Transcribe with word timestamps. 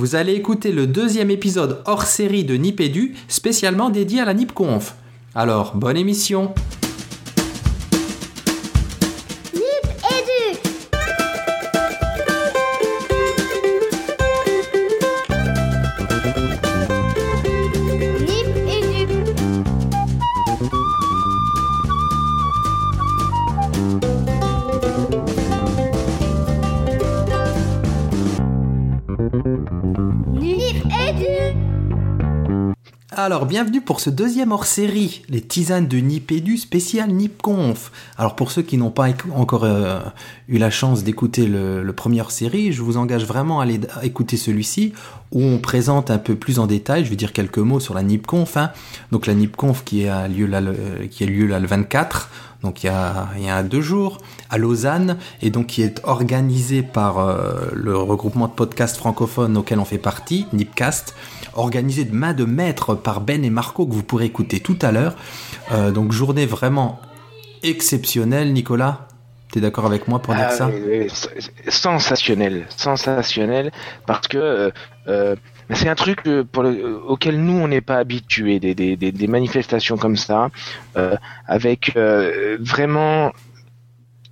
Vous 0.00 0.16
allez 0.16 0.32
écouter 0.32 0.72
le 0.72 0.86
deuxième 0.86 1.30
épisode 1.30 1.82
hors 1.84 2.04
série 2.04 2.44
de 2.44 2.54
Nipédu, 2.54 3.16
spécialement 3.28 3.90
dédié 3.90 4.20
à 4.20 4.24
la 4.24 4.32
NipConf. 4.32 4.94
Alors, 5.34 5.76
bonne 5.76 5.98
émission 5.98 6.54
bienvenue 33.50 33.80
pour 33.80 33.98
ce 33.98 34.10
deuxième 34.10 34.52
hors-série, 34.52 35.22
les 35.28 35.40
tisanes 35.40 35.88
de 35.88 35.96
Nipédu 35.96 36.56
spécial 36.56 37.10
Nipconf. 37.10 37.90
Alors, 38.16 38.36
pour 38.36 38.52
ceux 38.52 38.62
qui 38.62 38.76
n'ont 38.76 38.92
pas 38.92 39.08
encore 39.34 39.64
euh, 39.64 39.98
eu 40.46 40.58
la 40.58 40.70
chance 40.70 41.02
d'écouter 41.02 41.48
le, 41.48 41.90
premier 41.90 42.20
hors-série, 42.20 42.70
je 42.70 42.80
vous 42.80 42.96
engage 42.96 43.24
vraiment 43.24 43.58
à 43.58 43.64
aller 43.64 43.80
écouter 44.04 44.36
celui-ci, 44.36 44.92
où 45.32 45.42
on 45.42 45.58
présente 45.58 46.12
un 46.12 46.18
peu 46.18 46.36
plus 46.36 46.60
en 46.60 46.68
détail, 46.68 47.04
je 47.04 47.10
vais 47.10 47.16
dire 47.16 47.32
quelques 47.32 47.58
mots 47.58 47.80
sur 47.80 47.92
la 47.92 48.04
Nipconf. 48.04 48.56
Hein. 48.56 48.70
Donc, 49.10 49.26
la 49.26 49.34
Nipconf 49.34 49.82
qui 49.82 50.06
a 50.06 50.28
lieu 50.28 50.46
là, 50.46 50.60
le, 50.60 50.76
qui 51.10 51.24
a 51.24 51.26
lieu 51.26 51.48
là 51.48 51.58
le 51.58 51.66
24, 51.66 52.30
donc 52.62 52.84
il 52.84 52.86
y, 52.86 52.90
a, 52.90 53.30
il 53.36 53.42
y 53.42 53.50
a 53.50 53.64
deux 53.64 53.80
jours, 53.80 54.18
à 54.48 54.58
Lausanne, 54.58 55.16
et 55.42 55.50
donc 55.50 55.66
qui 55.66 55.82
est 55.82 56.00
organisé 56.04 56.82
par 56.82 57.18
euh, 57.18 57.68
le 57.72 57.96
regroupement 57.96 58.46
de 58.46 58.52
podcasts 58.52 58.96
francophones 58.96 59.56
auquel 59.56 59.80
on 59.80 59.84
fait 59.84 59.98
partie, 59.98 60.46
Nipcast 60.52 61.16
organisé 61.54 62.04
de 62.04 62.14
main 62.14 62.32
de 62.32 62.44
maître 62.44 62.94
par 62.94 63.20
Ben 63.20 63.44
et 63.44 63.50
Marco 63.50 63.86
que 63.86 63.92
vous 63.92 64.02
pourrez 64.02 64.26
écouter 64.26 64.60
tout 64.60 64.78
à 64.82 64.92
l'heure. 64.92 65.16
Euh, 65.72 65.90
donc 65.90 66.12
journée 66.12 66.46
vraiment 66.46 67.00
exceptionnelle, 67.62 68.52
Nicolas. 68.52 69.08
Tu 69.52 69.58
es 69.58 69.60
d'accord 69.60 69.86
avec 69.86 70.06
moi 70.06 70.20
pour 70.20 70.34
dire 70.34 70.46
ah 70.48 70.52
ça? 70.52 70.70
Sensationnel, 71.68 72.66
sensationnel, 72.68 73.72
parce 74.06 74.28
que 74.28 74.38
euh, 74.38 74.70
euh, 75.08 75.34
c'est 75.70 75.88
un 75.88 75.96
truc 75.96 76.22
pour 76.52 76.64
auquel 77.08 77.42
nous 77.42 77.54
on 77.54 77.66
n'est 77.66 77.80
pas 77.80 77.96
habitués, 77.96 78.60
des, 78.60 78.74
des, 78.74 78.96
des, 78.96 79.26
manifestations 79.26 79.96
comme 79.96 80.16
ça, 80.16 80.50
avec 81.48 81.96
vraiment 82.60 83.32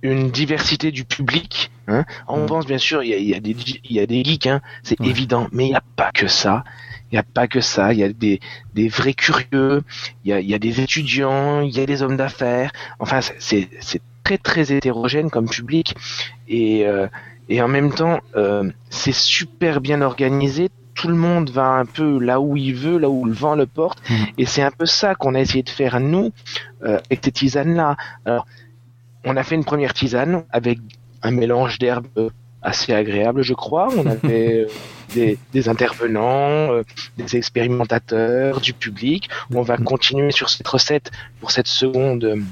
une 0.01 0.31
diversité 0.31 0.91
du 0.91 1.05
public. 1.05 1.71
Hein. 1.87 2.05
On 2.27 2.43
mm. 2.43 2.45
pense 2.45 2.65
bien 2.65 2.77
sûr, 2.77 3.03
il 3.03 3.09
y 3.09 3.13
a, 3.13 3.17
y, 3.17 3.33
a 3.33 3.39
des, 3.39 3.55
y 3.89 3.99
a 3.99 4.05
des 4.05 4.23
geeks, 4.23 4.47
hein, 4.47 4.61
c'est 4.83 4.99
évident, 5.01 5.47
mais 5.51 5.65
il 5.65 5.69
n'y 5.69 5.75
a 5.75 5.83
pas 5.95 6.11
que 6.11 6.27
ça. 6.27 6.63
Il 7.11 7.15
n'y 7.15 7.19
a 7.19 7.23
pas 7.23 7.47
que 7.47 7.61
ça, 7.61 7.93
il 7.93 7.99
y 7.99 8.03
a 8.03 8.09
des, 8.09 8.39
des 8.75 8.87
vrais 8.87 9.13
curieux, 9.13 9.83
il 10.23 10.29
y 10.29 10.33
a, 10.33 10.39
y 10.39 10.53
a 10.53 10.59
des 10.59 10.81
étudiants, 10.81 11.61
il 11.61 11.75
y 11.75 11.79
a 11.79 11.85
des 11.85 12.01
hommes 12.03 12.17
d'affaires. 12.17 12.71
Enfin, 12.99 13.19
c'est 13.39 13.69
très 14.23 14.37
très 14.37 14.71
hétérogène 14.71 15.29
comme 15.31 15.49
public 15.49 15.95
et, 16.47 16.85
euh, 16.85 17.07
et 17.49 17.61
en 17.63 17.67
même 17.67 17.91
temps, 17.91 18.19
euh, 18.35 18.71
c'est 18.89 19.13
super 19.13 19.81
bien 19.81 20.01
organisé. 20.01 20.69
Tout 20.93 21.07
le 21.07 21.15
monde 21.15 21.49
va 21.49 21.65
un 21.65 21.85
peu 21.85 22.19
là 22.19 22.39
où 22.39 22.55
il 22.55 22.75
veut, 22.75 22.99
là 22.99 23.09
où 23.09 23.25
le 23.25 23.31
vent 23.31 23.55
le 23.55 23.65
porte. 23.65 24.07
Mmh. 24.09 24.13
Et 24.37 24.45
c'est 24.45 24.61
un 24.61 24.71
peu 24.71 24.85
ça 24.85 25.15
qu'on 25.15 25.33
a 25.33 25.39
essayé 25.39 25.63
de 25.63 25.69
faire 25.69 25.99
nous 25.99 26.31
euh, 26.83 26.99
avec 27.09 27.21
ces 27.23 27.31
tisanes-là. 27.31 27.97
Alors, 28.25 28.45
on 29.25 29.35
a 29.35 29.43
fait 29.43 29.55
une 29.55 29.65
première 29.65 29.93
tisane 29.93 30.43
avec 30.51 30.79
un 31.23 31.31
mélange 31.31 31.79
d'herbes 31.79 32.31
assez 32.61 32.93
agréable, 32.93 33.41
je 33.41 33.53
crois. 33.53 33.87
On 33.95 34.05
avait 34.05 34.67
des, 35.13 35.69
intervenants, 35.69 36.73
euh, 36.73 36.83
des 37.17 37.35
expérimentateurs, 37.35 38.61
du 38.61 38.73
public. 38.73 39.29
On 39.53 39.61
va 39.61 39.77
continuer 39.77 40.31
sur 40.31 40.49
cette 40.49 40.67
recette 40.67 41.11
pour 41.39 41.51
cette 41.51 41.67
seconde 41.67 42.43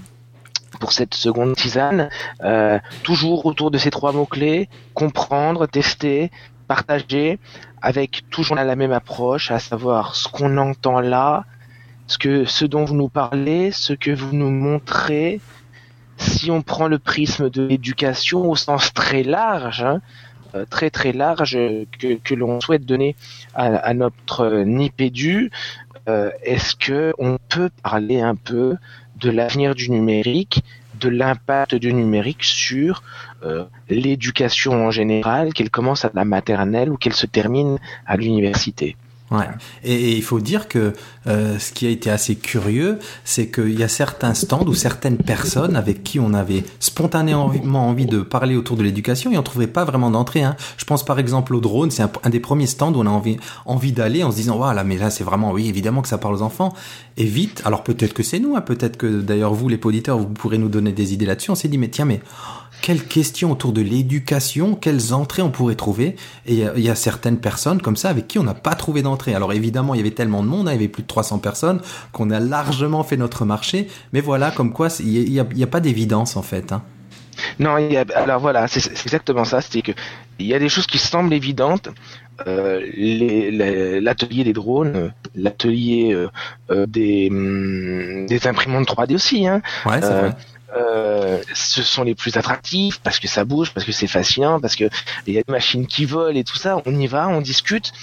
pour 0.80 0.92
cette 0.92 1.16
seconde 1.16 1.56
tisane, 1.56 2.10
euh, 2.44 2.78
toujours 3.02 3.48
autour 3.48 3.72
de 3.72 3.80
ces 3.80 3.90
trois 3.90 4.12
mots-clés, 4.12 4.70
comprendre, 4.94 5.66
tester, 5.66 6.30
partager, 6.68 7.40
avec 7.82 8.30
toujours 8.30 8.58
la 8.58 8.76
même 8.76 8.92
approche, 8.92 9.50
à 9.50 9.60
savoir 9.60 10.16
ce 10.16 10.28
qu'on 10.28 10.58
entend 10.58 11.00
là, 11.00 11.46
ce 12.08 12.18
que 12.18 12.46
ce 12.46 12.66
dont 12.66 12.86
vous 12.86 12.96
nous 12.96 13.10
parlez, 13.10 13.72
ce 13.72 13.94
que 13.94 14.12
vous 14.12 14.36
nous 14.36 14.52
montrez, 14.52 15.40
si 16.18 16.52
on 16.52 16.62
prend 16.62 16.88
le 16.88 17.00
prisme 17.00 17.50
de 17.50 17.66
l'éducation 17.66 18.50
au 18.50 18.56
sens 18.56 18.94
très 18.94 19.24
large, 19.24 19.84
hein, 19.84 20.02
euh, 20.56 20.66
très 20.70 20.90
très 20.90 21.12
large 21.12 21.58
que, 22.00 22.34
l'on 22.34 22.60
souhaite 22.60 22.86
donner 22.86 23.16
à, 23.54 23.94
notre 23.94 24.64
Nipédu, 24.64 25.52
euh, 26.08 26.32
est-ce 26.44 26.76
que 26.76 27.14
on 27.18 27.38
peut 27.50 27.70
parler 27.84 28.22
un 28.22 28.36
peu 28.36 28.78
de 29.20 29.30
l'avenir 29.30 29.76
du 29.76 29.90
numérique, 29.90 30.64
de 31.00 31.10
l'impact 31.10 31.76
du 31.76 31.94
numérique 31.94 32.44
sur 32.44 33.04
euh, 33.44 33.66
l'éducation 33.90 34.74
en 34.88 34.92
général, 34.92 35.54
qu'elle 35.54 35.70
commence 35.70 36.06
à 36.06 36.12
la 36.14 36.26
maternelle 36.26 36.90
ou 36.90 36.98
qu'elle 36.98 37.14
se 37.14 37.26
termine 37.28 37.78
à 38.06 38.18
l'université? 38.18 38.96
Ouais. 39.30 39.48
Et, 39.84 40.16
il 40.16 40.24
faut 40.24 40.40
dire 40.40 40.70
que 40.70 40.94
euh, 41.28 41.60
ce 41.60 41.74
qui 41.74 41.86
a 41.86 41.90
été 41.90 42.10
assez 42.10 42.36
curieux, 42.36 42.98
c'est 43.26 43.48
qu'il 43.48 43.78
y 43.78 43.84
a 43.84 43.90
certains 43.90 44.34
stands 44.34 44.66
ou 44.66 44.74
certaines 44.74 45.18
personnes 45.18 45.76
avec 45.76 46.04
qui 46.04 46.20
on 46.20 46.34
avait 46.34 46.64
spontanément 46.80 47.90
envie 47.90 48.06
de 48.06 48.22
parler 48.22 48.56
autour 48.56 48.78
de 48.78 48.84
l'éducation 48.84 49.32
et 49.32 49.38
on 49.38 49.44
trouvait 49.44 49.68
pas 49.68 49.84
vraiment 49.84 50.12
d'entrée. 50.12 50.44
Hein. 50.44 50.56
Je 50.78 50.86
pense 50.86 51.04
par 51.04 51.20
exemple 51.20 51.54
au 51.56 51.60
drone, 51.60 51.92
c'est 51.92 52.04
un, 52.04 52.30
des 52.30 52.40
premiers 52.40 52.68
stands 52.68 52.94
où 52.94 53.02
on 53.02 53.06
a 53.06 53.38
envie, 53.66 53.92
d'aller 53.92 54.24
en 54.24 54.32
se 54.32 54.38
disant 54.38 54.56
voilà, 54.56 54.86
mais 54.86 54.98
là 54.98 55.10
c'est 55.10 55.26
vraiment 55.26 55.52
oui 55.52 55.68
évidemment 55.68 56.02
que 56.02 56.08
ça 56.08 56.18
parle 56.18 56.36
aux 56.36 56.42
enfants 56.42 56.74
et 57.18 57.26
vite. 57.26 57.62
Alors 57.66 57.84
peut-être 57.84 58.14
que 58.14 58.24
c'est 58.24 58.40
nous, 58.40 58.56
hein, 58.56 58.62
peut-être 58.62 58.96
que 58.96 59.08
d'ailleurs 59.08 59.54
vous 59.54 59.68
les 59.68 59.80
auditeurs 59.84 60.18
vous 60.18 60.28
pourrez 60.28 60.58
nous 60.58 60.70
donner 60.70 60.94
des 60.94 61.14
idées 61.14 61.26
là-dessus. 61.26 61.52
On 61.52 61.56
s'est 61.56 61.68
dit 61.68 61.78
mais 61.78 61.90
tiens 61.90 62.06
mais 62.06 62.22
quelles 62.82 63.04
questions 63.04 63.52
autour 63.52 63.74
de 63.74 63.82
l'éducation, 63.82 64.76
quelles 64.76 65.14
entrées 65.14 65.42
on 65.42 65.50
pourrait 65.50 65.76
trouver? 65.76 66.16
Et 66.46 66.64
il 66.76 66.84
y, 66.84 66.90
a 66.90 66.96
certaines 66.96 67.38
personnes 67.38 67.82
comme 67.82 67.96
ça 67.96 68.10
avec 68.10 68.28
qui 68.28 68.40
on 68.40 68.44
n'a 68.44 68.54
pas 68.54 68.76
trouvé 68.76 69.02
d'entrée. 69.02 69.34
Alors 69.34 69.54
évidemment, 69.54 69.94
il 69.94 69.98
y 69.98 70.02
avait 70.02 70.12
tellement 70.12 70.44
de 70.44 70.48
monde, 70.48 70.68
hein, 70.68 70.72
il 70.72 70.76
y 70.76 70.78
avait 70.78 70.88
plus 70.88 71.04
de 71.04 71.08
300 71.08 71.40
personnes, 71.40 71.82
qu'on 72.12 72.30
a 72.30 72.40
largement 72.40 73.04
fait 73.04 73.18
notre 73.18 73.46
marché. 73.46 73.88
Mais 74.14 74.22
voilà, 74.22 74.52
comme 74.52 74.72
quoi, 74.72 74.88
il 75.00 75.32
n'y 75.32 75.64
a, 75.64 75.68
pas 75.68 75.80
d'évidence 75.80 76.38
en 76.38 76.44
fait. 76.44 76.72
Hein. 76.72 76.84
Non, 77.60 77.76
alors 78.16 78.40
voilà, 78.40 78.68
c'est 78.68 78.86
exactement 79.04 79.46
ça. 79.46 79.62
C'est 79.62 79.82
que 79.82 79.92
il 80.40 80.46
y 80.46 80.54
a 80.54 80.60
des 80.60 80.70
choses 80.70 80.88
qui 80.88 80.98
semblent 80.98 81.34
évidentes. 81.34 81.90
Euh, 82.46 82.82
l'atelier 84.00 84.44
des 84.44 84.54
drones, 84.54 85.12
l'atelier 85.34 86.14
euh, 86.14 86.30
euh, 86.70 86.86
des, 86.86 87.30
hum, 87.32 88.28
des 88.28 88.46
imprimantes 88.46 88.88
3D 88.88 89.16
aussi. 89.16 89.48
Hein. 89.48 89.64
Ouais, 89.88 90.00
c'est 90.02 90.08
vrai 90.08 90.30
euh, 90.30 90.32
ce 91.54 91.84
sont 91.84 92.04
les 92.04 92.16
plus 92.16 92.38
attractifs 92.38 93.00
parce 93.00 93.20
que 93.20 93.28
ça 93.28 93.46
bouge, 93.46 93.72
parce 93.74 93.86
que 93.86 93.92
c'est 93.92 94.08
fascinant, 94.08 94.60
parce 94.60 94.76
que 94.76 94.90
il 95.26 95.34
y 95.34 95.38
a 95.38 95.42
des 95.42 95.52
machines 95.52 95.88
qui 95.88 96.06
volent 96.06 96.38
et 96.38 96.44
tout 96.44 96.58
ça. 96.58 96.82
On 96.86 97.00
y 97.00 97.08
va, 97.08 97.28
on 97.28 97.42
discute, 97.42 97.94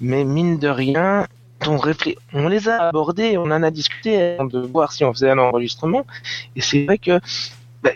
mais 0.00 0.24
mine 0.24 0.58
de 0.58 0.68
rien, 0.68 1.26
on, 2.32 2.48
les 2.48 2.68
a 2.68 2.88
abordés, 2.88 3.38
on 3.38 3.44
en 3.44 3.62
a 3.62 3.70
discuté 3.70 4.36
de 4.38 4.58
voir 4.60 4.92
si 4.92 5.04
on 5.04 5.12
faisait 5.12 5.30
un 5.30 5.38
enregistrement. 5.38 6.06
Et 6.56 6.60
c'est 6.60 6.84
vrai 6.84 6.98
que 6.98 7.20
bah, 7.82 7.90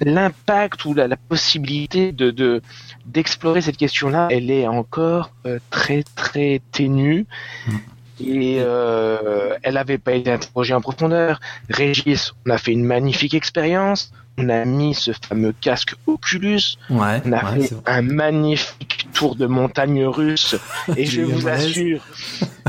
l'impact 0.00 0.84
ou 0.84 0.94
la, 0.94 1.16
possibilité 1.16 2.12
de 2.12 2.62
d'explorer 3.06 3.60
cette 3.60 3.76
question-là, 3.76 4.28
elle 4.30 4.50
est 4.50 4.66
encore 4.66 5.30
euh, 5.46 5.58
très 5.70 6.02
très 6.14 6.62
ténue. 6.72 7.26
Mm. 7.66 7.76
Et 8.20 8.58
euh, 8.60 9.56
elle 9.62 9.74
n'avait 9.74 9.98
pas 9.98 10.12
été 10.12 10.30
interrogée 10.30 10.74
en 10.74 10.80
profondeur. 10.80 11.40
Régis, 11.68 12.32
on 12.46 12.50
a 12.50 12.58
fait 12.58 12.72
une 12.72 12.84
magnifique 12.84 13.34
expérience. 13.34 14.12
On 14.36 14.48
a 14.48 14.64
mis 14.64 14.94
ce 14.94 15.12
fameux 15.12 15.54
casque 15.60 15.94
Oculus. 16.06 16.76
Ouais, 16.90 17.22
on 17.24 17.32
a 17.32 17.54
fait 17.54 17.70
un 17.86 18.02
magnifique 18.02 19.08
tour 19.12 19.36
de 19.36 19.46
montagne 19.46 20.04
russe. 20.06 20.56
Et 20.96 21.06
je 21.06 21.22
vous 21.22 21.48
assure 21.48 22.02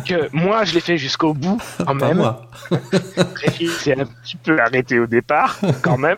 que 0.08 0.30
moi, 0.32 0.64
je 0.66 0.74
l'ai 0.76 0.80
fait 0.80 0.98
jusqu'au 0.98 1.34
bout 1.34 1.60
quand 1.86 1.96
même. 1.96 2.24
Régis 3.36 3.72
s'est 3.78 4.00
un 4.00 4.06
petit 4.06 4.38
peu 4.38 4.60
arrêté 4.60 5.00
au 5.00 5.08
départ 5.08 5.60
quand 5.82 5.98
même. 5.98 6.18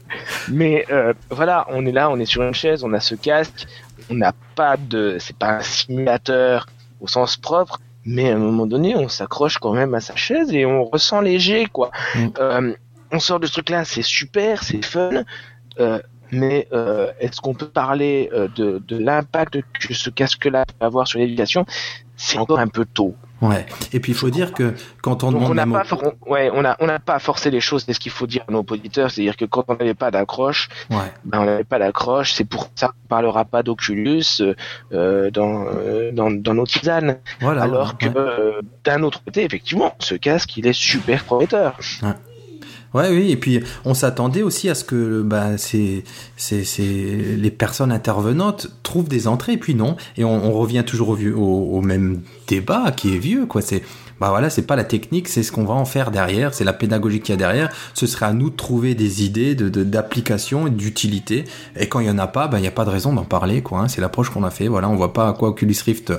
Mais 0.50 0.86
euh, 0.92 1.14
voilà, 1.30 1.66
on 1.70 1.86
est 1.86 1.92
là, 1.94 2.10
on 2.10 2.20
est 2.20 2.26
sur 2.26 2.44
une 2.44 2.54
chaise, 2.54 2.84
on 2.84 2.94
a 2.94 3.00
ce 3.00 3.16
casque. 3.16 3.68
On 4.10 4.16
n'a 4.16 4.34
pas 4.56 4.78
de, 4.78 5.18
c'est 5.20 5.36
pas 5.36 5.58
un 5.58 5.62
simulateur 5.62 6.66
au 7.02 7.08
sens 7.08 7.38
propre, 7.38 7.80
mais 8.08 8.32
à 8.32 8.36
un 8.36 8.40
moment 8.40 8.66
donné, 8.66 8.96
on 8.96 9.10
s'accroche 9.10 9.58
quand 9.58 9.74
même 9.74 9.94
à 9.94 10.00
sa 10.00 10.16
chaise 10.16 10.52
et 10.54 10.66
on 10.66 10.86
ressent 10.86 11.22
léger, 11.22 11.68
quoi. 11.68 11.92
Mm. 12.16 12.28
Euh, 12.40 12.74
on 13.12 13.20
sort 13.20 13.40
de 13.40 13.46
ce 13.46 13.54
truc-là, 13.54 13.86
c'est 13.86 14.02
super, 14.02 14.64
c'est 14.64 14.84
fun. 14.84 15.24
Euh, 15.80 16.00
mais 16.32 16.68
euh, 16.74 17.12
est-ce 17.20 17.40
qu'on 17.42 17.54
peut 17.54 17.70
parler 17.70 18.30
euh, 18.34 18.48
de, 18.56 18.82
de 18.86 18.98
l'impact 18.98 19.60
que 19.80 19.94
ce 19.94 20.10
casque-là 20.10 20.66
peut 20.66 20.86
avoir 20.86 21.08
sur 21.08 21.20
l'éducation? 21.20 21.66
C'est 22.18 22.38
encore 22.40 22.60
un 22.60 22.68
peu 22.68 22.84
tôt. 22.86 23.16
Ouais. 23.40 23.68
Et 23.94 24.00
puis 24.00 24.14
il 24.14 24.16
faut 24.18 24.32
dire 24.32 24.52
que 24.52 24.74
quand 25.04 25.24
on 25.24 25.32
Donc 25.32 25.42
demande 25.42 25.52
on 25.52 25.54
n'a 25.54 25.68
pas, 25.68 25.84
for- 25.84 26.02
ouais, 26.26 26.50
on 26.56 26.66
a, 26.66 26.76
on 26.80 26.88
n'a 26.88 26.98
pas 26.98 27.20
forcé 27.20 27.52
les 27.52 27.60
choses. 27.62 27.84
C'est 27.86 27.94
ce 27.94 28.00
qu'il 28.00 28.12
faut 28.12 28.26
dire 28.26 28.44
à 28.48 28.52
nos 28.52 28.66
auditeurs, 28.68 29.12
c'est-à-dire 29.12 29.38
que 29.38 29.46
quand 29.46 29.64
on 29.68 29.76
n'avait 29.76 29.94
pas 29.94 30.10
d'accroche, 30.10 30.70
Ouais. 30.90 30.98
ben 31.24 31.42
on 31.42 31.46
n'avait 31.46 31.64
pas 31.64 31.78
d'accroche. 31.78 32.34
C'est 32.34 32.46
pour 32.46 32.68
ça 32.74 32.88
qu'on 32.88 33.08
parlera 33.08 33.46
pas 33.46 33.62
d'Oculus 33.62 34.24
euh, 34.42 35.30
dans, 35.30 35.66
euh, 35.68 36.12
dans 36.12 36.32
dans 36.32 36.56
nos 36.56 36.66
tisanes. 36.66 37.20
Voilà. 37.40 37.62
Alors 37.62 37.96
ouais. 38.02 38.10
que 38.10 38.18
euh, 38.18 38.62
d'un 38.84 39.04
autre 39.04 39.24
côté, 39.24 39.44
effectivement, 39.44 39.94
ce 40.00 40.16
casque, 40.16 40.58
il 40.58 40.66
est 40.66 40.74
super 40.74 41.24
prometteur. 41.24 41.78
Ouais, 42.94 43.10
oui, 43.10 43.32
et 43.32 43.38
puis 43.38 43.62
on 43.86 43.94
s'attendait 43.94 44.44
aussi 44.44 44.70
à 44.70 44.76
ce 44.76 44.84
que 44.84 45.22
bah, 45.22 45.52
les 46.78 47.52
personnes 47.52 47.92
intervenantes 47.92 48.68
trouvent 48.84 49.10
des 49.10 49.28
entrées, 49.28 49.54
et 49.54 49.58
puis 49.58 49.76
non. 49.76 49.98
Et 50.18 50.24
on, 50.24 50.52
revient 50.58 50.84
toujours 50.86 51.10
au, 51.10 51.82
même 51.82 52.22
débat 52.48 52.92
qui 52.92 53.14
est 53.14 53.20
vieux, 53.20 53.46
quoi. 53.46 53.62
C'est 53.62 53.84
bah 54.20 54.30
voilà, 54.30 54.50
c'est 54.50 54.64
pas 54.64 54.76
la 54.76 54.84
technique, 54.84 55.28
c'est 55.28 55.44
ce 55.44 55.52
qu'on 55.52 55.64
va 55.64 55.76
en 55.76 55.86
faire 55.86 56.10
derrière, 56.10 56.52
c'est 56.52 56.64
la 56.64 56.74
pédagogie 56.74 57.20
qu'il 57.20 57.34
y 57.34 57.36
a 57.36 57.38
derrière. 57.38 57.70
Ce 57.94 58.08
serait 58.08 58.26
à 58.26 58.34
nous 58.34 58.50
de 58.50 58.56
trouver 58.56 58.96
des 58.96 59.24
idées 59.24 59.54
de, 59.54 59.70
de- 59.70 59.84
d'application 59.84 60.66
et 60.66 60.72
d'utilité. 60.72 61.44
Et 61.76 61.88
quand 61.88 62.00
il 62.00 62.08
y 62.08 62.10
en 62.10 62.18
a 62.18 62.26
pas, 62.26 62.48
bah 62.48 62.58
il 62.58 62.64
y 62.64 62.68
a 62.68 62.72
pas 62.72 62.86
de 62.86 62.90
raison 62.90 63.14
d'en 63.14 63.26
parler, 63.26 63.62
quoi. 63.62 63.82
hein. 63.82 63.88
C'est 63.88 64.02
l'approche 64.02 64.32
qu'on 64.32 64.44
a 64.44 64.50
fait. 64.50 64.68
Voilà, 64.68 64.90
on 64.90 64.96
voit 64.96 65.14
pas 65.14 65.28
à 65.30 65.34
quoi 65.34 65.50
Oculus 65.50 65.76
Rift 65.86 66.14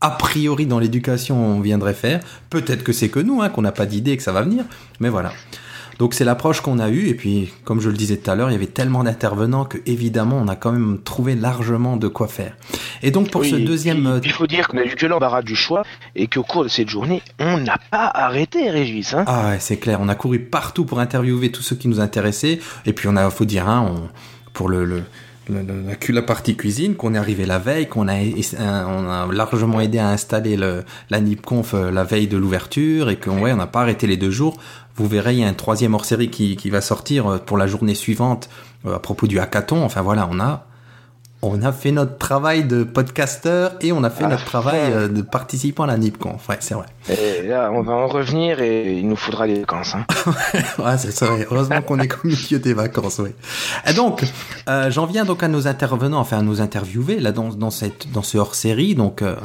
a 0.00 0.10
priori 0.10 0.66
dans 0.66 0.78
l'éducation 0.78 1.56
on 1.56 1.60
viendrait 1.60 1.94
faire. 1.94 2.20
Peut-être 2.50 2.84
que 2.84 2.92
c'est 2.92 3.08
que 3.08 3.18
nous, 3.18 3.42
hein, 3.42 3.48
qu'on 3.48 3.62
n'a 3.62 3.72
pas 3.72 3.86
d'idée 3.86 4.12
et 4.12 4.16
que 4.16 4.22
ça 4.22 4.32
va 4.32 4.42
venir. 4.42 4.64
Mais 5.00 5.08
voilà. 5.08 5.32
Donc 5.98 6.14
c'est 6.14 6.24
l'approche 6.24 6.60
qu'on 6.60 6.78
a 6.78 6.90
eue 6.90 7.08
et 7.08 7.14
puis 7.14 7.52
comme 7.64 7.80
je 7.80 7.88
le 7.88 7.96
disais 7.96 8.16
tout 8.16 8.30
à 8.30 8.34
l'heure, 8.34 8.50
il 8.50 8.52
y 8.52 8.56
avait 8.56 8.66
tellement 8.66 9.02
d'intervenants 9.04 9.64
que 9.64 9.78
évidemment 9.86 10.36
on 10.36 10.48
a 10.48 10.56
quand 10.56 10.72
même 10.72 10.98
trouvé 11.02 11.34
largement 11.34 11.96
de 11.96 12.08
quoi 12.08 12.28
faire. 12.28 12.56
Et 13.02 13.10
donc 13.10 13.30
pour 13.30 13.40
Oui, 13.40 13.50
ce 13.50 13.56
deuxième 13.56 14.06
euh, 14.06 14.20
il 14.24 14.32
faut 14.32 14.46
dire 14.46 14.68
qu'on 14.68 14.78
a 14.78 14.84
eu 14.84 14.94
que 14.94 15.06
l'embarras 15.06 15.42
du 15.42 15.56
choix 15.56 15.82
et 16.14 16.28
qu'au 16.28 16.42
cours 16.42 16.64
de 16.64 16.68
cette 16.68 16.88
journée, 16.88 17.22
on 17.38 17.58
n'a 17.58 17.78
pas 17.90 18.06
arrêté, 18.06 18.70
Régis. 18.70 19.14
Hein 19.14 19.24
ah 19.26 19.48
ouais, 19.50 19.56
c'est 19.60 19.76
clair, 19.76 19.98
on 20.00 20.08
a 20.08 20.14
couru 20.14 20.38
partout 20.38 20.84
pour 20.84 21.00
interviewer 21.00 21.50
tous 21.50 21.62
ceux 21.62 21.76
qui 21.76 21.88
nous 21.88 22.00
intéressaient 22.00 22.60
et 22.86 22.92
puis 22.92 23.08
on 23.08 23.16
a 23.16 23.28
faut 23.30 23.44
dire 23.44 23.68
hein, 23.68 23.86
on, 23.90 24.08
pour 24.52 24.68
le, 24.68 24.84
le 24.84 25.02
la, 25.48 25.96
cu- 25.96 26.12
la 26.12 26.22
partie 26.22 26.56
cuisine, 26.56 26.94
qu'on 26.94 27.14
est 27.14 27.18
arrivé 27.18 27.46
la 27.46 27.58
veille, 27.58 27.88
qu'on 27.88 28.06
a, 28.08 28.14
on 28.14 29.08
a 29.08 29.28
largement 29.32 29.80
aidé 29.80 29.98
à 29.98 30.08
installer 30.10 30.56
le, 30.56 30.84
la 31.10 31.20
NipConf 31.20 31.74
euh, 31.74 31.90
la 31.90 32.04
veille 32.04 32.28
de 32.28 32.36
l'ouverture 32.36 33.10
et 33.10 33.16
qu'on 33.16 33.40
ouais, 33.40 33.52
on 33.52 33.56
n'a 33.56 33.66
pas 33.66 33.80
arrêté 33.80 34.06
les 34.06 34.16
deux 34.16 34.30
jours. 34.30 34.56
Vous 34.94 35.08
verrez, 35.08 35.34
il 35.34 35.40
y 35.40 35.44
a 35.44 35.48
un 35.48 35.54
troisième 35.54 35.94
hors-série 35.94 36.30
qui, 36.30 36.56
qui 36.56 36.70
va 36.70 36.80
sortir 36.80 37.26
euh, 37.26 37.38
pour 37.38 37.58
la 37.58 37.66
journée 37.66 37.94
suivante 37.94 38.48
euh, 38.86 38.94
à 38.96 38.98
propos 39.00 39.26
du 39.26 39.40
hackathon. 39.40 39.82
Enfin 39.84 40.02
voilà, 40.02 40.28
on 40.30 40.38
a 40.38 40.67
on 41.42 41.62
a 41.62 41.72
fait 41.72 41.92
notre 41.92 42.18
travail 42.18 42.64
de 42.64 42.82
podcasteur 42.82 43.72
et 43.80 43.92
on 43.92 44.02
a 44.02 44.10
fait 44.10 44.24
Ah, 44.24 44.28
notre 44.28 44.44
travail 44.44 44.80
euh, 44.92 45.08
de 45.08 45.22
participant 45.22 45.84
à 45.84 45.86
la 45.86 45.96
NipConf. 45.96 46.48
Ouais, 46.48 46.56
c'est 46.60 46.74
vrai. 46.74 46.86
Et 47.08 47.46
là, 47.46 47.70
on 47.72 47.82
va 47.82 47.92
en 47.92 48.08
revenir 48.08 48.60
et 48.60 48.98
il 48.98 49.08
nous 49.08 49.16
faudra 49.16 49.46
des 49.46 49.60
vacances. 49.60 49.94
Hein. 49.94 50.04
Ouais, 50.78 50.98
c'est 50.98 51.24
vrai. 51.24 51.46
Heureusement 51.50 51.82
qu'on 51.82 51.98
est 52.00 52.12
au 52.12 52.26
milieu 52.26 52.58
des 52.58 52.74
vacances, 52.74 53.20
oui. 53.20 53.30
Et 53.86 53.92
donc, 53.94 54.24
euh, 54.68 54.90
j'en 54.90 55.06
viens 55.06 55.24
donc 55.24 55.42
à 55.42 55.48
nos 55.48 55.66
intervenants, 55.68 56.18
enfin 56.20 56.38
à 56.38 56.42
nos 56.42 56.60
interviewés 56.60 57.20
là 57.20 57.32
dans, 57.32 57.48
dans 57.48 57.70
cette 57.70 58.10
dans 58.12 58.22
ce 58.22 58.38
hors-série, 58.38 58.94
donc 58.94 59.22
euh, 59.22 59.36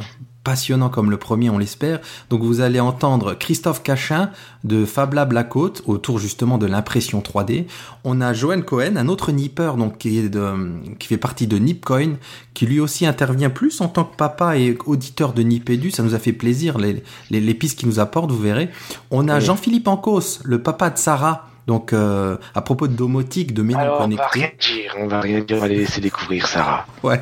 passionnant 0.44 0.90
comme 0.90 1.10
le 1.10 1.16
premier, 1.16 1.50
on 1.50 1.58
l'espère. 1.58 2.00
Donc 2.30 2.42
vous 2.42 2.60
allez 2.60 2.78
entendre 2.78 3.34
Christophe 3.34 3.82
Cachin 3.82 4.30
de 4.62 4.84
Fab 4.84 5.14
Lab 5.14 5.32
La 5.32 5.42
Côte 5.42 5.82
autour 5.86 6.18
justement 6.18 6.58
de 6.58 6.66
l'impression 6.66 7.20
3D. 7.20 7.64
On 8.04 8.20
a 8.20 8.32
Johan 8.32 8.60
Cohen, 8.60 8.96
un 8.96 9.08
autre 9.08 9.32
nipper 9.32 9.72
donc 9.76 9.98
qui 9.98 10.18
est 10.18 10.28
de, 10.28 10.52
qui 10.98 11.08
fait 11.08 11.16
partie 11.16 11.46
de 11.46 11.56
Nipcoin, 11.56 12.14
qui 12.52 12.66
lui 12.66 12.78
aussi 12.78 13.06
intervient 13.06 13.50
plus 13.50 13.80
en 13.80 13.88
tant 13.88 14.04
que 14.04 14.16
papa 14.16 14.58
et 14.58 14.76
auditeur 14.86 15.32
de 15.32 15.42
Nipedu. 15.42 15.90
Ça 15.90 16.02
nous 16.02 16.14
a 16.14 16.18
fait 16.18 16.32
plaisir 16.32 16.78
les 16.78 17.02
les, 17.30 17.40
les 17.40 17.54
pistes 17.54 17.78
qu'il 17.78 17.88
nous 17.88 17.98
apporte, 17.98 18.30
vous 18.30 18.38
verrez. 18.38 18.68
On 19.10 19.28
a 19.28 19.38
Oui. 19.38 19.44
Jean-Philippe 19.44 19.88
Ancos, 19.88 20.40
le 20.44 20.62
papa 20.62 20.90
de 20.90 20.98
Sarah. 20.98 21.48
Donc 21.66 21.92
euh, 21.92 22.36
à 22.54 22.60
propos 22.62 22.88
de 22.88 22.94
domotique, 22.94 23.54
de 23.54 23.62
menus 23.62 23.76
Alors, 23.78 24.00
on 24.02 24.08
va 24.08 24.26
rien 24.28 24.50
dire, 24.60 24.94
on 24.98 25.06
va 25.06 25.20
rien 25.20 25.40
dire, 25.40 25.56
on 25.56 25.60
va 25.60 25.68
les 25.68 25.76
laisser 25.76 26.00
découvrir 26.00 26.46
Sarah. 26.46 26.86
Ouais. 27.04 27.20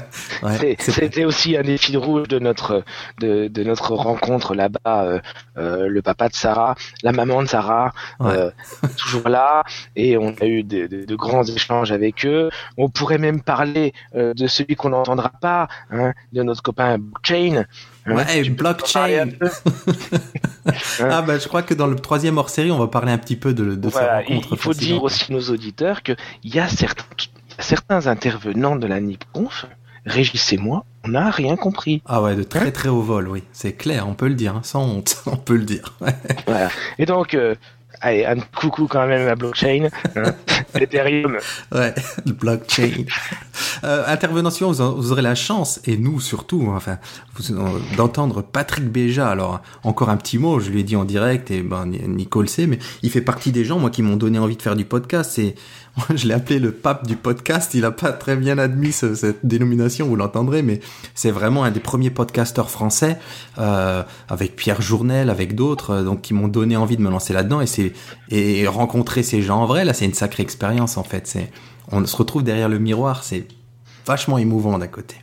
C'était 0.79 1.25
aussi 1.25 1.57
un 1.57 1.63
des 1.63 1.77
fils 1.77 1.97
rouges 1.97 2.29
de 2.29 2.39
notre 2.39 2.85
de, 3.21 3.49
de 3.49 3.65
notre 3.65 3.95
rencontre 3.95 4.55
là-bas. 4.55 5.05
euh, 5.05 5.21
euh, 5.59 5.87
le 5.89 6.03
papa 6.03 6.29
de 6.29 6.35
Sarah, 6.35 6.75
la 7.03 7.13
maman 7.13 7.43
de 7.43 7.49
Sarah, 7.49 7.93
Ouais. 8.21 8.31
euh, 8.37 8.51
toujours 8.97 9.29
là, 9.29 9.65
et 9.97 10.17
on 10.17 10.35
a 10.41 10.47
eu 10.47 10.63
de, 10.63 10.87
de- 10.87 11.05
de 11.05 11.15
grands 11.17 11.43
échanges 11.45 11.93
avec 11.93 12.25
eux. 12.25 12.49
On 12.77 12.89
pourrait 12.89 13.19
même 13.19 13.43
parler 13.43 13.93
euh, 14.15 14.35
de 14.35 14.47
celui 14.47 14.77
qu'on 14.77 14.91
n'entendra 14.91 15.31
pas, 15.41 15.69
hein, 15.91 16.13
de 16.33 16.43
notre 16.43 16.63
copain 16.63 16.97
Blockchain. 16.99 17.65
Ouais, 18.07 18.43
blockchain. 18.51 19.31
Ah 21.01 21.23
bah 21.23 21.39
je 21.39 21.49
crois 21.49 21.63
que 21.63 21.75
dans 21.75 21.89
le 21.89 21.97
troisième 21.97 22.39
hors 22.39 22.49
série, 22.49 22.71
on 22.71 22.79
va 22.79 22.87
parler 22.87 23.11
un 23.11 23.19
petit 23.19 23.35
peu 23.37 23.53
de, 23.53 23.75
de 23.75 23.89
Voilà, 23.89 24.21
ces 24.21 24.27
il 24.33 24.37
rencontres. 24.37 24.49
il 24.53 24.59
faut 24.59 24.75
dire 24.75 25.03
aussi 25.03 25.33
à 25.33 25.35
nos 25.35 25.41
auditeurs 25.51 26.03
qu'il 26.03 26.17
y 26.45 26.61
a 26.61 26.69
certains, 26.69 27.05
certains 27.59 28.07
intervenants 28.07 28.77
de 28.77 28.87
la 28.87 29.01
NIPConf, 29.01 29.67
Régis 30.07 30.53
et 30.53 30.59
moi, 30.59 30.85
on 31.05 31.09
n'a 31.09 31.31
rien 31.31 31.57
compris. 31.57 32.01
Ah 32.07 32.23
ouais, 32.23 32.37
de 32.37 32.45
très 32.45 32.61
Hein 32.69 32.71
très 32.71 32.89
haut 32.89 33.03
vol, 33.03 33.29
oui. 33.29 33.43
C'est 33.53 33.73
clair, 33.73 34.07
on 34.09 34.15
peut 34.15 34.29
le 34.29 34.35
dire, 34.35 34.55
hein, 34.57 34.61
sans 34.63 34.85
honte, 34.85 35.21
on 35.27 35.37
peut 35.37 35.57
le 35.57 35.65
dire. 35.65 35.95
Ouais. 36.01 36.15
Voilà. 36.47 36.69
Et 36.99 37.07
donc, 37.07 37.35
euh, 37.35 37.57
allez, 38.01 38.25
un 38.25 38.39
coucou 38.55 38.87
quand 38.87 39.07
même 39.09 39.27
à 39.29 39.35
Blockchain, 39.35 39.89
hein, 40.17 40.35
Ethereum. 40.75 41.39
Ouais, 41.73 41.93
le 42.25 42.33
blockchain. 42.33 43.05
Euh, 43.85 44.05
intervention, 44.07 44.71
vous, 44.73 44.97
vous 44.97 45.13
aurez 45.13 45.23
la 45.23 45.35
chance, 45.35 45.81
et 45.87 45.97
nous 45.97 46.21
surtout, 46.21 46.69
hein, 46.71 46.75
enfin, 46.77 46.99
d'entendre 47.97 48.43
Patrick 48.43 48.91
Béja. 48.91 49.29
Alors, 49.29 49.61
encore 49.85 50.09
un 50.11 50.17
petit 50.17 50.39
mot, 50.39 50.61
je 50.61 50.71
lui 50.71 50.81
ai 50.81 50.83
dit 50.85 50.97
en 50.97 51.05
direct, 51.05 51.51
et 51.51 51.63
ben, 51.63 51.87
Ni- 51.87 52.01
Nicole 52.07 52.49
sait, 52.49 52.67
mais 52.67 52.79
il 53.03 53.11
fait 53.11 53.21
partie 53.21 53.53
des 53.53 53.65
gens, 53.65 53.79
moi, 53.79 53.91
qui 53.91 54.03
m'ont 54.03 54.17
donné 54.17 54.39
envie 54.39 54.57
de 54.57 54.63
faire 54.63 54.77
du 54.77 54.85
podcast. 54.85 55.39
Et 55.39 55.55
je 56.15 56.27
l'ai 56.27 56.35
appelé 56.35 56.59
le 56.59 56.73
pape 56.73 57.07
du 57.07 57.17
podcast. 57.17 57.75
Il 57.75 57.85
a 57.85 57.91
pas 57.91 58.13
très 58.13 58.37
bien 58.37 58.59
admis 58.59 58.93
ce- 58.93 59.15
cette 59.15 59.45
dénomination, 59.45 60.07
vous 60.07 60.17
l'entendrez, 60.17 60.63
mais 60.63 60.81
c'est 61.15 61.31
vraiment 61.31 61.65
un 61.65 61.71
des 61.71 61.81
premiers 61.81 62.11
podcasteurs 62.11 62.71
français, 62.71 63.19
euh, 63.59 64.03
avec 64.29 64.57
Pierre 64.57 64.81
Journel, 64.81 65.29
avec 65.31 65.55
d'autres, 65.55 65.91
euh, 65.91 66.03
donc 66.05 66.23
qui 66.23 66.35
m'ont 66.35 66.49
donné 66.49 66.77
envie 66.77 66.97
de 66.97 67.03
me 67.03 67.11
lancer 67.11 67.33
là-dedans. 67.33 67.61
Et 67.61 67.67
c'est 67.67 67.93
et 68.31 68.67
rencontrer 68.67 69.23
ces 69.23 69.43
gens 69.43 69.61
en 69.63 69.67
vrai, 69.67 69.85
là, 69.85 69.93
c'est 69.93 70.05
une 70.05 70.15
sacrée 70.15 70.43
expérience 70.43 70.97
en 70.97 71.05
fait. 71.05 71.27
C'est 71.27 71.51
on 71.91 72.07
se 72.07 72.17
retrouve 72.17 72.43
derrière 72.43 72.69
le 72.69 72.79
miroir, 72.79 73.25
c'est 73.25 73.47
vachement 74.07 74.39
émouvant 74.39 74.79
d'un 74.79 74.87
côté. 74.89 75.17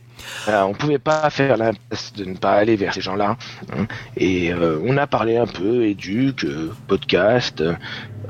Voilà, 0.44 0.66
on 0.66 0.74
pouvait 0.74 0.98
pas 0.98 1.28
faire 1.30 1.56
l'impasse 1.56 2.12
de 2.16 2.24
ne 2.24 2.34
pas 2.36 2.52
aller 2.52 2.76
vers 2.76 2.92
ces 2.94 3.00
gens-là. 3.00 3.36
hein. 3.76 3.86
Et 4.16 4.52
euh, 4.52 4.78
on 4.86 4.96
a 4.96 5.06
parlé 5.06 5.36
un 5.38 5.46
peu, 5.46 5.84
éduc, 5.86 6.44
euh, 6.44 6.70
podcast. 6.86 7.62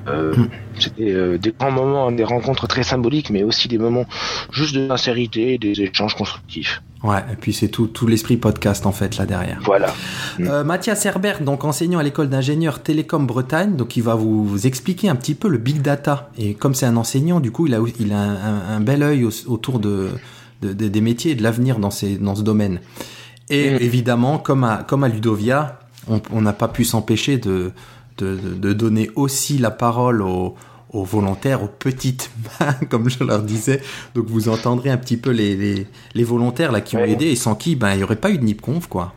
euh, 0.08 0.34
C'était 0.78 1.10
euh, 1.12 1.36
des 1.36 1.52
grands 1.58 1.70
moments, 1.72 2.10
des 2.12 2.24
rencontres 2.24 2.66
très 2.68 2.84
symboliques, 2.84 3.30
mais 3.30 3.42
aussi 3.42 3.68
des 3.68 3.76
moments 3.78 4.06
juste 4.52 4.74
de 4.74 4.88
sincérité, 4.88 5.58
des 5.58 5.80
échanges 5.82 6.14
constructifs. 6.14 6.80
Ouais, 7.02 7.18
et 7.32 7.36
puis 7.36 7.52
c'est 7.54 7.68
tout, 7.68 7.86
tout 7.86 8.06
l'esprit 8.06 8.36
podcast 8.36 8.84
en 8.86 8.92
fait 8.92 9.16
là 9.16 9.24
derrière. 9.26 9.58
Voilà. 9.64 9.92
Euh, 10.40 10.64
Mathias 10.64 11.04
Herbert, 11.06 11.40
donc 11.42 11.64
enseignant 11.64 11.98
à 11.98 12.02
l'école 12.02 12.28
d'ingénieurs 12.28 12.82
Télécom 12.82 13.26
Bretagne, 13.26 13.74
donc 13.76 13.96
il 13.96 14.02
va 14.02 14.14
vous, 14.14 14.44
vous 14.46 14.66
expliquer 14.66 15.08
un 15.08 15.16
petit 15.16 15.34
peu 15.34 15.48
le 15.48 15.58
big 15.58 15.80
data. 15.82 16.30
Et 16.38 16.54
comme 16.54 16.74
c'est 16.74 16.86
un 16.86 16.96
enseignant, 16.96 17.40
du 17.40 17.50
coup, 17.52 17.66
il 17.66 17.74
a, 17.74 17.78
il 17.98 18.12
a 18.12 18.18
un, 18.18 18.34
un- 18.34 18.76
un 18.76 18.80
bel 18.80 19.02
œil 19.02 19.24
au- 19.24 19.30
autour 19.50 19.78
de, 19.80 20.10
de- 20.62 20.72
de- 20.72 20.88
des 20.88 21.00
métiers 21.00 21.32
et 21.32 21.34
de 21.34 21.42
l'avenir 21.42 21.78
dans, 21.78 21.90
ces, 21.90 22.16
dans 22.16 22.34
ce 22.34 22.42
domaine. 22.42 22.80
Et 23.48 23.70
Mm. 23.72 23.76
évidemment, 23.80 24.38
comme 24.38 24.64
à, 24.64 24.84
comme 24.86 25.04
à 25.04 25.08
Ludovia, 25.08 25.78
on 26.32 26.40
n'a 26.40 26.52
pas 26.52 26.68
pu 26.68 26.84
s'empêcher 26.84 27.38
de, 27.38 27.72
de, 28.18 28.36
de- 28.36 28.54
de 28.54 28.72
donner 28.72 29.10
aussi 29.16 29.58
la 29.58 29.70
parole 29.70 30.22
aux, 30.22 30.54
aux 30.92 31.04
volontaires, 31.04 31.62
aux 31.62 31.68
petites 31.68 32.30
mains, 32.60 32.74
comme 32.88 33.08
je 33.10 33.22
leur 33.24 33.42
disais. 33.42 33.80
Donc 34.14 34.26
vous 34.28 34.48
entendrez 34.48 34.90
un 34.90 34.96
petit 34.96 35.16
peu 35.16 35.30
les, 35.30 35.56
les, 35.56 35.86
les 36.14 36.24
volontaires 36.24 36.72
là 36.72 36.80
qui 36.80 36.96
ont 36.96 37.00
Ouais. 37.02 37.12
aidé 37.12 37.26
et 37.26 37.36
sans 37.36 37.54
qui 37.54 37.76
ben 37.76 37.92
il 37.92 37.98
n'y 37.98 38.02
aurait 38.04 38.16
pas 38.16 38.30
eu 38.30 38.38
de 38.38 38.44
NIPConf 38.44 38.86
quoi. 38.88 39.14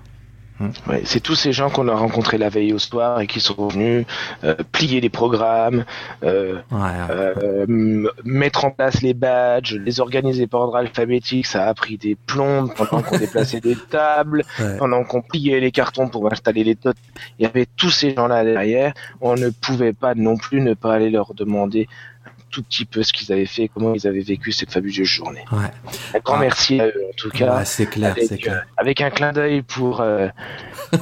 Ouais, 0.88 1.02
c'est 1.06 1.20
tous 1.20 1.36
ces 1.36 1.54
gens 1.54 1.70
qu'on 1.70 1.88
a 1.88 1.96
rencontrés 1.96 2.38
la 2.38 2.50
veille 2.50 2.74
au 2.74 2.80
soir 2.80 3.22
et 3.22 3.28
qui 3.28 3.40
sont 3.40 3.68
venus 3.68 4.06
euh, 4.44 4.56
plier 4.72 5.02
les 5.02 5.10
programmes, 5.10 5.86
euh, 6.24 6.60
Ouais, 6.72 6.80
euh, 7.10 8.08
mettre 8.24 8.66
en 8.66 8.72
place 8.72 9.02
les 9.02 9.14
badges, 9.14 9.76
les 9.76 10.00
organiser 10.00 10.48
par 10.48 10.62
ordre 10.62 10.78
alphabétique. 10.78 11.46
Ça 11.46 11.66
a 11.68 11.74
pris 11.74 11.98
des 11.98 12.16
plombes 12.16 12.74
pendant 12.76 13.02
qu'on 13.02 13.18
déplaçait 13.20 13.60
des 13.62 13.76
tables, 13.76 14.44
Ouais. 14.60 14.78
pendant 14.78 15.04
qu'on 15.04 15.22
pliait 15.22 15.60
les 15.60 15.72
cartons 15.72 16.08
pour 16.08 16.32
installer 16.32 16.64
les 16.64 16.76
totes. 16.76 16.98
Il 17.40 17.44
y 17.44 17.46
avait 17.46 17.68
tous 17.78 17.90
ces 17.90 18.14
gens-là 18.14 18.44
derrière. 18.44 18.94
On 19.22 19.36
ne 19.36 19.50
pouvait 19.50 19.94
pas 19.94 20.16
non 20.16 20.38
plus 20.38 20.62
ne 20.62 20.74
pas 20.74 20.94
aller 20.94 21.10
leur 21.10 21.34
demander 21.34 21.88
tout 22.54 22.62
petit 22.64 22.86
peu 22.86 23.02
ce 23.04 23.12
qu'ils 23.12 23.32
avaient 23.34 23.46
fait, 23.48 23.68
comment 23.74 23.94
ils 23.96 24.06
avaient 24.08 24.22
vécu 24.22 24.52
cette 24.52 24.72
fabuleuse 24.72 25.08
journée. 25.08 25.44
Ouais. 25.52 25.72
Un 26.16 26.20
grand 26.20 26.36
Ah. 26.36 26.42
merci 26.42 26.80
à 26.80 26.86
eux 26.88 27.04
en 27.10 27.14
tout 27.18 27.30
cas. 27.32 27.58
Ouais, 27.58 27.66
c'est 27.66 27.88
clair, 27.88 28.14
c'est 28.18 28.26
avec, 28.32 28.42
clair. 28.44 28.54
euh, 28.56 28.74
avec 28.78 29.02
un 29.02 29.10
clin 29.10 29.34
d'œil 29.34 29.62
pour 29.64 30.02
euh, 30.02 30.28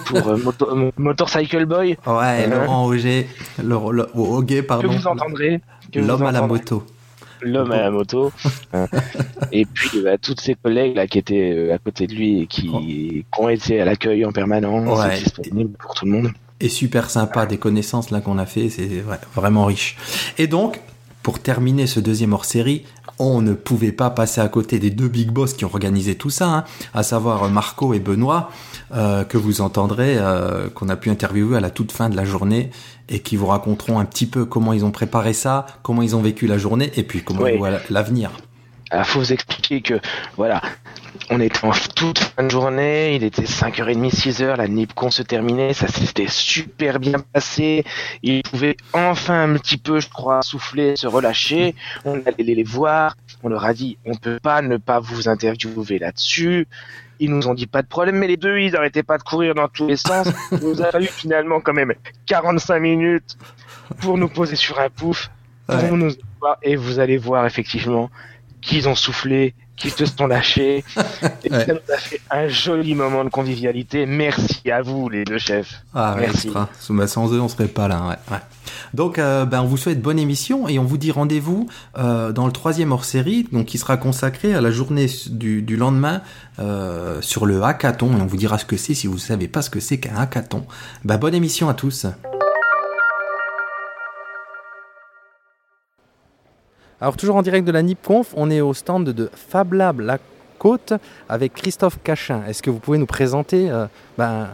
pour 0.06 0.28
euh, 0.30 0.38
Moto- 0.38 0.92
Motorcycle 0.98 1.66
Boy 1.66 1.98
Ouais, 2.06 2.48
Laurent 2.48 2.86
Auger, 2.86 3.28
le, 3.62 3.76
le- 3.92 4.08
Auguet, 4.16 4.62
que 4.62 4.68
pardon. 4.68 4.88
vous 4.90 5.08
entendrez 5.08 5.60
que 5.92 6.00
vous 6.00 6.08
L'homme 6.08 6.24
à 6.24 6.32
la 6.32 6.42
moto. 6.42 6.84
l'homme 7.42 7.72
à 7.72 7.82
la 7.82 7.92
moto. 7.92 8.32
Et 9.52 9.66
puis 9.66 10.02
bah, 10.02 10.18
toutes 10.18 10.40
ses 10.40 10.56
collègues 10.56 10.96
là 10.96 11.08
qui 11.08 11.18
étaient 11.18 11.70
à 11.74 11.78
côté 11.78 12.08
de 12.08 12.14
lui 12.14 12.42
et 12.44 12.48
qui, 12.48 12.70
oh. 12.74 12.80
qui 12.80 13.26
ont 13.38 13.50
été 13.50 13.82
à 13.82 13.86
l'accueil 13.86 14.26
en 14.26 14.32
permanence, 14.32 15.00
ouais. 15.00 15.18
disponible 15.20 15.72
pour 15.78 15.94
tout 15.96 16.06
le 16.06 16.12
monde. 16.12 16.32
Et 16.60 16.70
super 16.70 17.10
sympa, 17.10 17.46
des 17.48 17.58
connaissances 17.58 18.12
là 18.12 18.22
qu'on 18.22 18.38
a 18.38 18.46
fait, 18.46 18.70
c'est 18.70 19.04
vraiment 19.36 19.66
riche. 19.66 19.98
Et 20.38 20.46
donc, 20.48 20.80
pour 21.24 21.40
terminer 21.40 21.88
ce 21.88 22.00
deuxième 22.00 22.34
hors-série, 22.34 22.84
on 23.20 23.42
ne 23.42 23.54
pouvait 23.54 23.92
pas 23.92 24.10
passer 24.10 24.42
à 24.42 24.48
côté 24.48 24.80
des 24.80 24.90
deux 24.90 25.08
big 25.08 25.30
boss 25.30 25.54
qui 25.54 25.66
ont 25.66 25.70
organisé 25.70 26.16
tout 26.16 26.30
ça, 26.30 26.50
hein, 26.50 26.64
à 26.94 27.04
savoir 27.04 27.50
Marco 27.50 27.94
et 27.94 28.00
Benoît, 28.00 28.50
euh, 28.94 29.24
que 29.24 29.38
vous 29.38 29.62
entendrez, 29.62 30.18
euh, 30.18 30.70
qu'on 30.70 30.90
a 30.90 30.96
pu 30.96 31.10
interviewer 31.10 31.58
à 31.58 31.60
la 31.60 31.70
toute 31.70 31.92
fin 31.92 32.10
de 32.10 32.16
la 32.16 32.26
journée 32.26 32.72
et 33.10 33.20
qui 33.20 33.36
vous 33.36 33.48
raconteront 33.48 34.00
un 34.00 34.06
petit 34.06 34.26
peu 34.26 34.46
comment 34.46 34.74
ils 34.74 34.86
ont 34.86 34.92
préparé 34.92 35.34
ça, 35.34 35.66
comment 35.84 36.02
ils 36.02 36.16
ont 36.16 36.22
vécu 36.22 36.48
la 36.48 36.58
journée 36.58 36.92
et 36.96 37.04
puis 37.04 37.24
comment 37.24 37.46
ils 37.46 37.58
voient 37.58 37.80
l'avenir. 37.90 38.32
Il 38.94 39.04
faut 39.06 39.20
vous 39.20 39.32
expliquer 39.34 39.82
que, 39.82 40.00
voilà, 40.36 40.62
on 41.30 41.40
était 41.40 41.66
en 41.66 41.72
toute 41.96 42.20
fin 42.20 42.44
de 42.44 42.50
journée, 42.50 43.16
il 43.16 43.24
était 43.24 43.44
5h30, 43.44 44.12
6h, 44.14 44.58
la 44.58 44.68
NIPCON 44.68 45.12
se 45.12 45.24
terminait, 45.24 45.74
ça 45.74 45.88
s'était 45.88 46.28
super 46.28 47.00
bien 47.00 47.20
passé, 47.20 47.86
ils 48.22 48.44
pouvaient 48.44 48.76
enfin 48.94 49.50
un 49.50 49.58
petit 49.58 49.78
peu, 49.78 50.00
je 50.00 50.10
crois, 50.10 50.42
souffler, 50.42 50.96
se 50.98 51.08
relâcher, 51.08 51.74
on 52.04 52.22
allait 52.26 52.54
les 52.54 52.64
voir, 52.64 53.16
on 53.44 53.50
leur 53.50 53.64
a 53.64 53.74
dit, 53.74 53.98
on 54.06 54.16
peut 54.16 54.40
pas 54.42 54.62
ne 54.62 54.78
pas 54.78 55.00
vous 55.00 55.30
interviewer 55.30 56.00
là-dessus, 56.00 56.68
ils 57.20 57.32
nous 57.32 57.48
ont 57.48 57.54
dit 57.54 57.68
pas 57.68 57.82
de 57.82 57.88
problème, 57.88 58.18
mais 58.18 58.28
les 58.28 58.38
deux, 58.38 58.60
ils 58.60 58.74
n'arrêtaient 58.74 59.04
pas 59.04 59.18
de 59.18 59.24
courir 59.24 59.56
dans 59.56 59.70
tous 59.70 59.88
les 59.88 59.98
sens, 59.98 60.28
il 60.52 60.60
nous 60.60 60.82
a 60.82 60.92
fallu 60.92 61.08
finalement 61.08 61.62
quand 61.62 61.74
même 61.74 61.94
45 62.26 62.80
minutes 62.80 63.38
pour 64.02 64.18
nous 64.18 64.28
poser 64.28 64.56
sur 64.58 64.80
un 64.80 64.90
pouf, 64.90 65.30
pour 65.68 65.96
nous 65.96 66.12
voir, 66.42 66.58
et 66.62 66.76
vous 66.76 67.00
allez 67.00 67.18
voir 67.18 67.46
effectivement 67.46 68.10
qu'ils 68.62 68.88
ont 68.88 68.96
soufflé, 68.96 69.54
qui 69.82 69.90
se 69.90 70.06
sont 70.06 70.28
lâchés. 70.28 70.84
Et 71.44 71.50
ça 71.50 71.66
nous 71.68 71.94
a 71.94 71.98
fait 71.98 72.22
un 72.30 72.48
joli 72.48 72.94
moment 72.94 73.24
de 73.24 73.30
convivialité. 73.30 74.06
Merci 74.06 74.70
à 74.70 74.82
vous, 74.82 75.10
les 75.10 75.24
deux 75.24 75.40
chefs. 75.40 75.82
Ah, 75.94 76.16
Merci. 76.20 76.52
sans 77.08 77.34
eux, 77.34 77.42
on 77.42 77.48
serait 77.48 77.68
pas 77.68 77.88
là. 77.88 78.20
Ouais, 78.30 78.38
Donc, 78.94 79.18
euh, 79.18 79.46
ben, 79.46 79.62
on 79.62 79.66
vous 79.66 79.78
souhaite 79.78 80.02
bonne 80.02 80.20
émission 80.20 80.68
et 80.68 80.78
on 80.78 80.84
vous 80.84 80.98
dit 80.98 81.12
rendez-vous 81.12 81.68
euh, 81.98 82.32
dans 82.32 82.46
le 82.46 82.52
troisième 82.52 82.92
hors-série, 82.92 83.48
donc 83.52 83.66
qui 83.66 83.80
sera 83.80 83.98
consacré 83.98 84.54
à 84.54 84.62
la 84.62 84.72
journée 84.72 85.08
du, 85.28 85.64
du 85.64 85.78
lendemain 85.78 86.22
euh, 86.60 87.20
sur 87.22 87.46
le 87.46 87.64
hackathon. 87.64 88.18
Et 88.18 88.22
on 88.22 88.28
vous 88.28 88.38
dira 88.38 88.60
ce 88.60 88.66
que 88.66 88.78
c'est 88.78 88.94
si 88.94 89.08
vous 89.08 89.18
savez 89.18 89.48
pas 89.48 89.64
ce 89.64 89.72
que 89.72 89.80
c'est 89.80 90.00
qu'un 90.00 90.16
hackathon. 90.16 90.66
Ben, 91.04 91.18
bonne 91.18 91.34
émission 91.36 91.70
à 91.70 91.74
tous. 91.74 92.06
Alors 97.02 97.18
toujours 97.18 97.36
en 97.36 97.42
direct 97.42 97.66
de 97.66 97.72
la 97.72 97.82
NIPConf, 97.82 98.32
on 98.38 98.52
est 98.52 98.62
au 98.62 98.76
stand 98.76 99.10
de 99.10 99.28
Fab 99.34 99.74
Lab 99.74 100.02
La 100.02 100.20
Côte 100.60 100.94
avec 101.28 101.56
Christophe 101.56 101.98
Cachin. 102.04 102.44
Est-ce 102.48 102.62
que 102.62 102.70
vous 102.70 102.78
pouvez 102.78 103.00
nous 103.00 103.08
présenter 103.08 103.72
euh, 103.72 103.88
ben, 104.20 104.50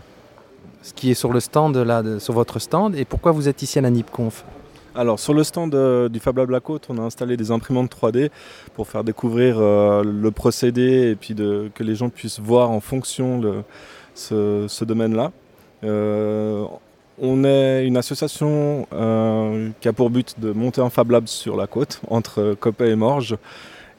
ce 0.82 0.94
qui 0.94 1.12
est 1.12 1.14
sur 1.14 1.34
le 1.34 1.42
stand 1.42 1.76
là, 1.76 2.02
sur 2.20 2.34
votre 2.34 2.60
stand 2.60 2.96
et 2.96 3.04
pourquoi 3.04 3.34
vous 3.34 3.50
êtes 3.50 3.64
ici 3.64 3.80
à 3.80 3.82
la 3.82 3.90
NIPConf? 3.90 4.46
Alors 4.96 5.20
sur 5.20 5.34
le 5.34 5.44
stand 5.44 5.76
euh, 5.76 6.08
du 6.08 6.22
Fab 6.22 6.38
Lab 6.38 6.50
La 6.50 6.62
Côte, 6.62 6.86
on 6.88 6.98
a 7.00 7.02
installé 7.02 7.36
des 7.36 7.52
imprimantes 7.52 7.94
3D 7.94 8.30
pour 8.76 8.88
faire 8.88 9.04
découvrir 9.04 9.58
euh, 9.60 10.02
le 10.02 10.32
procédé 10.32 11.10
et 11.12 11.16
puis 11.16 11.36
que 11.36 11.84
les 11.84 11.96
gens 11.96 12.08
puissent 12.08 12.40
voir 12.40 12.72
en 12.72 12.80
fonction 12.80 13.40
de 13.40 13.56
ce, 14.16 14.86
domaine-là. 14.86 15.34
On 17.20 17.44
est 17.44 17.86
une 17.86 17.98
association 17.98 18.88
euh, 18.94 19.70
qui 19.82 19.88
a 19.88 19.94
pour 19.94 20.12
but 20.12 20.40
de 20.40 20.52
monter 20.52 20.82
un 20.82 20.92
Fab 20.92 21.10
Lab 21.10 21.28
sur 21.28 21.56
la 21.58 21.66
côte, 21.66 22.00
entre 22.10 22.56
Copé 22.60 22.90
et 22.90 22.96
Morges. 22.96 23.38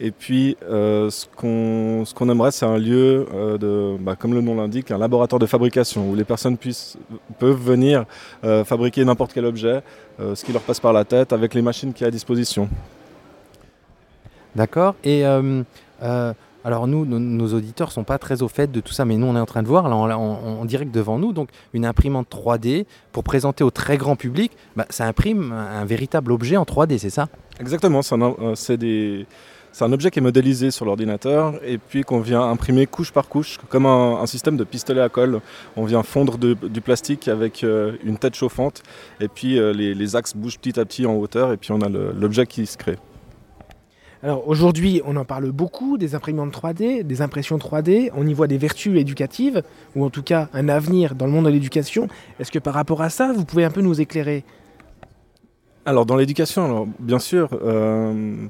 Et 0.01 0.13
puis, 0.13 0.57
euh, 0.71 1.11
ce 1.11 1.27
qu'on 1.27 2.31
aimerait, 2.31 2.53
c'est 2.53 2.65
un 2.65 2.79
lieu, 2.79 3.27
euh, 3.35 3.59
de, 3.59 3.97
bah, 4.01 4.15
comme 4.15 4.35
le 4.35 4.41
nom 4.41 4.55
l'indique, 4.55 4.93
un 4.93 4.99
laboratoire 4.99 5.41
de 5.41 5.47
fabrication 5.47 6.09
où 6.09 6.15
les 6.15 6.23
personnes 6.23 6.57
peuvent 7.41 7.61
venir 7.61 8.05
fabriquer 8.65 9.05
n'importe 9.05 9.33
quel 9.33 9.47
objet, 9.47 9.83
ce 10.21 10.45
qui 10.45 10.53
leur 10.53 10.63
passe 10.63 10.79
par 10.79 10.93
la 10.93 11.05
tête, 11.05 11.33
avec 11.33 11.55
les 11.55 11.63
machines 11.63 11.93
qui 11.93 12.05
sont 12.05 12.09
à 12.09 12.13
disposition. 12.13 12.69
D'accord. 14.55 14.95
Alors 16.65 16.87
nous, 16.87 17.05
nos, 17.07 17.55
auditeurs 17.55 17.93
sont 17.93 18.05
pas 18.05 18.19
très 18.19 18.43
au 18.43 18.49
fait 18.49 18.71
de 18.71 18.81
tout 18.81 18.93
ça, 18.93 19.05
mais 19.05 19.17
nous 19.17 19.27
on 19.27 19.37
est 19.37 19.41
en 19.41 19.47
train 19.47 19.63
de 19.63 19.69
voir, 19.69 19.89
là, 19.89 20.19
on, 20.19 20.65
direct 20.65 20.93
devant 20.93 21.19
nous, 21.19 21.33
donc 21.33 21.49
une 21.73 21.87
imprimante 21.87 22.29
3D 22.31 22.85
pour 23.13 23.25
présenter 23.25 23.65
au 23.65 23.71
très 23.71 23.97
grand 23.97 24.17
public, 24.17 24.53
bah, 24.77 24.87
ça 24.91 25.07
imprime 25.07 25.53
un, 25.53 25.85
véritable 25.85 26.33
objet 26.33 26.57
en 26.57 26.65
3D, 26.65 26.99
c'est 26.99 27.11
ça? 27.11 27.29
Exactement, 27.61 28.01
euh, 28.13 28.55
c'est 28.55 29.85
un, 29.85 29.93
objet 29.93 30.11
qui 30.11 30.19
est 30.19 30.23
modélisé 30.23 30.71
sur 30.71 30.85
l'ordinateur 30.85 31.55
et 31.65 31.79
puis 31.79 32.03
qu'on 32.03 32.21
vient 32.21 32.43
imprimer 32.43 32.87
couche 32.87 33.13
par 33.13 33.29
couche, 33.29 33.59
comme 33.69 33.87
un, 33.87 34.27
système 34.27 34.57
de 34.57 34.65
pistolet 34.65 35.01
à 35.01 35.09
colle. 35.09 35.41
On 35.77 35.85
vient 35.85 36.03
fondre 36.03 36.37
du 36.39 36.81
plastique 36.81 37.29
avec 37.29 37.65
euh, 37.65 37.93
une 38.05 38.19
tête 38.19 38.35
chauffante 38.35 38.83
et 39.21 39.29
puis 39.29 39.59
euh, 39.59 39.73
les, 39.73 40.17
axes 40.17 40.35
bougent 40.37 40.59
petit 40.59 40.79
à 40.79 40.85
petit 40.85 41.07
en 41.07 41.15
hauteur 41.15 41.53
et 41.53 41.57
puis 41.57 41.73
on 41.73 41.81
a 41.81 41.89
l'objet 41.89 42.47
qui 42.47 42.67
se 42.67 42.77
crée. 42.77 42.99
Alors 44.23 44.49
aujourd'hui, 44.49 45.01
on 45.05 45.15
en 45.15 45.25
parle 45.25 45.53
beaucoup 45.53 45.97
des 45.97 46.17
imprimantes 46.17 46.53
3D, 46.53 47.05
des 47.05 47.23
impressions 47.23 47.57
3D. 47.57 48.11
On 48.17 48.27
y 48.27 48.35
voit 48.35 48.49
des 48.49 48.59
vertus 48.59 48.99
éducatives, 48.99 49.63
ou 49.95 50.05
en 50.05 50.11
tout 50.11 50.25
cas 50.25 50.49
un 50.53 50.69
avenir 50.69 51.15
dans 51.15 51.27
le 51.27 51.33
monde 51.33 51.45
de 51.45 51.51
l'éducation. 51.51 52.09
Est-ce 52.41 52.51
que 52.51 52.59
par 52.59 52.75
rapport 52.75 53.01
à 53.01 53.11
ça, 53.11 53.33
vous 53.33 53.45
pouvez 53.45 53.65
un 53.65 53.71
peu 53.71 53.81
nous 53.81 54.01
éclairer? 54.01 54.45
Alors 55.87 56.05
dans 56.05 56.17
l'éducation, 56.17 56.89
bien 56.99 57.21
sûr. 57.21 57.49
Euh, 57.63 58.49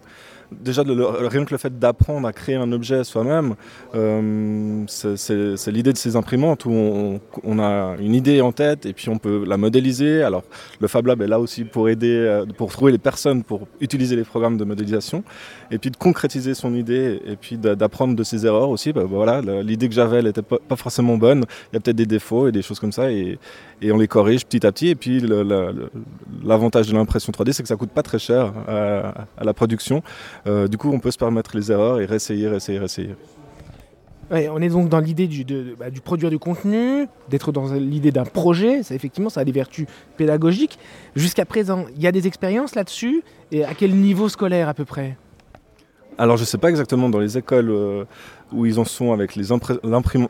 déjà, 0.52 0.82
rien 0.82 1.44
que 1.44 1.52
le 1.52 1.58
fait 1.58 1.78
d'apprendre 1.78 2.26
à 2.26 2.32
créer 2.32 2.56
un 2.56 2.72
objet 2.72 3.04
soi-même, 3.04 3.54
euh, 3.94 4.84
c'est 4.86 5.70
l'idée 5.70 5.92
de 5.92 5.98
ces 5.98 6.16
imprimantes 6.16 6.64
où 6.64 6.70
on, 6.72 7.58
a 7.58 7.96
une 7.98 8.14
idée 8.14 8.40
en 8.40 8.52
tête 8.52 8.86
et 8.86 8.92
puis 8.92 9.08
on 9.08 9.18
peut 9.18 9.44
la 9.46 9.56
modéliser. 9.56 10.22
Alors, 10.22 10.42
le 10.80 10.88
Fab 10.88 11.06
Lab 11.06 11.22
est 11.22 11.26
là 11.26 11.40
aussi 11.40 11.64
pour 11.64 11.88
aider, 11.88 12.14
euh, 12.14 12.46
pour 12.56 12.70
trouver 12.72 12.92
les 12.92 12.98
personnes 12.98 13.42
pour 13.42 13.66
utiliser 13.80 14.16
les 14.16 14.24
programmes 14.24 14.56
de 14.56 14.64
modélisation 14.64 15.22
et 15.70 15.78
puis 15.78 15.90
de 15.90 15.96
concrétiser 15.96 16.54
son 16.54 16.74
idée 16.74 17.20
et 17.26 17.36
puis 17.36 17.58
d'apprendre 17.58 18.14
de 18.14 18.22
ses 18.22 18.46
erreurs 18.46 18.70
aussi. 18.70 18.92
Bah, 18.92 19.04
voilà, 19.08 19.40
l'idée 19.62 19.88
que 19.88 19.94
j'avais, 19.94 20.18
elle 20.18 20.26
n'était 20.26 20.42
pas, 20.42 20.58
forcément 20.76 21.16
bonne. 21.16 21.44
Il 21.72 21.76
y 21.76 21.78
a 21.78 21.80
peut-être 21.80 21.96
des 21.96 22.06
défauts 22.06 22.48
et 22.48 22.52
des 22.52 22.62
choses 22.62 22.80
comme 22.80 22.92
ça 22.92 23.10
et, 23.10 23.38
et 23.82 23.92
on 23.92 23.98
les 23.98 24.08
corrige 24.08 24.44
petit 24.44 24.66
à 24.66 24.72
petit. 24.72 24.88
Et 24.88 24.94
puis, 24.94 25.20
l'avantage 26.44 26.88
de 26.88 26.94
l'impression 26.94 27.32
3D, 27.32 27.52
c'est 27.52 27.62
que 27.62 27.68
ça 27.68 27.76
coûte 27.76 27.90
pas 27.90 28.02
très 28.02 28.18
cher 28.18 28.52
à, 28.66 29.26
à 29.36 29.44
la 29.44 29.54
production. 29.54 30.02
Euh, 30.46 30.68
du 30.68 30.78
coup, 30.78 30.90
on 30.92 31.00
peut 31.00 31.10
se 31.10 31.18
permettre 31.18 31.56
les 31.56 31.70
erreurs 31.70 32.00
et 32.00 32.06
réessayer, 32.06 32.48
réessayer, 32.48 32.78
réessayer. 32.78 33.14
on 34.30 34.60
est 34.62 34.68
donc 34.68 34.88
dans 34.88 35.00
l'idée 35.00 35.28
bah, 35.78 35.90
du 35.90 36.00
produire 36.00 36.30
du 36.30 36.38
contenu, 36.38 37.06
d'être 37.28 37.52
dans 37.52 37.72
l'idée 37.74 38.12
d'un 38.12 38.24
projet. 38.24 38.80
Effectivement, 38.90 39.30
ça 39.30 39.40
a 39.40 39.44
des 39.44 39.52
vertus 39.52 39.86
pédagogiques. 40.16 40.78
Jusqu'à 41.14 41.44
présent, 41.44 41.86
il 41.96 42.02
y 42.02 42.06
a 42.06 42.12
des 42.12 42.26
expériences 42.26 42.74
là-dessus. 42.74 43.22
Et 43.52 43.64
à 43.64 43.74
quel 43.74 43.94
niveau 43.94 44.28
scolaire 44.28 44.68
à 44.68 44.74
peu 44.74 44.84
près? 44.84 45.16
Alors 46.18 46.36
je 46.36 46.42
ne 46.42 46.46
sais 46.46 46.58
pas 46.58 46.68
exactement 46.68 47.08
dans 47.08 47.20
les 47.20 47.38
écoles 47.38 47.70
euh, 47.70 48.04
où 48.52 48.66
ils 48.66 48.78
en 48.80 48.84
sont 48.84 49.12
avec 49.12 49.36
l'impression 49.36 50.28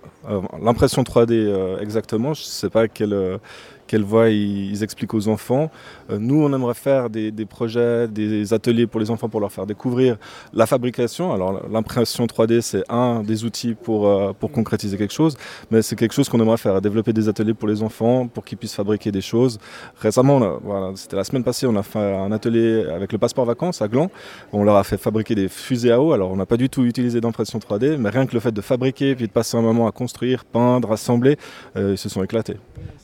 3D 1.03 1.33
euh, 1.33 1.79
exactement. 1.81 2.35
Je 2.35 2.43
ne 2.43 2.47
sais 2.47 2.71
pas 2.71 2.89
quelle, 2.89 3.41
quelle 3.89 4.05
voie 4.05 4.29
ils, 4.29 4.83
expliquent 4.83 5.15
aux 5.15 5.27
enfants. 5.27 5.71
Euh, 6.11 6.19
nous, 6.21 6.41
on 6.41 6.53
aimerait 6.53 6.75
faire 6.75 7.11
des, 7.11 7.33
projets, 7.47 8.07
des 8.07 8.53
ateliers 8.53 8.87
pour 8.87 9.01
les 9.01 9.11
enfants 9.11 9.29
pour 9.29 9.41
leur 9.41 9.51
faire 9.51 9.67
découvrir 9.67 10.17
la 10.53 10.67
fabrication. 10.67 11.33
Alors 11.33 11.69
l'impression 11.69 12.27
3D, 12.27 12.61
c'est 12.61 12.85
un 12.89 13.23
des 13.23 13.45
outils 13.45 13.75
pour, 13.75 14.07
euh, 14.07 14.33
pour 14.39 14.53
concrétiser 14.53 14.97
quelque 14.97 15.15
chose, 15.15 15.37
mais 15.71 15.83
c'est 15.83 15.97
quelque 15.97 16.15
chose 16.15 16.29
qu'on 16.29 16.41
aimerait 16.41 16.59
faire, 16.59 16.81
développer 16.81 17.13
des 17.13 17.29
ateliers 17.29 17.55
pour 17.55 17.67
les 17.67 17.83
enfants, 17.83 18.29
pour 18.29 18.45
qu'ils 18.45 18.59
puissent 18.59 18.75
fabriquer 18.75 19.11
des 19.11 19.21
choses. 19.21 19.59
Récemment, 20.01 20.59
voilà, 20.63 20.93
c'était 20.95 21.17
la 21.17 21.25
semaine 21.25 21.43
passée, 21.43 21.67
on 21.67 21.77
a 21.77 21.83
fait 21.83 21.99
un 21.99 22.31
atelier 22.31 22.85
avec 22.95 23.13
le 23.13 23.19
passeport 23.19 23.47
vacances 23.47 23.83
à 23.83 23.89
Gland. 23.89 24.11
On 24.53 24.63
leur 24.65 24.77
a 24.77 24.85
fait 24.85 24.99
fabriquer 24.99 25.35
des 25.35 25.49
fusées 25.49 25.91
à 25.91 26.01
eau. 26.01 26.13
Alors 26.13 26.31
on 26.31 26.37
n'a 26.37 26.47
pas 26.47 26.57
du 26.57 26.69
tout 26.69 26.85
utilisé 26.85 27.21
d'impression 27.21 27.59
3D, 27.59 27.97
mais 27.97 28.11
rien 28.11 28.27
que 28.27 28.35
le 28.35 28.41
fait 28.41 28.53
de 28.53 28.61
fabriquer, 28.61 29.15
puis 29.15 29.27
de 29.27 29.33
passer 29.33 29.57
un 29.57 29.63
moment 29.63 29.87
à 29.87 29.93
construire, 29.93 30.45
peindre, 30.45 30.93
assembler, 30.93 31.37
euh, 31.77 31.93
ils 31.93 31.99
se 31.99 32.09
sont 32.09 32.23
éclatés. 32.23 32.57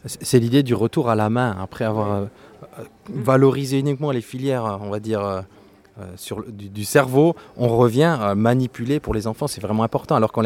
C'est 0.04 0.38
l'idée 0.38 0.62
du 0.62 0.73
retour 0.74 1.10
à 1.10 1.14
la 1.14 1.30
main 1.30 1.56
après 1.60 1.84
avoir 1.84 2.12
euh, 2.12 2.24
valorisé 3.08 3.78
uniquement 3.78 4.10
les 4.10 4.20
filières, 4.20 4.78
on 4.80 4.90
va 4.90 5.00
dire, 5.00 5.44
euh, 5.98 6.04
euh, 6.04 6.12
sur 6.16 6.44
du, 6.50 6.84
cerveau, 6.84 7.34
on 7.56 7.68
revient 7.68 8.16
à 8.20 8.34
manipuler 8.34 9.00
pour 9.00 9.14
les 9.14 9.26
enfants, 9.26 9.46
c'est 9.46 9.60
vraiment 9.60 9.82
important. 9.82 10.14
Alors 10.14 10.32
qu'on 10.32 10.42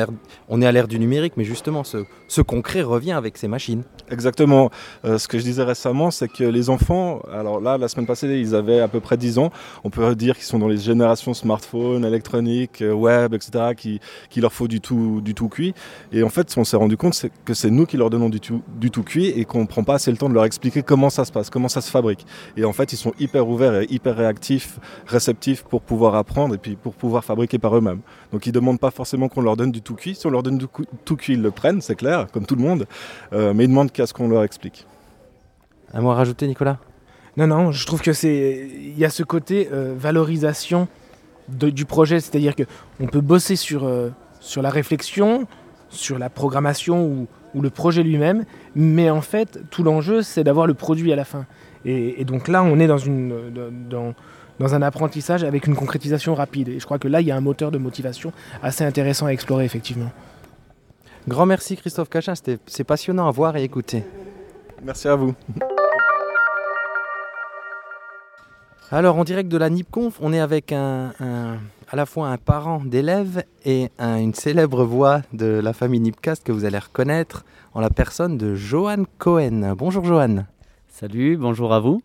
on 0.48 0.62
est 0.62 0.66
à 0.66 0.72
l'ère 0.72 0.88
du 0.88 0.98
numérique, 0.98 1.34
mais 1.36 1.44
justement, 1.44 1.82
ce, 1.84 2.40
concret 2.42 2.82
revient 2.82 3.12
avec 3.12 3.36
ces 3.36 3.48
machines. 3.48 3.82
Exactement. 4.10 4.70
Euh, 5.04 5.18
ce 5.18 5.28
que 5.28 5.38
je 5.38 5.44
disais 5.44 5.62
récemment, 5.62 6.10
c'est 6.10 6.28
que 6.28 6.44
les 6.44 6.70
enfants, 6.70 7.20
alors 7.32 7.60
là, 7.60 7.78
la 7.78 7.88
semaine 7.88 8.06
passée, 8.06 8.28
ils 8.38 8.54
avaient 8.54 8.80
à 8.80 8.88
peu 8.88 9.00
près 9.00 9.16
10 9.16 9.38
ans. 9.38 9.50
On 9.84 9.90
peut 9.90 10.14
dire 10.14 10.36
qu'ils 10.36 10.44
sont 10.44 10.58
dans 10.58 10.68
les 10.68 10.78
générations 10.78 11.34
smartphone, 11.34 12.04
électronique, 12.04 12.82
euh, 12.82 12.92
web, 12.92 13.34
etc., 13.34 13.74
qui, 13.76 14.00
qui 14.30 14.40
leur 14.40 14.52
faut 14.52 14.68
du 14.68 14.80
tout, 14.80 15.20
du 15.20 15.34
tout 15.34 15.48
cuit. 15.48 15.74
Et 16.12 16.22
en 16.22 16.28
fait, 16.28 16.54
on 16.56 16.64
s'est 16.64 16.76
rendu 16.76 16.96
compte 16.96 17.26
que 17.44 17.54
c'est 17.54 17.70
nous 17.70 17.86
qui 17.86 17.96
leur 17.96 18.10
donnons 18.10 18.28
du 18.28 18.40
tout, 18.40 18.62
du 18.76 18.90
tout 18.90 19.02
cuit 19.02 19.26
et 19.26 19.44
qu'on 19.44 19.62
ne 19.62 19.66
prend 19.66 19.84
pas 19.84 19.94
assez 19.94 20.10
le 20.10 20.16
temps 20.16 20.28
de 20.28 20.34
leur 20.34 20.44
expliquer 20.44 20.82
comment 20.82 21.10
ça 21.10 21.24
se 21.24 21.32
passe, 21.32 21.50
comment 21.50 21.68
ça 21.68 21.80
se 21.80 21.90
fabrique. 21.90 22.26
Et 22.56 22.64
en 22.64 22.72
fait, 22.72 22.92
ils 22.92 22.96
sont 22.96 23.12
hyper 23.18 23.48
ouverts 23.48 23.82
et 23.82 23.86
hyper 23.90 24.16
réactifs, 24.16 24.78
réceptifs 25.06 25.37
pour 25.68 25.82
pouvoir 25.82 26.14
apprendre 26.14 26.54
et 26.54 26.58
puis 26.58 26.76
pour 26.76 26.94
pouvoir 26.94 27.24
fabriquer 27.24 27.58
par 27.58 27.76
eux-mêmes. 27.76 28.00
Donc 28.32 28.46
ils 28.46 28.50
ne 28.50 28.54
demandent 28.54 28.80
pas 28.80 28.90
forcément 28.90 29.28
qu'on 29.28 29.40
leur 29.40 29.56
donne 29.56 29.72
du 29.72 29.82
tout 29.82 29.94
cuit. 29.94 30.14
Si 30.14 30.26
on 30.26 30.30
leur 30.30 30.42
donne 30.42 30.58
du 30.58 30.66
tout 31.04 31.16
cuit, 31.16 31.34
ils 31.34 31.42
le 31.42 31.50
prennent, 31.50 31.80
c'est 31.80 31.96
clair, 31.96 32.26
comme 32.32 32.46
tout 32.46 32.56
le 32.56 32.62
monde. 32.62 32.86
Euh, 33.32 33.52
mais 33.54 33.64
ils 33.64 33.68
demandent 33.68 33.92
qu'à 33.92 34.06
ce 34.06 34.14
qu'on 34.14 34.28
leur 34.28 34.42
explique. 34.44 34.86
Un 35.94 36.00
mot 36.00 36.10
à 36.10 36.14
rajouter, 36.14 36.46
Nicolas? 36.46 36.78
Non, 37.36 37.46
non, 37.46 37.72
je 37.72 37.86
trouve 37.86 38.02
que 38.02 38.12
c'est. 38.12 38.68
Il 38.74 38.98
y 38.98 39.04
a 39.04 39.10
ce 39.10 39.22
côté 39.22 39.68
euh, 39.72 39.94
valorisation 39.96 40.88
du 41.48 41.84
projet, 41.86 42.20
c'est-à-dire 42.20 42.54
qu'on 42.54 43.06
peut 43.06 43.20
bosser 43.20 43.56
sur, 43.56 43.84
euh, 43.84 44.10
sur 44.40 44.60
la 44.60 44.70
réflexion, 44.70 45.46
sur 45.88 46.18
la 46.18 46.28
programmation 46.28 47.06
ou, 47.06 47.26
ou 47.54 47.62
le 47.62 47.70
projet 47.70 48.02
lui-même, 48.02 48.44
mais 48.74 49.08
en 49.08 49.22
fait, 49.22 49.60
tout 49.70 49.82
l'enjeu, 49.82 50.22
c'est 50.22 50.44
d'avoir 50.44 50.66
le 50.66 50.74
produit 50.74 51.12
à 51.12 51.16
la 51.16 51.24
fin. 51.24 51.46
Et, 51.84 52.24
donc 52.24 52.48
là, 52.48 52.62
on 52.62 52.78
est 52.78 52.86
dans, 52.86 52.98
une, 52.98 53.50
dans, 53.88 54.14
dans, 54.58 54.74
un 54.74 54.82
apprentissage 54.82 55.44
avec 55.44 55.66
une 55.66 55.74
concrétisation 55.74 56.34
rapide. 56.34 56.68
Et 56.68 56.80
je 56.80 56.84
crois 56.84 56.98
que 56.98 57.08
là, 57.08 57.20
il 57.20 57.26
y 57.26 57.30
a 57.30 57.36
un 57.36 57.40
moteur 57.40 57.70
de 57.70 57.78
motivation 57.78 58.32
assez 58.62 58.84
intéressant 58.84 59.26
à 59.26 59.30
explorer, 59.30 59.64
effectivement. 59.64 60.10
Grand 61.26 61.46
merci 61.46 61.76
Christophe 61.76 62.08
Cachin, 62.08 62.34
c'est 62.66 62.84
passionnant 62.84 63.28
à 63.28 63.30
voir 63.30 63.56
et 63.56 63.62
écouter. 63.62 64.04
Merci 64.82 65.08
à 65.08 65.14
vous. 65.14 65.34
Alors 68.90 69.18
en 69.18 69.24
direct 69.24 69.50
de 69.50 69.58
la 69.58 69.68
NIPConf, 69.68 70.18
on 70.22 70.32
est 70.32 70.40
avec 70.40 70.72
un, 70.72 71.12
à 71.90 71.96
la 71.96 72.06
fois 72.06 72.28
un 72.28 72.38
parent 72.38 72.82
d'élève 72.82 73.44
et 73.66 73.90
une 73.98 74.32
célèbre 74.32 74.84
voix 74.84 75.20
de 75.34 75.46
la 75.46 75.74
famille 75.74 76.00
Nipcast 76.00 76.42
que 76.42 76.52
vous 76.52 76.64
allez 76.64 76.78
reconnaître 76.78 77.44
en 77.74 77.80
la 77.80 77.90
personne 77.90 78.38
de 78.38 78.54
Johan 78.54 79.04
Cohen. 79.18 79.74
Bonjour 79.76 80.04
Johan. 80.04 80.46
Salut, 80.88 81.36
bonjour 81.36 81.74
à 81.74 81.80
vous. 81.80 82.00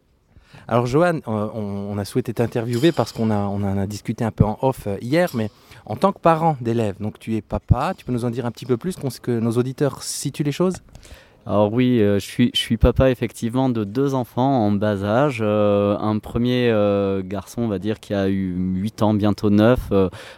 Alors 0.67 0.85
Johan, 0.85 1.19
euh, 1.27 1.49
on, 1.53 1.97
a 1.97 2.05
souhaité 2.05 2.33
t'interviewer 2.33 2.91
parce 2.91 3.11
qu'on 3.11 3.29
a, 3.31 3.37
en 3.37 3.77
a 3.77 3.85
discuté 3.87 4.23
un 4.23 4.31
peu 4.31 4.45
en 4.45 4.57
off 4.61 4.87
euh, 4.87 4.97
hier, 5.01 5.29
mais 5.33 5.49
en 5.85 5.95
tant 5.95 6.13
que 6.13 6.19
parent 6.19 6.57
d'élève, 6.61 6.95
donc 6.99 7.19
tu 7.19 7.35
es 7.35 7.41
papa, 7.41 7.93
tu 7.97 8.05
peux 8.05 8.13
nous 8.13 8.25
en 8.25 8.29
dire 8.29 8.45
un 8.45 8.51
petit 8.51 8.65
peu 8.65 8.77
plus, 8.77 8.95
que 9.19 9.39
nos 9.39 9.51
auditeurs 9.51 10.03
situent 10.03 10.43
les 10.43 10.51
choses? 10.51 10.75
Alors 11.45 11.73
oui, 11.73 11.99
euh, 11.99 12.19
je, 12.19 12.25
suis, 12.25 12.51
je 12.53 12.59
suis 12.59 12.77
papa 12.77 13.09
effectivement 13.09 13.67
de 13.67 13.83
deux 13.83 14.13
enfants 14.13 14.65
en 14.65 14.71
bas 14.71 15.03
âge. 15.03 15.39
Euh, 15.41 15.97
un 15.97 16.17
premier 16.19 16.69
euh, 16.69 17.21
garçon, 17.21 17.63
on 17.63 17.67
va 17.67 17.79
dire, 17.79 17.99
qui 17.99 18.13
a 18.13 18.29
eu 18.29 18.55
8 18.55 19.01
ans, 19.01 19.13
bientôt 19.13 19.49
9, 19.49 19.91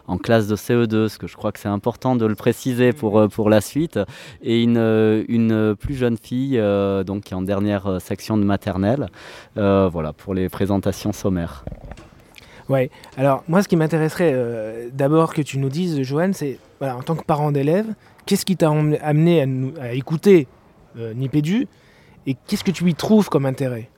en 0.08 0.18
classe 0.18 0.48
de 0.48 0.56
CE2, 0.56 1.08
ce 1.08 1.20
que 1.20 1.28
je 1.28 1.36
crois 1.36 1.52
que 1.52 1.60
c'est 1.60 1.68
important 1.68 2.16
de 2.16 2.26
le 2.26 2.34
préciser 2.34 2.92
pour, 2.92 3.28
pour 3.30 3.52
la 3.52 3.62
suite. 3.62 4.00
Et 4.42 4.64
une, 4.64 5.24
une 5.28 5.76
plus 5.76 5.94
jeune 5.94 6.18
fille, 6.18 6.60
donc 7.06 7.26
qui 7.26 7.34
est 7.34 7.38
en 7.38 7.44
dernière 7.44 8.02
section 8.02 8.38
de 8.38 8.44
maternelle. 8.44 9.08
voilà, 9.56 10.12
pour 10.12 10.34
les 10.34 10.50
présentations 10.50 11.14
sommaires. 11.14 11.66
Ouais, 12.68 12.90
alors 13.16 13.44
moi 13.48 13.62
ce 13.62 13.68
qui 13.68 13.76
m'intéresserait 13.76 14.90
d'abord 14.92 15.36
que 15.36 15.44
tu 15.44 15.60
nous 15.60 15.70
dises, 15.70 16.02
Joanne, 16.02 16.34
c'est 16.34 16.58
voilà, 16.80 16.98
en 16.98 17.04
tant 17.04 17.16
que 17.16 17.24
parent 17.24 17.52
d'élève, 17.52 17.86
qu'est-ce 18.26 18.44
qui 18.46 18.58
t'a 18.58 18.72
amené 18.72 19.42
à, 19.42 19.46
nous, 19.46 19.74
à 19.80 19.92
écouter 19.92 20.48
Nipédu. 20.96 21.68
Et 22.28 22.36
qu'est-ce 22.48 22.64
que 22.64 22.72
tu 22.72 22.90
y 22.90 22.96
trouves 22.96 23.30
comme 23.30 23.46
intérêt? 23.46 23.90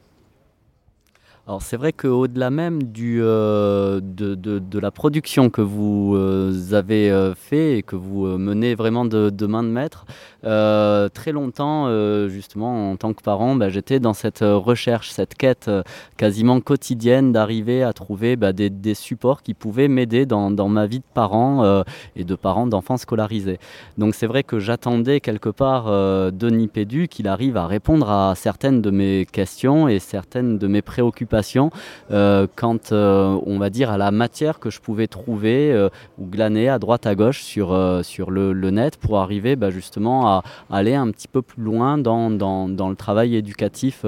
Alors 1.47 1.61
c'est 1.61 1.77
vrai 1.77 1.93
qu'au-delà 1.93 2.49
même 2.49 2.83
du, 2.83 3.19
euh, 3.21 4.01
de, 4.03 4.79
la 4.79 4.91
production 4.91 5.49
que 5.49 5.61
vous 5.61 6.13
euh, 6.13 6.73
avez 6.73 7.09
euh, 7.09 7.35
fait 7.35 7.77
et 7.77 7.83
que 7.83 7.95
vous 7.95 8.25
menez 8.37 8.75
vraiment 8.75 9.05
de, 9.05 9.45
main 9.45 9.63
de 9.63 9.69
maître, 9.69 10.05
très 10.47 11.31
longtemps, 11.31 11.89
justement 12.27 12.91
en 12.91 12.95
tant 12.95 13.13
que 13.13 13.21
parent, 13.21 13.55
bah, 13.55 13.69
j'étais 13.69 13.99
dans 13.99 14.13
cette 14.13 14.39
recherche, 14.41 15.09
cette 15.09 15.35
quête 15.35 15.69
quasiment 16.17 16.59
quotidienne 16.61 17.31
d'arriver 17.31 17.83
à 17.83 17.93
trouver 17.93 18.35
bah, 18.35 18.53
des, 18.53 18.93
supports 18.93 19.41
qui 19.41 19.53
pouvaient 19.53 19.87
m'aider 19.87 20.25
dans, 20.25 20.49
ma 20.69 20.85
vie 20.85 20.99
de 20.99 21.03
parent 21.13 21.83
et 22.15 22.23
de 22.23 22.35
parent 22.35 22.67
d'enfants 22.67 22.97
scolarisés. 22.97 23.59
Donc 23.97 24.15
c'est 24.15 24.27
vrai 24.27 24.43
que 24.43 24.59
j'attendais 24.59 25.19
quelque 25.19 25.49
part 25.49 25.85
de 25.85 26.49
Nipédu 26.49 27.07
qu'il 27.07 27.27
arrive 27.27 27.57
à 27.57 27.67
répondre 27.67 28.09
à 28.09 28.33
certaines 28.35 28.81
de 28.81 28.91
mes 28.91 29.25
questions 29.25 29.87
et 29.87 29.99
certaines 29.99 30.57
de 30.57 30.67
mes 30.67 30.81
préoccupations 30.81 31.71
euh, 32.11 32.47
quant, 32.55 32.77
euh, 32.91 33.39
on 33.45 33.57
va 33.57 33.69
dire, 33.69 33.91
à 33.91 33.97
la 33.97 34.11
matière 34.11 34.59
que 34.59 34.69
je 34.69 34.79
pouvais 34.79 35.07
trouver 35.07 35.71
euh, 35.71 35.89
ou 36.17 36.25
glaner 36.25 36.69
à 36.69 36.79
droite 36.79 37.05
à 37.05 37.15
gauche 37.15 37.41
sur, 37.41 37.77
sur 38.03 38.31
le, 38.31 38.53
net 38.71 38.97
pour 38.97 39.19
arriver 39.19 39.55
bah, 39.55 39.69
justement 39.69 40.27
à, 40.27 40.36
aller 40.69 40.95
un 40.95 41.09
petit 41.11 41.27
peu 41.27 41.41
plus 41.41 41.61
loin 41.61 41.97
dans, 41.97 42.29
dans, 42.29 42.67
dans 42.69 42.89
le 42.89 42.95
travail 42.95 43.35
éducatif 43.35 44.05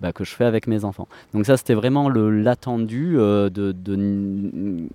bah, 0.00 0.12
que 0.12 0.24
je 0.24 0.34
fais 0.34 0.44
avec 0.44 0.66
mes 0.66 0.84
enfants. 0.84 1.08
Donc 1.34 1.46
ça, 1.46 1.56
c'était 1.56 1.74
vraiment 1.74 2.08
l'attendu 2.08 3.14
de, 3.14 3.48
de, 3.48 3.72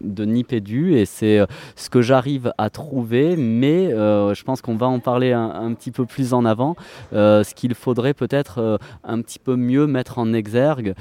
de 0.02 0.26
Nipédu 0.26 0.96
et 0.96 1.06
c'est 1.06 1.42
ce 1.76 1.90
que 1.90 2.02
j'arrive 2.02 2.54
à 2.58 2.70
trouver, 2.70 3.36
mais 3.36 3.90
je 3.90 4.44
pense 4.44 4.62
qu'on 4.62 4.76
va 4.76 4.88
en 4.88 5.00
parler 5.00 5.32
un, 5.32 5.74
petit 5.74 5.92
peu 5.92 6.06
plus 6.06 6.34
en 6.34 6.46
avant, 6.46 6.76
ce 7.12 7.54
qu'il 7.54 7.74
faudrait 7.76 8.14
peut-être 8.14 8.80
un 9.04 9.22
petit 9.22 9.40
peu 9.40 9.56
mieux 9.56 9.88
mettre 9.88 10.20
en 10.20 10.34
exergue 10.34 10.96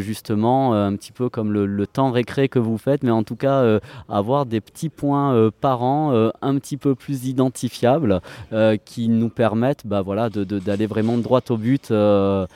justement 0.00 0.74
euh, 0.74 0.88
un 0.88 0.96
petit 0.96 1.12
peu 1.12 1.28
comme 1.28 1.52
le, 1.52 1.86
temps 1.86 2.10
récré 2.10 2.48
que 2.48 2.58
vous 2.58 2.78
faites, 2.78 3.02
mais 3.02 3.10
en 3.10 3.22
tout 3.22 3.36
cas 3.36 3.62
euh, 3.62 3.80
avoir 4.08 4.46
des 4.46 4.60
petits 4.60 4.88
points 4.88 5.34
euh, 5.34 5.50
par 5.60 5.82
an 5.82 6.30
un 6.42 6.58
petit 6.58 6.76
peu 6.76 6.94
plus 6.94 7.26
identifiables 7.26 8.20
qui 8.90 9.08
nous 9.08 9.28
permettent 9.28 9.86
bah, 9.86 10.02
voilà, 10.02 10.28
d'aller 10.28 10.86
vraiment 10.86 11.16
droit 11.16 11.42
au 11.50 11.56
but 11.56 11.92
dans 11.92 12.48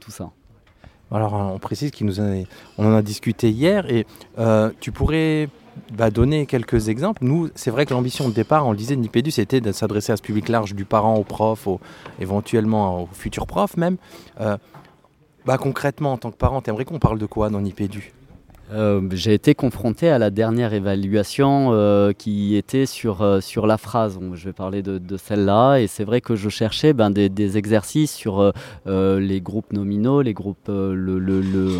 tout 0.00 0.12
ça. 0.12 0.30
Alors 1.10 1.34
on 1.34 1.58
précise 1.58 1.90
qu'on 1.90 2.04
nous 2.04 2.20
on 2.20 2.86
en 2.86 2.94
a 2.94 3.02
discuté 3.02 3.50
hier 3.50 3.90
et 3.90 4.06
tu 4.80 4.92
pourrais 4.92 5.48
bah, 5.92 6.10
donner 6.10 6.46
quelques 6.46 6.88
exemples. 6.88 7.24
Nous, 7.24 7.50
c'est 7.56 7.72
vrai 7.72 7.86
que 7.86 7.92
l'ambition 7.92 8.28
de 8.28 8.34
départ, 8.34 8.66
on 8.66 8.70
le 8.70 8.76
disait, 8.76 8.96
Nipédu, 8.96 9.32
c'était 9.32 9.60
de 9.60 9.72
s'adresser 9.72 10.12
à 10.12 10.16
ce 10.16 10.22
public 10.22 10.48
large 10.48 10.74
du 10.74 10.84
parent 10.84 11.16
au 11.16 11.24
prof, 11.24 11.68
éventuellement 12.20 13.02
aux 13.02 13.08
futurs 13.12 13.46
profs 13.48 13.76
même. 13.76 13.96
Bah 14.38 15.58
concrètement, 15.58 16.12
en 16.12 16.18
tant 16.18 16.30
que 16.30 16.36
parent, 16.36 16.60
t'aimerais 16.60 16.84
qu'on 16.84 17.00
parle 17.00 17.18
de 17.18 17.26
quoi 17.26 17.50
dans 17.50 17.60
Nipédu? 17.60 18.12
Euh, 18.72 19.00
j'ai 19.12 19.34
été 19.34 19.54
confronté 19.54 20.08
à 20.08 20.18
la 20.18 20.30
dernière 20.30 20.72
évaluation 20.72 21.70
euh, 21.72 22.12
qui 22.12 22.56
était 22.56 22.86
sur, 22.86 23.22
euh, 23.22 23.40
sur 23.40 23.66
la 23.66 23.78
phrase. 23.78 24.18
je 24.34 24.44
vais 24.44 24.52
parler 24.52 24.82
de, 24.82 25.16
celle-là. 25.16 25.78
Et 25.78 25.86
c'est 25.86 26.04
vrai 26.04 26.20
que 26.20 26.36
je 26.36 26.48
cherchais 26.48 26.92
ben, 26.92 27.10
des, 27.10 27.56
exercices 27.56 28.12
sur 28.12 28.52
les 28.86 29.40
groupes 29.40 29.72
nominaux, 29.72 30.22
les 30.22 30.34
groupes, 30.34 30.70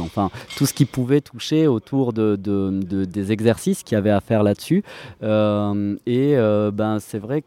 enfin, 0.01 0.31
tout 0.57 0.67
ce 0.67 0.75
qui 0.75 0.85
pouvait 0.85 1.21
toucher 1.21 1.67
autour 1.67 2.13
de 2.13 2.37
des 2.37 3.33
exercices 3.33 3.83
qu'il 3.83 3.97
y 3.97 3.99
avait 3.99 4.11
à 4.11 4.21
faire 4.21 4.43
là-dessus. 4.43 4.83
et 5.23 6.37
ben, 6.37 6.99
c'est 7.01 7.19
vrai 7.19 7.43
que 7.43 7.47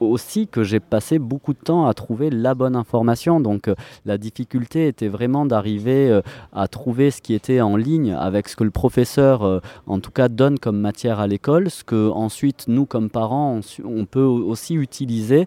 aussi 0.00 0.46
que 0.48 0.62
j'ai 0.62 0.80
passé 0.80 1.18
beaucoup 1.18 1.52
de 1.52 1.58
temps 1.58 1.86
à 1.86 1.94
trouver 1.94 2.30
la 2.30 2.54
bonne 2.54 2.76
information. 2.76 3.40
Donc 3.40 3.68
euh, 3.68 3.74
la 4.04 4.18
difficulté 4.18 4.88
était 4.88 5.08
vraiment 5.08 5.46
d'arriver 5.46 6.10
euh, 6.10 6.20
à 6.52 6.68
trouver 6.68 7.10
ce 7.10 7.20
qui 7.20 7.34
était 7.34 7.60
en 7.60 7.76
ligne 7.76 8.12
avec 8.12 8.48
ce 8.48 8.56
que 8.56 8.64
le 8.64 8.70
professeur, 8.70 9.42
euh, 9.42 9.60
en 9.86 10.00
tout 10.00 10.10
cas, 10.10 10.28
donne 10.28 10.58
comme 10.58 10.78
matière 10.78 11.20
à 11.20 11.26
l'école, 11.26 11.70
ce 11.70 11.84
que 11.84 12.10
ensuite 12.10 12.64
nous, 12.68 12.86
comme 12.86 13.10
parents, 13.10 13.60
on, 13.84 14.04
peut 14.04 14.20
aussi 14.20 14.74
utiliser 14.74 15.46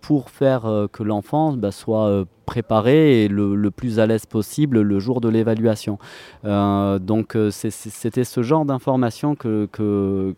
pour 0.00 0.30
faire 0.30 0.86
que 0.92 1.02
l'enfant 1.02 1.52
bah, 1.54 1.72
soit 1.72 2.24
préparé 2.46 3.24
et 3.24 3.28
le, 3.28 3.70
plus 3.70 4.00
à 4.00 4.06
l'aise 4.06 4.24
possible 4.24 4.80
le 4.80 4.98
jour 4.98 5.20
de 5.20 5.28
l'évaluation. 5.28 5.98
Euh, 6.44 6.98
donc 6.98 7.36
euh, 7.36 7.50
c'était 7.50 8.24
ce 8.24 8.42
genre 8.42 8.64
d'informations 8.64 9.34
que, 9.34 9.68
que, 9.72 10.34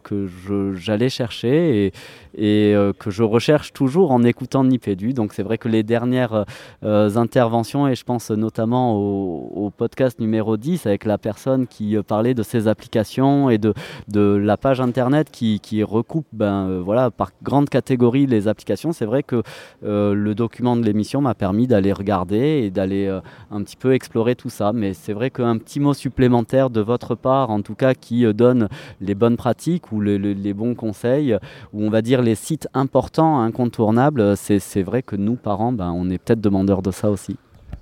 j'allais 0.75 1.11
chercher 1.11 1.93
et, 2.35 2.75
euh, 2.75 2.93
que 2.99 3.11
je 3.11 3.23
recherche 3.23 3.73
toujours 3.73 4.11
en 4.11 4.23
écoutant 4.23 4.65
Nipédu. 4.65 5.13
Donc 5.13 5.33
c'est 5.35 5.43
vrai 5.43 5.59
que 5.59 5.69
les 5.69 5.83
dernières 5.83 6.45
interventions, 6.83 7.87
et 7.87 7.95
je 7.95 8.05
pense 8.05 8.31
notamment 8.31 8.97
au, 8.97 9.71
podcast 9.77 10.19
numéro 10.19 10.57
10 10.57 10.87
avec 10.87 11.05
la 11.05 11.19
personne 11.19 11.67
qui 11.67 11.97
parlait 12.07 12.33
de 12.35 12.43
ses 12.43 12.67
applications 12.69 13.51
et 13.51 13.59
de, 13.59 13.75
de 14.09 14.21
la 14.21 14.57
page 14.57 14.81
internet 14.81 15.29
qui, 15.31 15.61
qui 15.61 15.83
recoupe 15.83 16.27
ben, 16.33 16.81
voilà, 16.81 17.11
par 17.11 17.31
grande 17.43 17.69
catégorie 17.69 18.27
les 18.27 18.49
applications, 18.49 18.93
c'est 18.93 19.05
vrai 19.05 19.23
que 19.23 19.43
le 19.83 20.33
document 20.35 20.75
de 20.75 20.85
l'émission 20.85 21.21
m'a 21.21 21.35
permis 21.35 21.67
d'aller 21.67 21.93
regarder 21.99 22.63
et 22.65 22.71
d'aller 22.71 23.07
euh, 23.07 23.21
un 23.51 23.63
petit 23.63 23.77
peu 23.77 23.93
explorer 23.93 24.35
tout 24.35 24.51
ça. 24.51 24.73
Mais 24.73 24.95
c'est 24.95 25.13
vrai 25.13 25.31
qu'un 25.31 25.59
petit 25.59 25.81
mot 25.81 25.95
supplémentaire 25.95 26.71
de 26.71 26.81
votre 26.81 27.15
part, 27.15 27.51
en 27.51 27.63
tout 27.63 27.75
cas, 27.75 27.95
qui 27.95 28.25
euh, 28.25 28.33
donne 28.33 28.69
les 29.01 29.15
bonnes 29.15 29.37
pratiques 29.37 29.93
ou 29.93 30.01
les, 30.01 30.55
bons 30.55 30.75
conseils, 30.75 31.37
ou 31.73 31.85
on 31.85 31.91
va 31.91 32.03
dire 32.03 32.23
les 32.23 32.35
sites 32.35 32.69
importants, 32.75 33.41
incontournables, 33.41 34.37
c'est 34.37 34.83
vrai 34.83 35.03
que 35.03 35.17
nous, 35.17 35.37
parents, 35.37 35.73
ben, 35.73 35.93
on 35.95 36.09
est 36.11 36.19
peut-être 36.19 36.41
demandeurs 36.41 36.83
de 36.83 36.91
ça 36.91 37.11
aussi. 37.11 37.37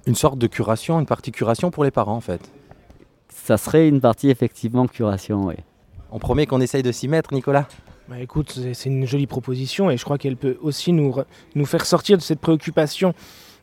Une 0.07 0.15
sorte 0.15 0.39
de 0.39 0.47
curation, 0.47 0.99
une 0.99 1.07
partie 1.07 1.33
curation 1.33 1.71
pour 1.71 1.85
les 1.85 1.91
parents, 1.91 2.17
en 2.17 2.21
fait. 2.21 2.41
Ça 3.29 3.57
serait 3.57 3.89
une 3.89 4.01
partie 4.01 4.31
effectivement 4.31 4.87
curation, 4.87 5.47
oui. 5.47 5.55
On 6.11 6.19
promet 6.19 6.47
qu'on 6.47 6.61
essaye 6.61 6.83
de 6.83 6.93
s'y 6.93 7.09
mettre, 7.09 7.33
Nicolas 7.33 7.69
bah 8.09 8.21
écoute, 8.21 8.61
c'est 8.73 8.89
une 8.89 9.05
jolie 9.05 9.27
proposition 9.27 9.91
et 9.91 9.97
je 9.97 10.05
crois 10.05 10.17
qu'elle 10.17 10.37
peut 10.37 10.57
aussi 10.63 10.93
nous, 10.93 11.13
nous 11.57 11.67
faire 11.67 11.85
sortir 11.85 12.17
de 12.17 12.23
cette 12.23 12.39
préoccupation 12.39 13.15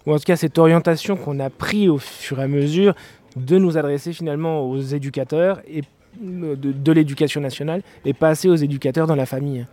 ou 0.06 0.14
en 0.14 0.18
tout 0.18 0.26
cas 0.26 0.36
cette 0.36 0.58
orientation 0.58 1.16
qu'on 1.16 1.40
a 1.40 1.50
pris 1.50 1.90
au 1.90 1.98
fur 1.98 2.40
et 2.40 2.44
à 2.44 2.48
mesure 2.48 2.94
de 3.36 3.58
nous 3.58 3.78
adresser 3.78 4.14
finalement 4.14 4.62
aux 4.70 4.80
éducateurs 4.80 5.62
et 5.68 5.84
de, 6.22 6.56
de 6.56 6.92
l'éducation 6.92 7.42
nationale 7.42 7.82
et 8.06 8.14
pas 8.14 8.30
assez 8.30 8.50
aux 8.50 8.56
éducateurs 8.56 9.08
dans 9.08 9.16
la 9.16 9.26
famille. 9.26 9.66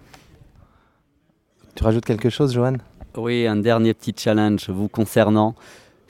Tu 1.75 1.85
rajoutes 1.85 2.05
quelque 2.05 2.31
chose, 2.31 2.53
Johan? 2.53 2.75
Oui, 3.17 3.47
un 3.47 3.57
dernier 3.57 3.95
petit 3.95 4.15
challenge 4.17 4.71
vous 4.71 4.89
concernant. 4.89 5.55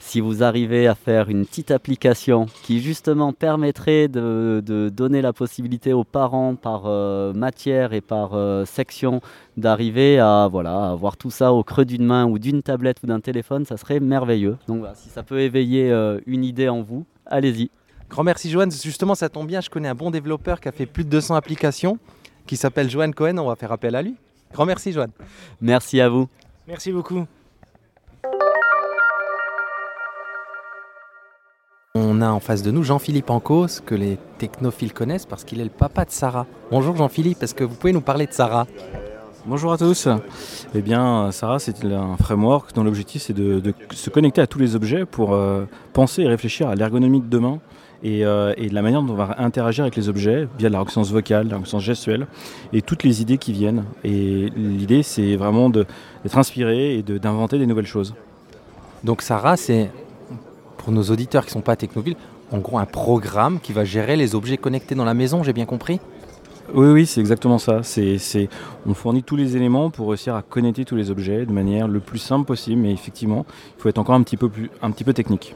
Si 0.03 0.19
vous 0.19 0.43
arrivez 0.43 0.87
à 0.87 0.95
faire 0.95 1.29
une 1.29 1.45
petite 1.45 1.71
application 1.71 2.47
qui 2.63 2.81
justement 2.81 3.33
permettrait 3.33 4.07
de, 4.07 4.61
de 4.65 4.89
donner 4.89 5.21
la 5.21 5.31
possibilité 5.31 5.93
aux 5.93 6.03
parents 6.03 6.55
par 6.55 6.83
euh, 6.87 7.33
matière 7.33 7.93
et 7.93 8.01
par 8.01 8.31
euh, 8.33 8.65
section 8.65 9.21
d'arriver 9.57 10.19
à 10.19 10.49
voilà 10.51 10.85
à 10.87 10.91
avoir 10.91 11.17
tout 11.17 11.29
ça 11.29 11.53
au 11.53 11.63
creux 11.63 11.85
d'une 11.85 12.03
main 12.03 12.25
ou 12.25 12.39
d'une 12.39 12.63
tablette 12.63 12.97
ou 13.03 13.07
d'un 13.07 13.19
téléphone, 13.19 13.63
ça 13.63 13.77
serait 13.77 13.99
merveilleux. 13.99 14.57
Donc 14.67 14.79
voilà, 14.79 14.95
si 14.95 15.07
ça 15.07 15.23
peut 15.23 15.39
éveiller 15.39 15.91
euh, 15.91 16.19
une 16.25 16.43
idée 16.43 16.67
en 16.67 16.81
vous, 16.81 17.05
allez-y. 17.27 17.69
Grand 18.09 18.23
merci, 18.23 18.49
Johan. 18.49 18.69
Justement, 18.69 19.15
ça 19.15 19.29
tombe 19.29 19.47
bien, 19.47 19.61
je 19.61 19.69
connais 19.69 19.87
un 19.87 19.95
bon 19.95 20.11
développeur 20.11 20.59
qui 20.59 20.67
a 20.67 20.71
fait 20.73 20.87
plus 20.87 21.05
de 21.05 21.09
200 21.09 21.35
applications, 21.35 21.99
qui 22.47 22.57
s'appelle 22.57 22.89
Johan 22.89 23.11
Cohen. 23.11 23.37
On 23.37 23.47
va 23.47 23.55
faire 23.55 23.71
appel 23.71 23.95
à 23.95 24.01
lui. 24.01 24.15
Grand 24.51 24.65
merci, 24.65 24.91
Johan. 24.91 25.07
Merci 25.61 26.01
à 26.01 26.09
vous. 26.09 26.27
Merci 26.67 26.91
beaucoup. 26.91 27.25
On 31.93 32.21
a 32.21 32.29
en 32.29 32.39
face 32.39 32.63
de 32.63 32.71
nous 32.71 32.83
Jean-Philippe 32.83 33.29
Ancos, 33.29 33.81
que 33.85 33.95
les 33.95 34.17
technophiles 34.37 34.93
connaissent 34.93 35.25
parce 35.25 35.43
qu'il 35.43 35.59
est 35.59 35.65
le 35.65 35.69
papa 35.69 36.05
de 36.05 36.11
Sarah. 36.11 36.45
Bonjour 36.71 36.95
Jean-Philippe, 36.95 37.43
est-ce 37.43 37.53
que 37.53 37.65
vous 37.65 37.75
pouvez 37.75 37.91
nous 37.91 37.99
parler 37.99 38.27
de 38.27 38.31
Sarah? 38.31 38.65
Bonjour 39.45 39.73
à 39.73 39.77
tous. 39.77 40.07
Eh 40.73 40.81
bien, 40.81 41.33
Sarah, 41.33 41.59
c'est 41.59 41.83
un 41.83 42.15
framework 42.15 42.73
dont 42.73 42.85
l'objectif 42.85 43.23
c'est 43.23 43.33
de, 43.33 43.59
de 43.59 43.73
se 43.91 44.09
connecter 44.09 44.39
à 44.39 44.47
tous 44.47 44.57
les 44.57 44.77
objets 44.77 45.03
pour 45.05 45.33
euh, 45.33 45.65
penser 45.91 46.21
et 46.21 46.27
réfléchir 46.29 46.69
à 46.69 46.75
l'ergonomie 46.75 47.19
de 47.19 47.27
demain 47.27 47.59
et, 48.03 48.23
euh, 48.25 48.53
et 48.55 48.69
de 48.69 48.73
la 48.73 48.81
manière 48.81 49.01
dont 49.01 49.11
on 49.11 49.17
va 49.17 49.35
interagir 49.39 49.83
avec 49.83 49.97
les 49.97 50.07
objets 50.07 50.47
via 50.57 50.69
la 50.69 50.79
reconnaissance 50.79 51.11
vocale, 51.11 51.49
la 51.49 51.55
reconnaissance 51.55 51.83
gestuelle 51.83 52.25
et 52.71 52.81
toutes 52.81 53.03
les 53.03 53.21
idées 53.21 53.37
qui 53.37 53.51
viennent. 53.51 53.83
Et 54.05 54.49
l'idée, 54.55 55.03
c'est 55.03 55.35
vraiment 55.35 55.69
de- 55.69 55.85
d'être 56.23 56.37
inspiré 56.37 56.95
et 56.95 57.03
de- 57.03 57.17
d'inventer 57.17 57.59
des 57.59 57.65
nouvelles 57.65 57.85
choses. 57.85 58.13
Donc 59.03 59.23
Sarah, 59.23 59.57
c'est, 59.57 59.91
pour 60.83 60.91
nos 60.91 61.03
auditeurs 61.03 61.43
qui 61.43 61.49
ne 61.49 61.53
sont 61.53 61.61
pas 61.61 61.75
technophiles, 61.75 62.15
en 62.51 62.57
gros 62.57 62.79
un 62.79 62.85
programme 62.85 63.59
qui 63.59 63.71
va 63.71 63.85
gérer 63.85 64.15
les 64.15 64.35
objets 64.35 64.57
connectés 64.57 64.95
dans 64.95 65.05
la 65.05 65.13
maison, 65.13 65.43
j'ai 65.43 65.53
bien 65.53 65.65
compris? 65.65 65.99
Oui, 66.73 66.87
oui, 66.87 67.05
c'est 67.05 67.19
exactement 67.19 67.57
ça. 67.57 67.81
On 68.85 68.93
fournit 68.93 69.23
tous 69.23 69.35
les 69.35 69.57
éléments 69.57 69.89
pour 69.89 70.09
réussir 70.09 70.35
à 70.35 70.41
connecter 70.41 70.85
tous 70.85 70.95
les 70.95 71.11
objets 71.11 71.45
de 71.45 71.51
manière 71.51 71.87
le 71.87 71.99
plus 71.99 72.19
simple 72.19 72.45
possible, 72.45 72.81
mais 72.81 72.93
effectivement, 72.93 73.45
il 73.77 73.81
faut 73.81 73.89
être 73.89 73.97
encore 73.97 74.15
un 74.15 74.23
petit 74.23 74.37
peu, 74.37 74.47
plus, 74.49 74.69
un 74.81 74.91
petit 74.91 75.03
peu 75.03 75.13
technique. 75.13 75.55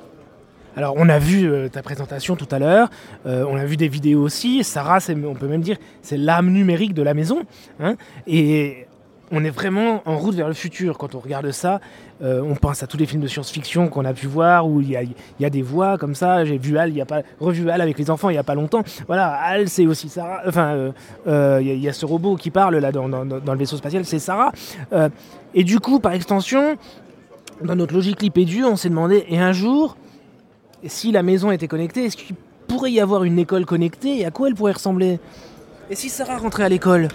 Alors, 0.75 0.93
on 0.97 1.07
a 1.07 1.19
vu 1.19 1.49
euh, 1.49 1.69
ta 1.69 1.81
présentation 1.81 2.35
tout 2.35 2.49
à 2.51 2.59
l'heure, 2.59 2.89
euh, 3.25 3.45
on 3.49 3.55
a 3.55 3.65
vu 3.65 3.77
des 3.77 3.88
vidéos 3.88 4.21
aussi. 4.21 4.61
Sarah, 4.63 4.99
on 5.25 5.33
peut 5.33 5.47
même 5.47 5.61
dire, 5.61 5.77
c'est 6.01 6.17
l'âme 6.17 6.49
numérique 6.51 6.93
de 6.93 7.01
la 7.01 7.13
maison. 7.13 7.43
hein. 7.79 7.95
et 8.27 8.85
on 9.31 9.43
est 9.43 9.49
vraiment 9.49 10.01
en 10.05 10.17
route 10.17 10.35
vers 10.35 10.47
le 10.47 10.53
futur. 10.53 10.97
Quand 10.97 11.15
on 11.15 11.19
regarde 11.19 11.49
ça, 11.51 11.81
euh, 12.21 12.41
on 12.41 12.55
pense 12.55 12.83
à 12.83 12.88
tous 12.88 12.97
les 12.97 13.05
films 13.05 13.21
de 13.21 13.27
science-fiction 13.27 13.88
qu'on 13.88 14.05
a 14.05 14.13
pu 14.13 14.27
voir 14.27 14.67
où 14.67 14.81
il 14.81 14.89
y 14.89 15.45
a, 15.45 15.49
des 15.49 15.61
voix 15.61 15.97
comme 15.97 16.15
ça. 16.15 16.45
J'ai 16.45 16.57
vu 16.57 16.77
Al, 16.77 16.89
il 16.89 16.97
y 16.97 17.01
a 17.01 17.05
pas, 17.05 17.21
revu 17.39 17.69
Al 17.69 17.81
avec 17.81 17.97
les 17.97 18.09
enfants 18.09 18.29
il 18.29 18.33
n'y 18.33 18.39
a 18.39 18.43
pas 18.43 18.55
longtemps. 18.55 18.83
Voilà, 19.07 19.33
Al, 19.33 19.67
c'est 19.67 19.88
aussi 19.88 20.09
Sarah. 20.09 20.41
Enfin, 20.47 20.73
euh, 20.75 20.91
euh, 21.27 21.59
il 21.61 21.79
y, 21.79 21.89
a- 21.89 21.93
ce 21.93 22.05
robot 22.05 22.35
qui 22.35 22.51
parle 22.51 22.77
là 22.77 22.91
dans, 22.91 23.07
le 23.07 23.57
vaisseau 23.57 23.77
spatial, 23.77 24.05
c'est 24.05 24.19
Sarah. 24.19 24.51
Et 25.53 25.63
du 25.63 25.79
coup, 25.79 25.99
par 25.99 26.11
extension, 26.11 26.77
dans 27.63 27.75
notre 27.75 27.93
logique 27.93 28.21
Lipédu, 28.21 28.65
on 28.65 28.75
s'est 28.75 28.89
demandé, 28.89 29.25
et 29.29 29.39
un 29.39 29.53
jour, 29.53 29.95
si 30.85 31.11
la 31.11 31.23
maison 31.23 31.51
était 31.51 31.69
connectée, 31.69 32.05
est-ce 32.05 32.17
qu'il 32.17 32.35
pourrait 32.67 32.91
y 32.91 32.99
avoir 32.99 33.23
une 33.23 33.39
école 33.39 33.65
connectée 33.65 34.19
et 34.19 34.25
à 34.25 34.31
quoi 34.31 34.49
elle 34.49 34.55
pourrait 34.55 34.73
ressembler? 34.73 35.19
Et 35.89 35.95
si 35.95 36.09
Sarah 36.09 36.38
rentrait 36.38 36.63
à 36.63 36.69
l'école? 36.69 37.07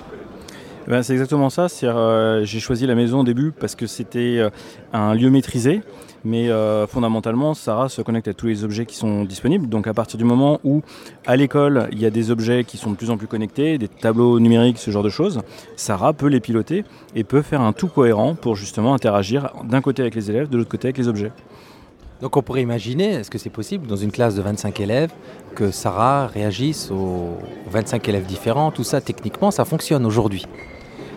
Ben, 0.89 1.03
c'est 1.03 1.13
exactement 1.13 1.51
ça. 1.51 1.67
Euh, 1.83 2.45
j'ai 2.45 2.61
choisi 2.61 2.87
la 2.87 2.95
maison 2.95 3.21
au 3.21 3.25
début 3.25 3.53
parce 3.53 3.75
que 3.75 3.87
c'était 3.87 4.39
euh, 4.39 4.51
un 4.93 5.15
lieu 5.15 5.31
maîtrisé. 5.31 5.83
Mais 6.25 6.51
euh, 6.51 6.87
fondamentalement, 6.87 7.55
Sarah 7.55 7.89
se 7.89 8.03
connecte 8.03 8.29
à 8.29 8.35
tous 8.35 8.47
les 8.47 8.65
objets 8.65 8.85
qui 8.85 8.97
sont 8.97 9.25
disponibles. 9.25 9.69
Donc 9.69 9.87
à 9.87 9.95
partir 9.95 10.19
du 10.19 10.25
moment 10.25 10.61
où 10.65 10.83
à 11.27 11.37
l'école, 11.37 11.89
il 11.93 11.99
y 11.99 12.07
a 12.07 12.11
des 12.11 12.31
objets 12.31 12.65
qui 12.65 12.77
sont 12.77 12.91
de 12.91 12.97
plus 12.97 13.11
en 13.11 13.17
plus 13.17 13.27
connectés, 13.27 13.79
des 13.79 13.89
tableaux 13.89 14.39
numériques, 14.39 14.79
ce 14.79 14.91
genre 14.91 15.03
de 15.03 15.09
choses, 15.09 15.41
Sarah 15.77 16.13
peut 16.13 16.27
les 16.27 16.41
piloter 16.41 16.85
et 17.15 17.25
peut 17.25 17.43
faire 17.43 17.63
un 17.63 17.73
tout 17.73 17.89
cohérent 17.89 18.35
pour 18.35 18.55
justement 18.55 18.95
interagir 18.95 19.51
d'un 19.65 19.81
côté 19.81 20.03
avec 20.03 20.15
les 20.15 20.31
élèves, 20.31 20.51
de 20.51 20.59
l'autre 20.59 20.71
côté 20.71 20.89
avec 20.89 20.99
les 20.99 21.09
objets. 21.09 21.33
Donc 22.23 22.37
on 22.37 22.43
pourrait 22.43 22.63
imaginer, 22.63 23.15
est-ce 23.15 23.31
que 23.31 23.39
c'est 23.39 23.51
possible, 23.51 23.87
dans 23.87 23.97
une 23.97 24.13
classe 24.13 24.35
de 24.35 24.43
25 24.43 24.79
élèves, 24.81 25.11
que 25.55 25.71
Sarah 25.71 26.27
réagisse 26.27 26.91
aux 26.91 27.39
25 27.71 28.09
élèves 28.09 28.27
différents, 28.27 28.71
tout 28.71 28.85
ça, 28.85 29.01
techniquement, 29.01 29.51
ça 29.51 29.65
fonctionne 29.65 30.05
aujourd'hui. 30.05 30.47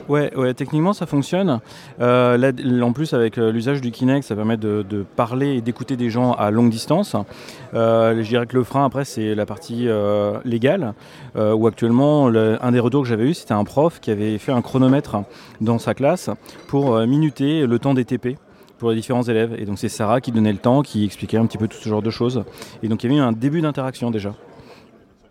Ouais, 0.09 0.31
techniquement 0.53 0.91
ça 0.91 1.05
fonctionne. 1.05 1.61
Euh, 2.01 2.51
en 2.81 2.91
plus 2.91 3.13
avec 3.13 3.37
euh, 3.37 3.51
l'usage 3.53 3.79
du 3.79 3.91
Kinect, 3.91 4.27
ça 4.27 4.35
permet 4.35 4.57
de, 4.57 4.83
parler 5.15 5.55
et 5.55 5.61
d'écouter 5.61 5.95
des 5.95 6.09
gens 6.09 6.33
à 6.33 6.51
longue 6.51 6.69
distance. 6.69 7.15
Euh, 7.73 8.21
je 8.21 8.27
dirais 8.27 8.45
que 8.45 8.57
le 8.57 8.63
frein 8.63 8.83
après 8.83 9.05
c'est 9.05 9.33
la 9.33 9.45
partie 9.45 9.87
légale, 10.43 10.93
où 11.37 11.67
actuellement 11.67 12.27
le- 12.27 12.57
un 12.61 12.71
des 12.71 12.79
retours 12.79 13.03
que 13.03 13.07
j'avais 13.07 13.29
eu 13.29 13.33
c'était 13.33 13.53
un 13.53 13.63
prof 13.63 13.99
qui 13.99 14.11
avait 14.11 14.37
fait 14.37 14.51
un 14.51 14.61
chronomètre 14.61 15.17
dans 15.61 15.79
sa 15.79 15.93
classe 15.93 16.29
pour 16.67 16.97
minuter 17.07 17.65
le 17.65 17.79
temps 17.79 17.93
des 17.93 18.05
TP 18.05 18.37
pour 18.83 18.89
les 18.89 18.97
différents 18.97 19.23
élèves. 19.23 19.55
Et 19.57 19.65
donc 19.65 19.79
c'est 19.79 19.87
Sarah 19.87 20.19
qui 20.19 20.33
donnait 20.33 20.51
le 20.51 20.57
temps, 20.57 20.81
qui 20.81 21.05
expliquait 21.05 21.37
un 21.37 21.45
petit 21.45 21.57
peu 21.57 21.69
tout 21.69 21.77
ce 21.77 21.87
genre 21.87 22.01
de 22.01 22.09
choses. 22.09 22.43
Et 22.83 22.89
donc 22.89 23.01
il 23.01 23.09
y 23.09 23.13
avait 23.13 23.21
eu 23.21 23.23
un 23.23 23.31
début 23.31 23.61
d'interaction 23.61 24.11
déjà. 24.11 24.33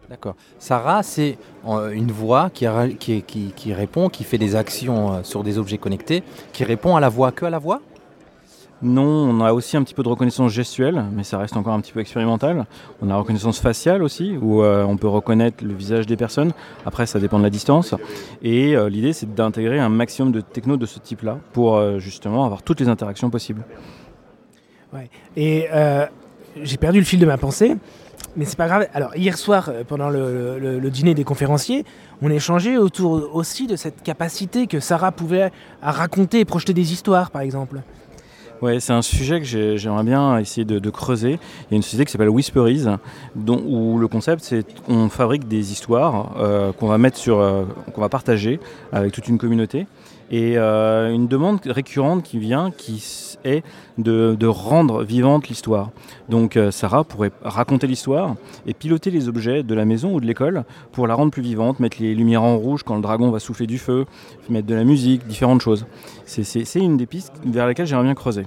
D'accord. 0.08 0.36
Sarah, 0.58 1.02
c'est 1.02 1.36
euh, 1.68 1.90
une 1.90 2.10
voix 2.10 2.48
qui, 2.50 2.66
qui 3.22 3.74
répond, 3.74 4.08
qui 4.08 4.24
fait 4.24 4.38
des 4.38 4.56
actions 4.56 5.12
euh, 5.12 5.22
sur 5.22 5.42
des 5.42 5.58
objets 5.58 5.76
connectés, 5.76 6.22
qui 6.54 6.64
répond 6.64 6.96
à 6.96 7.00
la 7.00 7.10
voix, 7.10 7.30
que 7.30 7.44
à 7.44 7.50
la 7.50 7.58
voix? 7.58 7.80
Non, 8.82 9.04
on 9.04 9.40
a 9.40 9.52
aussi 9.52 9.76
un 9.76 9.84
petit 9.84 9.94
peu 9.94 10.02
de 10.02 10.08
reconnaissance 10.08 10.50
gestuelle, 10.50 11.04
mais 11.14 11.22
ça 11.22 11.38
reste 11.38 11.56
encore 11.56 11.72
un 11.72 11.80
petit 11.80 11.92
peu 11.92 12.00
expérimental. 12.00 12.66
On 13.00 13.10
a 13.10 13.16
reconnaissance 13.16 13.60
faciale 13.60 14.02
aussi, 14.02 14.36
où 14.42 14.62
euh, 14.62 14.84
on 14.84 14.96
peut 14.96 15.06
reconnaître 15.06 15.64
le 15.64 15.72
visage 15.72 16.06
des 16.06 16.16
personnes. 16.16 16.52
Après, 16.84 17.06
ça 17.06 17.20
dépend 17.20 17.38
de 17.38 17.44
la 17.44 17.50
distance. 17.50 17.94
Et 18.42 18.76
euh, 18.76 18.88
l'idée, 18.88 19.12
c'est 19.12 19.32
d'intégrer 19.32 19.78
un 19.78 19.88
maximum 19.88 20.32
de 20.32 20.40
techno 20.40 20.76
de 20.76 20.86
ce 20.86 20.98
type-là 20.98 21.38
pour 21.52 21.76
euh, 21.76 22.00
justement 22.00 22.44
avoir 22.44 22.64
toutes 22.64 22.80
les 22.80 22.88
interactions 22.88 23.30
possibles. 23.30 23.62
Et 25.36 25.68
euh, 25.72 26.06
j'ai 26.60 26.76
perdu 26.76 26.98
le 26.98 27.04
fil 27.04 27.20
de 27.20 27.24
ma 27.24 27.38
pensée, 27.38 27.76
mais 28.34 28.44
c'est 28.44 28.58
pas 28.58 28.66
grave. 28.66 28.88
Alors, 28.94 29.16
hier 29.16 29.38
soir, 29.38 29.70
pendant 29.86 30.10
le 30.10 30.90
dîner 30.90 31.14
des 31.14 31.24
conférenciers, 31.24 31.84
on 32.20 32.30
échangeait 32.30 32.78
autour 32.78 33.34
aussi 33.34 33.68
de 33.68 33.76
cette 33.76 34.02
capacité 34.02 34.66
que 34.66 34.80
Sarah 34.80 35.12
pouvait 35.12 35.52
à 35.80 35.92
raconter 35.92 36.40
et 36.40 36.44
projeter 36.44 36.74
des 36.74 36.92
histoires, 36.92 37.30
par 37.30 37.42
exemple. 37.42 37.80
Ouais, 38.62 38.78
c'est 38.78 38.92
un 38.92 39.02
sujet 39.02 39.40
que 39.40 39.44
j'ai- 39.44 39.76
j'aimerais 39.76 40.04
bien 40.04 40.38
essayer 40.38 40.64
de, 40.64 40.78
de 40.78 40.90
creuser. 40.90 41.32
Il 41.32 41.72
y 41.72 41.74
a 41.74 41.76
une 41.76 41.82
société 41.82 42.04
qui 42.04 42.12
s'appelle 42.12 42.28
Whisperies, 42.28 42.84
dont, 43.34 43.60
où 43.66 43.98
le 43.98 44.06
concept 44.06 44.42
c'est 44.44 44.64
qu'on 44.84 45.08
fabrique 45.08 45.48
des 45.48 45.72
histoires 45.72 46.36
euh, 46.38 46.72
qu'on 46.72 46.86
va 46.86 46.96
mettre 46.96 47.16
sur, 47.18 47.40
euh, 47.40 47.64
qu'on 47.92 48.00
va 48.00 48.08
partager 48.08 48.60
avec 48.92 49.12
toute 49.12 49.26
une 49.26 49.36
communauté. 49.38 49.86
Et 50.32 50.56
euh, 50.56 51.12
une 51.12 51.28
demande 51.28 51.60
récurrente 51.66 52.22
qui 52.22 52.38
vient, 52.38 52.70
qui 52.70 53.04
est 53.44 53.62
de, 53.98 54.46
rendre 54.46 55.04
vivante 55.04 55.48
l'histoire. 55.48 55.90
Donc 56.30 56.56
euh, 56.56 56.70
Sarah 56.70 57.04
pourrait 57.04 57.32
raconter 57.42 57.86
l'histoire 57.86 58.34
et 58.66 58.72
piloter 58.72 59.10
les 59.10 59.28
objets 59.28 59.62
de 59.62 59.74
la 59.74 59.84
maison 59.84 60.14
ou 60.14 60.20
de 60.20 60.26
l'école 60.26 60.64
pour 60.92 61.06
la 61.06 61.14
rendre 61.14 61.30
plus 61.30 61.42
vivante, 61.42 61.80
mettre 61.80 61.98
les 62.00 62.14
lumières 62.14 62.42
en 62.42 62.56
rouge 62.56 62.82
quand 62.82 62.96
le 62.96 63.02
dragon 63.02 63.30
va 63.30 63.40
souffler 63.40 63.66
du 63.66 63.78
feu, 63.78 64.06
mettre 64.48 64.66
de 64.66 64.74
la 64.74 64.84
musique, 64.84 65.26
différentes 65.26 65.60
choses. 65.60 65.86
C'est- 66.24 66.74
une 66.76 66.96
des 66.96 67.06
pistes 67.06 67.34
vers 67.44 67.66
lesquelles 67.66 67.86
j'aimerais 67.86 68.04
bien 68.04 68.14
creuser. 68.14 68.46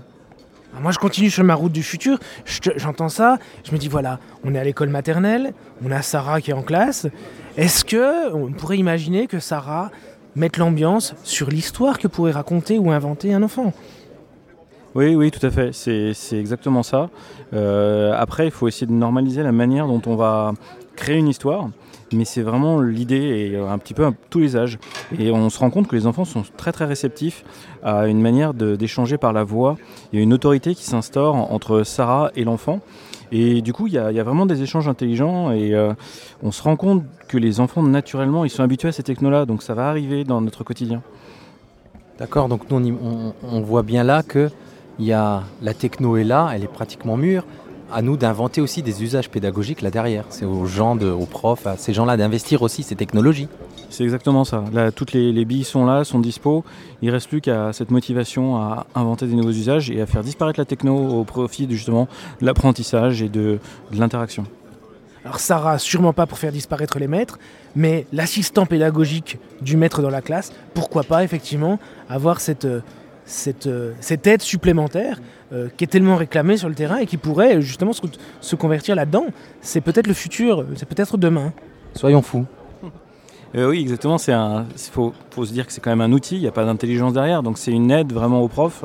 Alors 0.71 0.81
moi, 0.81 0.91
je 0.91 0.97
continue 0.99 1.29
sur 1.29 1.43
ma 1.43 1.55
route 1.55 1.71
du 1.71 1.83
futur. 1.83 2.17
je 2.43 2.59
te- 2.59 2.77
J'entends 2.77 3.07
ça. 3.07 3.37
Je 3.63 3.71
me 3.71 3.77
dis, 3.77 3.87
voilà, 3.87 4.19
on 4.43 4.53
est 4.55 4.59
à 4.59 4.63
l'école 4.63 4.89
maternelle. 4.89 5.53
On 5.85 5.91
a 5.91 6.01
Sarah 6.01 6.41
qui 6.41 6.51
est 6.51 6.53
en 6.53 6.63
classe. 6.63 7.07
Est-ce 7.55 7.85
que 7.85 8.33
on 8.33 8.51
pourrait 8.51 8.77
imaginer 8.77 9.27
que 9.27 9.39
Sarah 9.39 9.89
mette 10.35 10.57
l'ambiance 10.57 11.15
sur 11.23 11.49
l'histoire 11.49 11.99
que 11.99 12.07
pourrait 12.07 12.31
raconter 12.31 12.77
ou 12.77 12.91
inventer 12.91 13.33
un 13.33 13.43
enfant 13.43 13.73
Oui, 14.93 15.15
oui, 15.15 15.31
tout 15.31 15.45
à 15.45 15.49
fait. 15.49 15.73
C'est 15.73 16.37
exactement 16.37 16.83
ça. 16.83 17.09
Euh, 17.53 18.13
après, 18.17 18.45
il 18.45 18.51
faut 18.51 18.67
essayer 18.67 18.87
de 18.87 18.91
normaliser 18.91 19.43
la 19.43 19.51
manière 19.51 19.87
dont 19.87 20.01
on 20.05 20.15
va 20.15 20.53
créer 20.95 21.17
une 21.17 21.27
histoire. 21.27 21.69
Mais 22.13 22.23
c'est 22.25 22.43
vraiment 22.43 22.79
l'idée 22.81 23.15
et 23.15 23.55
euh, 23.55 23.67
un 23.67 23.77
petit 23.77 23.93
peu 23.93 24.05
à 24.05 24.11
tous 24.29 24.39
les 24.39 24.55
âges. 24.55 24.77
Et 25.17 25.31
on 25.31 25.49
se 25.49 25.59
rend 25.59 25.69
compte 25.69 25.87
que 25.87 25.95
les 25.95 26.05
enfants 26.05 26.25
sont 26.25 26.43
très 26.55 26.71
très 26.71 26.85
réceptifs 26.85 27.43
à 27.83 28.07
une 28.07 28.21
manière 28.21 28.53
d'échanger 28.53 29.17
par 29.17 29.33
la 29.33 29.43
voix. 29.43 29.77
Il 30.13 30.19
y 30.19 30.19
a 30.19 30.23
une 30.23 30.33
autorité 30.33 30.75
qui 30.75 30.83
s'instaure 30.83 31.35
entre 31.35 31.83
Sarah 31.83 32.31
et 32.35 32.43
l'enfant. 32.43 32.79
Et 33.31 33.61
du 33.61 33.73
coup, 33.73 33.87
il 33.87 33.93
y, 33.93 33.97
a, 33.97 34.23
vraiment 34.23 34.45
des 34.45 34.61
échanges 34.61 34.87
intelligents 34.87 35.51
et 35.51 35.73
euh, 35.73 35.93
on 36.43 36.51
se 36.51 36.61
rend 36.61 36.75
compte 36.75 37.03
que 37.27 37.37
les 37.37 37.59
enfants, 37.59 37.83
naturellement, 37.83 38.45
ils 38.45 38.49
sont 38.49 38.63
habitués 38.63 38.89
à 38.89 38.91
ces 38.91 39.03
technos-là. 39.03 39.45
Donc 39.45 39.63
ça 39.63 39.73
va 39.73 39.89
arriver 39.89 40.23
dans 40.23 40.41
notre 40.41 40.63
quotidien. 40.63 41.01
D'accord, 42.19 42.47
donc 42.47 42.69
nous 42.69 43.33
on, 43.43 43.61
voit 43.61 43.83
bien 43.83 44.03
là 44.03 44.23
que 44.23 44.49
la 44.99 45.73
techno 45.77 46.15
est 46.15 46.23
là, 46.23 46.51
elle 46.53 46.63
est 46.63 46.71
pratiquement 46.71 47.17
mûre. 47.17 47.43
à 47.91 48.01
nous 48.01 48.17
d'inventer 48.17 48.61
aussi 48.61 48.81
des 48.81 49.03
usages 49.03 49.29
pédagogiques 49.29 49.81
là 49.81 49.91
derrière. 49.91 50.25
C'est 50.29 50.45
aux 50.45 50.65
gens, 50.65 50.97
aux 50.97 51.25
profs, 51.25 51.67
à 51.67 51.77
ces 51.77 51.93
gens-là 51.93 52.15
d'investir 52.17 52.61
aussi 52.61 52.83
ces 52.83 52.95
technologies. 52.95 53.49
C'est 53.95 54.03
exactement 54.03 54.43
ça. 54.43 54.61
Là, 54.73 54.91
toutes 54.91 55.13
les, 55.13 55.45
billes 55.45 55.63
sont 55.63 55.85
là, 55.85 56.03
sont 56.03 56.19
dispo. 56.19 56.65
Il 57.01 57.11
reste 57.11 57.29
plus 57.29 57.39
qu'à 57.39 57.71
cette 57.71 57.91
motivation 57.91 58.57
à 58.57 58.87
inventer 58.93 59.25
des 59.25 59.35
nouveaux 59.35 59.51
usages 59.51 59.89
et 59.89 60.01
à 60.01 60.05
faire 60.05 60.21
disparaître 60.21 60.59
la 60.59 60.65
techno 60.65 60.97
au 60.97 61.23
profit 61.23 61.65
justement 61.69 62.09
de 62.41 62.45
l'apprentissage 62.45 63.21
et 63.21 63.29
de, 63.29 63.57
l'interaction. 63.93 64.43
Alors 65.23 65.39
Sarah, 65.39 65.79
sûrement 65.79 66.11
pas 66.11 66.25
pour 66.25 66.37
faire 66.37 66.51
disparaître 66.51 66.99
les 66.99 67.07
maîtres, 67.07 67.39
mais 67.73 68.05
l'assistant 68.11 68.65
pédagogique 68.65 69.37
du 69.61 69.77
maître 69.77 70.01
dans 70.01 70.09
la 70.09 70.21
classe, 70.21 70.51
pourquoi 70.73 71.03
pas 71.03 71.23
effectivement 71.23 71.79
avoir 72.09 72.41
cette, 72.41 72.67
cette, 73.25 73.69
cette 74.01 74.27
aide 74.27 74.41
supplémentaire 74.41 75.21
euh, 75.53 75.69
qui 75.77 75.85
est 75.85 75.87
tellement 75.87 76.17
réclamée 76.17 76.57
sur 76.57 76.67
le 76.67 76.75
terrain 76.75 76.97
et 76.97 77.05
qui 77.05 77.15
pourrait 77.15 77.61
justement 77.61 77.93
se, 77.93 78.01
se 78.41 78.57
convertir 78.57 78.93
là-dedans. 78.93 79.27
C'est 79.61 79.79
peut-être 79.79 80.07
le 80.07 80.13
futur, 80.13 80.65
c'est 80.75 80.89
peut-être 80.89 81.15
demain. 81.15 81.53
Soyons 81.93 82.21
fous. 82.21 82.45
Euh, 83.55 83.69
oui, 83.69 83.79
exactement. 83.79 84.17
Il 84.17 84.91
faut, 84.91 85.13
se 85.45 85.51
dire 85.51 85.65
que 85.65 85.71
c'est 85.71 85.79
quand 85.79 85.89
même 85.89 86.01
un 86.01 86.11
outil, 86.11 86.35
il 86.35 86.41
n'y 86.41 86.47
a 86.47 86.51
pas 86.51 86.65
d'intelligence 86.65 87.13
derrière. 87.13 87.41
Donc 87.41 87.57
c'est 87.57 87.71
une 87.71 87.89
aide 87.89 88.11
vraiment 88.11 88.41
au 88.41 88.47
prof 88.47 88.83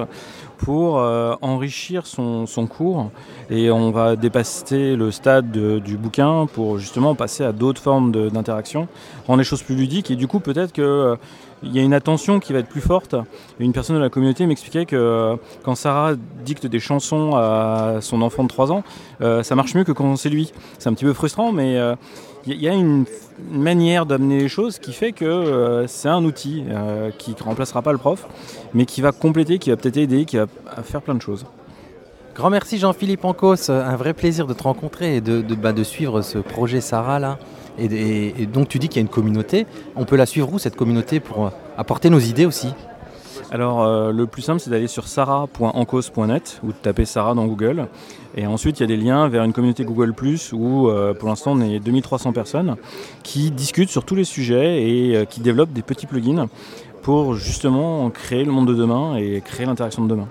pour 0.59 0.99
euh, 0.99 1.35
enrichir 1.41 2.07
son, 2.07 2.47
cours. 2.69 3.11
Et 3.49 3.71
on 3.71 3.91
va 3.91 4.15
dépasser 4.15 4.95
le 4.95 5.11
stade 5.11 5.51
du 5.51 5.97
bouquin 5.97 6.47
pour 6.53 6.79
justement 6.79 7.15
passer 7.15 7.43
à 7.43 7.53
d'autres 7.53 7.81
formes 7.81 8.13
d'interaction, 8.31 8.87
rendre 9.27 9.39
les 9.39 9.45
choses 9.45 9.63
plus 9.63 9.75
ludiques. 9.75 10.11
Et 10.11 10.17
du 10.17 10.29
coup, 10.29 10.39
peut-être 10.39 10.73
qu'il 10.73 10.85
euh, 10.85 11.17
y 11.65 11.81
a 11.81 11.83
une 11.83 11.95
attention 11.95 12.39
qui 12.39 12.53
va 12.53 12.61
être 12.61 12.69
plus 12.69 12.83
forte. 12.83 13.17
Une 13.59 13.73
personne 13.73 13.97
de 13.97 14.01
la 14.01 14.11
communauté 14.11 14.47
m'expliquait 14.47 14.87
que 14.87 15.37
quand 15.65 15.75
Sarah 15.75 16.13
dicte 16.45 16.67
des 16.67 16.81
chansons 16.81 17.35
à 17.35 17.97
son 18.01 18.23
enfant 18.23 18.45
de 18.45 18.49
3 18.49 18.71
ans, 18.71 18.85
ça 19.43 19.55
marche 19.55 19.75
mieux 19.75 19.85
que 19.85 19.93
quand 19.93 20.15
c'est 20.17 20.31
lui. 20.31 20.53
C'est 20.79 20.89
un 20.89 20.95
petit 20.95 21.05
peu 21.05 21.13
frustrant, 21.13 21.53
mais 21.53 21.79
il 22.47 22.61
y 22.61 22.69
a 22.69 22.75
une, 22.75 23.05
manière 23.51 24.05
d'amener 24.05 24.39
les 24.39 24.49
choses 24.49 24.79
qui 24.79 24.93
fait 24.93 25.13
que 25.13 25.25
euh, 25.25 25.87
c'est 25.87 26.09
un 26.09 26.25
outil 26.25 26.65
euh, 26.69 27.11
qui 27.17 27.31
ne 27.31 27.43
remplacera 27.43 27.81
pas 27.81 27.93
le 27.93 27.99
prof, 27.99 28.27
mais 28.75 28.85
qui 28.85 29.01
va 29.01 29.13
compléter, 29.13 29.59
qui 29.59 29.71
va 29.71 29.77
peut-être 29.77 29.97
aider, 29.97 30.27
qui 30.27 30.37
va 30.37 30.47
faire 30.83 31.01
plein 31.01 31.15
de 31.15 31.23
choses. 31.23 31.47
Grand 32.35 32.51
merci 32.51 32.79
Jean-Philippe 32.79 33.25
Ancos, 33.25 33.71
un 33.71 33.97
vrai 33.97 34.13
plaisir 34.13 34.47
de 34.47 34.53
te 34.53 34.63
rencontrer 34.63 35.17
et 35.17 35.21
bah, 35.21 35.73
de 35.73 35.85
suivre 35.85 36.23
ce 36.23 36.39
projet 36.39 36.81
Sarah 36.81 37.19
là. 37.19 37.39
Et, 37.79 38.47
donc 38.47 38.69
tu 38.69 38.79
dis 38.79 38.89
qu'il 38.89 38.97
y 38.97 39.01
a 39.01 39.07
une 39.07 39.09
communauté, 39.09 39.67
on 39.97 40.05
peut 40.05 40.17
la 40.17 40.27
suivre 40.27 40.53
où 40.53 40.59
cette 40.59 40.77
communauté 40.77 41.19
pour 41.19 41.51
apporter 41.79 42.11
nos 42.11 42.19
idées 42.19 42.45
aussi? 42.45 42.69
Alors 43.51 44.13
le 44.13 44.27
plus 44.27 44.43
simple 44.43 44.61
c'est 44.61 44.71
d'aller 44.71 44.87
sur 44.87 45.09
sarah.ancos.net 45.09 46.61
ou 46.63 46.69
de 46.69 46.73
taper 46.73 47.05
Sarah 47.05 47.35
dans 47.35 47.47
Google 47.47 47.89
et 48.37 48.47
ensuite, 48.47 48.79
il 48.79 48.83
y 48.83 48.85
a 48.85 48.87
des 48.87 48.97
liens 48.97 49.29
vers 49.29 49.43
une 49.43 49.53
communauté 49.53 49.85
Google⁇ 49.85 50.13
où 50.55 50.89
euh, 50.89 51.15
pour 51.15 51.29
l'instant 51.29 51.53
on 51.53 51.61
est 51.61 51.81
2300 51.81 52.33
personnes 52.33 52.77
qui 53.25 53.51
discutent 53.51 53.91
sur 53.91 54.05
tous 54.05 54.15
les 54.15 54.25
sujets 54.25 54.89
et 54.89 55.17
euh, 55.17 55.25
qui 55.25 55.41
développent 55.41 55.73
des 55.73 55.83
petits 55.83 56.07
plugins 56.07 56.49
pour 57.03 57.35
justement 57.35 58.09
créer 58.11 58.45
le 58.45 58.53
monde 58.53 58.69
de 58.69 58.75
demain 58.75 59.17
et 59.17 59.41
créer 59.41 59.67
l'interaction 59.67 60.05
de 60.05 60.09
demain. 60.09 60.29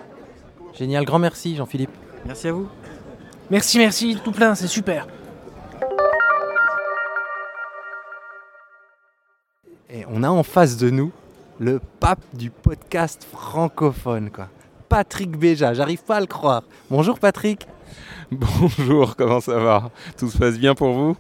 Génial, 0.78 1.04
grand 1.04 1.20
merci 1.20 1.56
Jean-Philippe. 1.58 1.92
Merci 2.26 2.48
à 2.48 2.54
vous. 2.54 2.68
Merci, 3.50 3.80
merci, 3.80 4.18
tout 4.24 4.32
plein, 4.32 4.56
c'est 4.56 4.68
super. 4.68 5.08
Et 9.90 10.06
on 10.10 10.24
a 10.24 10.30
en 10.30 10.44
face 10.44 10.78
de 10.78 10.90
nous 10.90 11.12
le 11.60 11.82
pape 12.00 12.24
du 12.34 12.50
podcast 12.50 13.28
francophone, 13.30 14.30
quoi. 14.30 14.48
Patrick 14.88 15.38
Béja, 15.38 15.74
j'arrive 15.74 16.04
pas 16.04 16.16
à 16.16 16.20
le 16.22 16.26
croire. 16.26 16.64
Bonjour 16.90 17.20
Patrick. 17.20 17.68
Bonjour, 18.32 19.16
comment 19.16 19.42
ça 19.42 19.60
va? 19.60 19.92
Tout 20.18 20.30
se 20.30 20.38
passe 20.38 20.58
bien 20.58 20.74
pour 20.74 20.94
vous? 20.94 21.18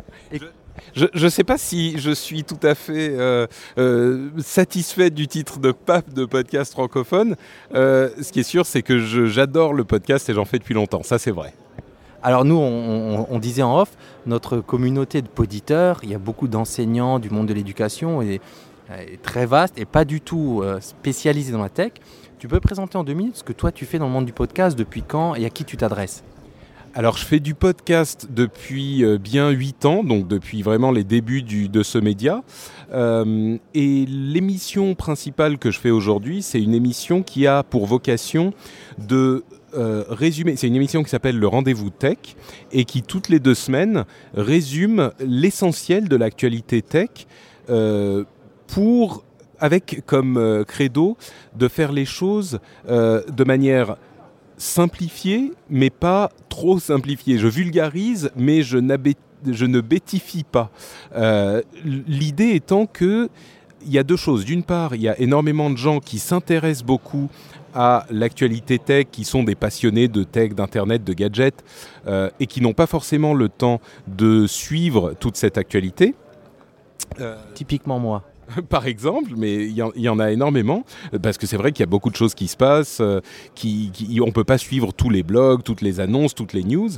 Je 0.95 1.07
ne 1.13 1.29
sais 1.29 1.43
pas 1.43 1.57
si 1.57 1.99
je 1.99 2.11
suis 2.11 2.45
tout 2.45 2.59
à 2.63 2.73
fait 2.73 3.09
euh, 3.11 3.47
euh, 3.77 4.29
satisfait 4.37 5.09
du 5.09 5.27
titre 5.27 5.59
de 5.59 5.71
pape 5.73 6.13
de 6.13 6.25
podcast 6.25 6.71
francophone. 6.71 7.35
Euh, 7.75 8.09
ce 8.21 8.31
qui 8.31 8.39
est 8.39 8.43
sûr, 8.43 8.65
c'est 8.65 8.81
que 8.81 8.97
j'adore 9.27 9.73
le 9.73 9.83
podcast 9.83 10.29
et 10.29 10.33
j'en 10.33 10.45
fais 10.45 10.57
depuis 10.57 10.73
longtemps. 10.73 11.03
Ça, 11.03 11.19
c'est 11.19 11.31
vrai. 11.31 11.53
Alors 12.21 12.43
nous, 12.43 12.57
on, 12.57 13.39
disait 13.39 13.61
en 13.61 13.79
off, 13.79 13.91
notre 14.25 14.57
communauté 14.57 15.21
de 15.21 15.27
poditeurs, 15.27 16.01
il 16.03 16.09
y 16.09 16.15
a 16.15 16.17
beaucoup 16.17 16.49
d'enseignants 16.49 17.17
du 17.17 17.29
monde 17.29 17.47
de 17.47 17.53
l'éducation 17.53 18.21
et 18.21 18.41
est 18.97 19.21
très 19.21 19.45
vaste 19.45 19.77
et 19.77 19.85
pas 19.85 20.05
du 20.05 20.21
tout 20.21 20.63
spécialisé 20.79 21.51
dans 21.51 21.61
la 21.61 21.69
tech. 21.69 21.93
Tu 22.39 22.47
peux 22.47 22.59
présenter 22.59 22.97
en 22.97 23.03
deux 23.03 23.13
minutes 23.13 23.37
ce 23.37 23.43
que 23.43 23.53
toi 23.53 23.71
tu 23.71 23.85
fais 23.85 23.99
dans 23.99 24.07
le 24.07 24.13
monde 24.13 24.25
du 24.25 24.33
podcast, 24.33 24.77
depuis 24.77 25.03
quand 25.03 25.35
et 25.35 25.45
à 25.45 25.49
qui 25.49 25.65
tu 25.65 25.77
t'adresses? 25.77 26.23
Alors 26.95 27.17
je 27.17 27.25
fais 27.25 27.39
du 27.39 27.53
podcast 27.53 28.27
depuis 28.31 29.03
euh, 29.03 29.19
bien 29.19 29.49
8 29.51 29.85
ans, 29.85 30.03
donc 30.03 30.27
depuis 30.27 30.63
vraiment 30.63 30.91
les 30.91 31.03
débuts 31.03 31.43
de 31.43 31.83
ce 31.83 31.97
média. 31.99 32.43
Euh, 32.93 33.57
et 33.75 34.05
l'émission 34.07 34.95
principale 34.95 35.59
que 35.59 35.69
je 35.69 35.79
fais 35.79 35.91
aujourd'hui, 35.91 36.41
c'est 36.41 36.61
une 36.61 36.73
émission 36.73 37.21
qui 37.21 37.45
a 37.45 37.61
pour 37.61 37.85
vocation 37.85 38.53
de 38.97 39.43
euh, 39.75 40.03
résumer, 40.09 40.55
c'est 40.55 40.67
une 40.67 40.75
émission 40.75 41.03
qui 41.03 41.11
s'appelle 41.11 41.37
Le 41.37 41.47
Rendez-vous 41.47 41.91
Tech 41.91 42.17
et 42.71 42.85
qui 42.85 43.03
toutes 43.03 43.29
les 43.29 43.39
deux 43.39 43.53
semaines 43.53 44.05
résume 44.33 45.11
l'essentiel 45.19 46.09
de 46.09 46.15
l'actualité 46.15 46.81
tech 46.81 47.27
pour 48.71 49.23
avec 49.59 50.03
comme 50.05 50.63
credo 50.65 51.17
de 51.55 51.67
faire 51.67 51.91
les 51.91 52.05
choses 52.05 52.59
de 52.87 53.43
manière 53.43 53.97
simplifié, 54.59 55.53
mais 55.69 55.89
pas 55.89 56.31
trop 56.49 56.79
simplifié. 56.79 57.39
Je 57.39 57.47
vulgarise, 57.47 58.29
mais 58.35 58.61
je, 58.61 58.77
ne 58.77 59.81
bêtifie 59.81 60.43
pas. 60.43 60.69
Euh, 61.15 61.61
l'idée 61.83 62.51
étant 62.51 62.85
que 62.85 63.29
il 63.85 63.93
y 63.93 63.97
a 63.97 64.03
deux 64.03 64.17
choses. 64.17 64.43
D'une 64.43 64.63
part, 64.63 64.93
il 64.93 65.01
y 65.01 65.07
a 65.07 65.17
énormément 65.21 65.69
de 65.69 65.77
gens 65.77 66.01
qui 66.01 66.19
s'intéressent 66.19 66.85
beaucoup 66.85 67.29
à 67.73 68.05
l'actualité 68.11 68.77
tech, 68.77 69.05
qui 69.09 69.23
sont 69.23 69.43
des 69.43 69.55
passionnés 69.55 70.09
de 70.09 70.23
tech, 70.23 70.53
d'internet, 70.53 71.05
de 71.05 71.13
gadgets, 71.13 71.63
euh, 72.05 72.29
et 72.41 72.45
qui 72.45 72.59
n'ont 72.59 72.73
pas 72.73 72.87
forcément 72.87 73.33
le 73.33 73.47
temps 73.47 73.79
de 74.07 74.47
suivre 74.47 75.13
toute 75.17 75.37
cette 75.37 75.57
actualité. 75.57 76.13
Typiquement 77.53 77.99
moi. 77.99 78.23
par 78.69 78.87
exemple, 78.87 79.31
mais 79.35 79.65
il 79.65 79.75
y, 79.75 80.09
en 80.09 80.19
a 80.19 80.31
énormément, 80.31 80.83
parce 81.21 81.37
que 81.37 81.47
c'est 81.47 81.57
vrai 81.57 81.71
qu'il 81.71 81.81
y 81.81 81.83
a 81.83 81.87
beaucoup 81.89 82.09
de 82.09 82.15
choses 82.15 82.33
qui 82.33 82.47
se 82.47 82.57
passent, 82.57 82.99
euh, 83.01 83.21
qui, 83.55 83.91
on 84.21 84.27
ne 84.27 84.31
peut 84.31 84.43
pas 84.43 84.57
suivre 84.57 84.91
tous 84.93 85.09
les 85.09 85.23
blogs, 85.23 85.63
toutes 85.63 85.81
les 85.81 85.99
annonces, 85.99 86.35
toutes 86.35 86.53
les 86.53 86.63
news, 86.63 86.89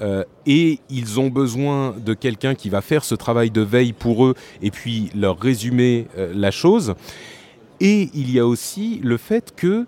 euh, 0.00 0.24
et 0.46 0.78
ils 0.90 1.20
ont 1.20 1.28
besoin 1.28 1.94
de 2.04 2.14
quelqu'un 2.14 2.54
qui 2.54 2.68
va 2.68 2.80
faire 2.80 3.04
ce 3.04 3.14
travail 3.14 3.50
de 3.50 3.60
veille 3.60 3.92
pour 3.92 4.26
eux, 4.26 4.34
et 4.62 4.70
puis 4.70 5.10
leur 5.14 5.38
résumer 5.38 6.06
euh, 6.18 6.32
la 6.34 6.50
chose. 6.50 6.94
Et 7.80 8.10
il 8.14 8.30
y 8.30 8.38
a 8.38 8.46
aussi 8.46 9.00
le 9.02 9.16
fait 9.16 9.54
que 9.56 9.86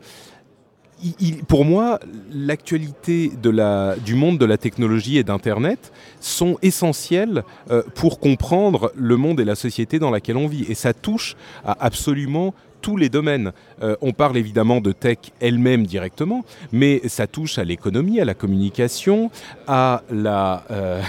pour 1.48 1.64
moi, 1.64 2.00
l'actualité 2.32 3.32
du 4.04 4.14
monde 4.14 4.38
de 4.38 4.44
la 4.44 4.58
technologie 4.58 5.18
et 5.18 5.24
d'Internet 5.24 5.92
sont 6.20 6.58
essentielles 6.62 7.42
euh, 7.70 7.82
pour 7.94 8.20
comprendre 8.20 8.92
le 8.94 9.16
monde 9.16 9.40
et 9.40 9.44
la 9.44 9.54
société 9.54 9.98
dans 9.98 10.10
laquelle 10.10 10.36
on 10.36 10.48
vit. 10.48 10.64
Et 10.68 10.74
ça 10.74 10.94
touche 10.94 11.36
à 11.64 11.84
absolument 11.84 12.54
tous 12.82 12.96
les 12.96 13.08
domaines. 13.08 13.52
Euh, 13.82 13.96
on 14.02 14.12
parle 14.12 14.36
évidemment 14.36 14.80
de 14.80 14.92
tech 14.92 15.18
elle-même 15.40 15.86
directement, 15.86 16.44
mais 16.72 17.00
ça 17.06 17.26
touche 17.26 17.58
à 17.58 17.64
l'économie, 17.64 18.20
à 18.20 18.24
la 18.24 18.34
communication, 18.34 19.30
à 19.66 20.02
la... 20.10 20.64
Euh, 20.70 21.00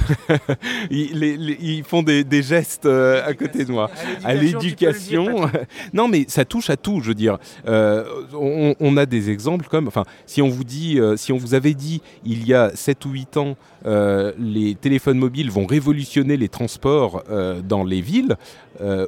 ils, 0.92 1.84
font 1.84 2.04
des, 2.04 2.44
gestes 2.44 2.86
euh, 2.86 3.28
à 3.28 3.34
côté 3.34 3.66
de 3.66 3.72
moi. 3.72 3.90
À 4.24 4.36
l'éducation. 4.36 5.50
non, 5.94 6.08
mais 6.08 6.26
ça 6.28 6.46
touche 6.46 6.70
à 6.70 6.78
tout, 6.78 7.02
je 7.02 7.10
veux 7.10 7.16
dire. 7.16 7.38
On, 7.66 8.98
a 8.98 9.06
des 9.06 9.32
exemples 9.32 9.68
comme... 9.68 9.88
Enfin, 9.88 10.06
si 10.28 10.42
on 10.42 10.50
vous 10.50 10.64
dit, 10.64 11.00
si 11.18 11.34
on 11.34 11.38
vous 11.38 11.56
avait 11.56 11.74
dit 11.74 12.02
il 12.24 12.48
y 12.48 12.54
a 12.54 12.72
7 12.76 13.06
ou 13.06 13.10
8 13.10 13.38
ans, 13.38 13.58
les 13.86 14.76
téléphones 14.76 15.18
mobiles 15.18 15.52
vont 15.52 15.66
révolutionner 15.66 16.38
les 16.38 16.50
transports 16.50 17.24
dans 17.68 17.84
les 17.84 18.02
villes, 18.02 18.38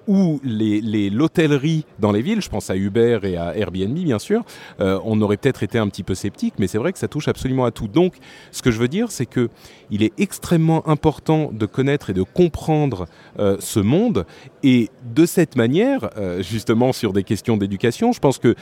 ou 0.07 0.39
l'hôtellerie 0.43 1.85
dans 1.99 2.11
les 2.11 2.21
villes, 2.21 2.41
je 2.41 2.49
pense 2.49 2.69
à 2.69 2.75
Uber 2.75 3.19
et 3.23 3.37
à 3.37 3.55
Airbnb 3.57 3.95
bien 4.03 4.19
sûr, 4.19 4.43
euh, 4.79 4.99
on 5.03 5.21
aurait 5.21 5.37
peut-être 5.37 5.63
été 5.63 5.77
un 5.77 5.87
petit 5.87 6.03
peu 6.03 6.15
sceptique, 6.15 6.55
mais 6.59 6.67
c'est 6.67 6.77
vrai 6.77 6.93
que 6.93 6.99
ça 6.99 7.07
touche 7.07 7.27
absolument 7.27 7.65
à 7.65 7.71
tout. 7.71 7.87
Donc, 7.87 8.15
ce 8.51 8.61
que 8.61 8.71
je 8.71 8.79
veux 8.79 8.87
dire, 8.87 9.11
c'est 9.11 9.25
que 9.25 9.49
il 9.91 10.03
est 10.03 10.13
extrêmement 10.17 10.87
important 10.87 11.51
de 11.51 11.65
connaître 11.65 12.09
et 12.09 12.13
de 12.13 12.23
comprendre 12.23 13.05
euh, 13.39 13.57
ce 13.59 13.79
monde, 13.79 14.25
et 14.63 14.89
de 15.13 15.25
cette 15.25 15.55
manière, 15.55 16.09
euh, 16.17 16.41
justement 16.41 16.93
sur 16.93 17.13
des 17.13 17.23
questions 17.23 17.57
d'éducation, 17.57 18.11
je 18.11 18.19
pense 18.19 18.39
que 18.39 18.55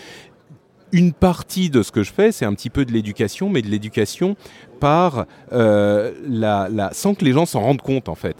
une 0.93 1.11
partie 1.11 1.69
de 1.69 1.83
ce 1.83 1.91
que 1.91 2.03
je 2.03 2.13
fais, 2.13 2.31
c'est 2.31 2.45
un 2.45 2.53
petit 2.53 2.69
peu 2.69 2.85
de 2.85 2.93
l'éducation, 2.93 3.49
mais 3.49 3.61
de 3.61 3.67
l'éducation 3.67 4.37
par 4.79 5.25
la, 5.51 6.89
sans 6.93 7.15
que 7.15 7.25
les 7.25 7.33
gens 7.33 7.45
s'en 7.45 7.61
rendent 7.61 7.81
compte 7.81 8.07
en 8.07 8.15
fait. 8.15 8.37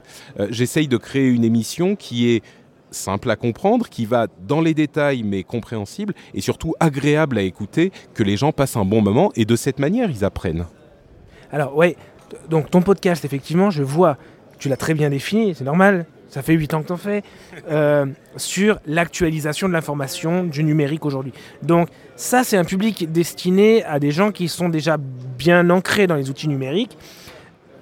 J'essaye 0.50 0.88
de 0.88 0.98
créer 0.98 1.28
une 1.28 1.44
émission 1.44 1.96
qui 1.96 2.30
est 2.30 2.44
simple 2.92 3.30
à 3.32 3.36
comprendre, 3.36 3.89
qui 3.89 4.06
va 4.06 4.28
dans 4.48 4.62
les 4.62 4.74
détails 4.74 5.24
mais 5.24 5.44
compréhensible 5.44 6.13
et 6.34 6.42
surtout 6.42 6.76
agréable 6.80 7.39
à 7.39 7.42
écouter, 7.42 7.92
que 8.13 8.24
les 8.24 8.38
gens 8.38 8.52
passent 8.52 8.78
un 8.78 8.86
bon 8.86 9.02
moment 9.02 9.32
et 9.36 9.46
de 9.46 9.56
cette 9.56 9.80
manière 9.80 10.10
ils 10.10 10.24
apprennent. 10.24 10.66
Alors 11.52 11.76
ouais, 11.76 11.98
Donc 12.50 12.70
ton 12.70 12.82
podcast, 12.82 13.26
effectivement, 13.26 13.70
je 13.70 13.84
vois, 13.84 14.18
tu 14.60 14.70
l'as 14.70 14.78
très 14.78 14.94
bien 14.94 15.10
défini, 15.10 15.56
c'est 15.56 15.63
normal, 15.63 16.06
ça 16.34 16.41
fait 16.41 16.54
8 16.54 16.74
ans 16.74 16.82
que 16.82 16.88
tu 16.88 16.93
en 16.93 16.98
fais, 16.98 17.22
euh, 17.69 18.08
sur 18.38 18.80
l'actualisation 18.88 19.67
de 19.67 19.74
l'information 19.74 20.43
du 20.43 20.63
numérique 20.63 21.06
aujourd'hui. 21.06 21.32
Donc 21.62 21.89
ça, 22.15 22.43
c'est 22.43 22.58
un 22.58 22.63
public 22.63 23.12
destiné 23.12 23.84
à 23.84 24.00
des 24.00 24.10
gens 24.10 24.32
qui 24.32 24.48
sont 24.48 24.67
déjà 24.67 24.98
bien 24.98 25.69
ancrés 25.69 26.08
dans 26.08 26.15
les 26.15 26.32
outils 26.32 26.48
numériques. 26.48 26.98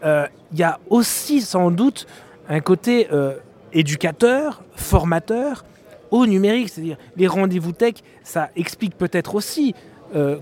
Euh, 0.04 0.28
Il 0.52 0.60
y 0.60 0.64
a 0.64 0.80
aussi 0.90 1.40
sans 1.40 1.72
doute 1.72 2.08
un 2.50 2.60
côté 2.60 3.08
euh, 3.14 3.36
éducateur, 3.72 4.64
formateur 4.76 5.64
au 6.10 6.28
numérique, 6.28 6.68
c'est-à-dire 6.68 6.98
les 7.16 7.28
rendez-vous 7.28 7.72
tech, 7.72 7.94
ça 8.22 8.50
explique 8.58 8.98
peut-être 8.98 9.34
aussi 9.34 9.74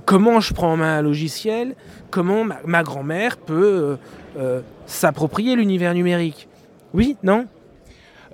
comment 0.05 0.39
je 0.39 0.51
prends 0.55 0.73
en 0.73 0.77
main 0.77 0.97
un 0.97 1.03
logiciel, 1.03 1.75
comment 2.09 2.43
ma, 2.65 2.81
grand-mère 2.81 3.37
peut 3.37 3.99
s'approprier 4.87 5.55
l'univers 5.55 5.93
numérique. 5.93 6.47
Oui, 6.95 7.17
non? 7.21 7.45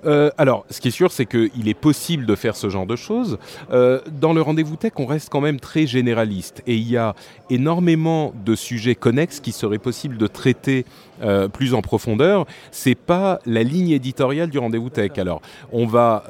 Euh, 0.04 0.30
alors, 0.38 0.64
ce 0.70 0.80
qui 0.80 0.88
est 0.88 0.92
sûr, 0.92 1.12
c'est 1.12 1.26
qu'il 1.26 1.68
est 1.68 1.74
possible 1.74 2.26
de 2.26 2.34
faire 2.34 2.56
ce 2.56 2.68
genre 2.68 2.86
de 2.86 2.96
choses. 2.96 3.38
Euh, 3.70 4.00
dans 4.20 4.32
le 4.32 4.42
rendez-vous 4.42 4.76
tech, 4.76 4.92
on 4.96 5.06
reste 5.06 5.30
quand 5.30 5.40
même 5.40 5.60
très 5.60 5.86
généraliste 5.86 6.62
et 6.66 6.76
il 6.76 6.88
y 6.88 6.96
a 6.96 7.14
énormément 7.50 8.32
de 8.44 8.54
sujets 8.54 8.94
connexes 8.94 9.40
qui 9.40 9.52
seraient 9.52 9.78
possibles 9.78 10.18
de 10.18 10.26
traiter 10.26 10.84
euh, 11.22 11.48
plus 11.48 11.74
en 11.74 11.82
profondeur. 11.82 12.46
C'est 12.70 12.94
pas 12.94 13.40
la 13.46 13.62
ligne 13.62 13.90
éditoriale 13.90 14.50
du 14.50 14.58
rendez-vous 14.58 14.90
tech. 14.90 15.12
Alors, 15.16 15.40
on 15.72 15.86
va 15.86 16.24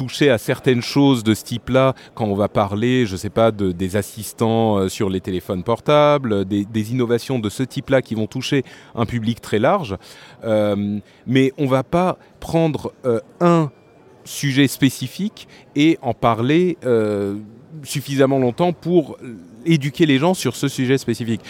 toucher 0.00 0.30
à 0.30 0.38
certaines 0.38 0.80
choses 0.80 1.22
de 1.22 1.34
ce 1.34 1.44
type-là 1.44 1.94
quand 2.14 2.24
on 2.24 2.34
va 2.34 2.48
parler, 2.48 3.04
je 3.04 3.16
sais 3.16 3.28
pas, 3.28 3.50
de, 3.50 3.70
des 3.70 3.96
assistants 3.96 4.78
euh, 4.78 4.88
sur 4.88 5.10
les 5.10 5.20
téléphones 5.20 5.62
portables, 5.62 6.46
des, 6.46 6.90
innovations 6.90 7.38
de 7.38 7.50
ce 7.50 7.62
type-là 7.62 8.00
qui 8.00 8.14
vont 8.14 8.26
toucher 8.26 8.64
un 8.94 9.04
public 9.04 9.42
très 9.42 9.58
large. 9.58 9.98
Euh, 10.42 11.00
mais 11.26 11.52
on 11.58 11.66
va 11.66 11.82
pas 11.82 12.16
prendre 12.40 12.94
euh, 13.04 13.20
un 13.40 13.70
sujet 14.24 14.68
spécifique 14.68 15.46
et 15.76 15.98
en 16.00 16.14
parler 16.14 16.78
suffisamment 17.82 18.38
longtemps 18.38 18.72
pour 18.72 19.18
éduquer 19.66 20.06
les 20.06 20.18
gens 20.18 20.34
sur 20.34 20.56
ce 20.56 20.68
sujet 20.68 20.98
spécifique. 20.98 21.40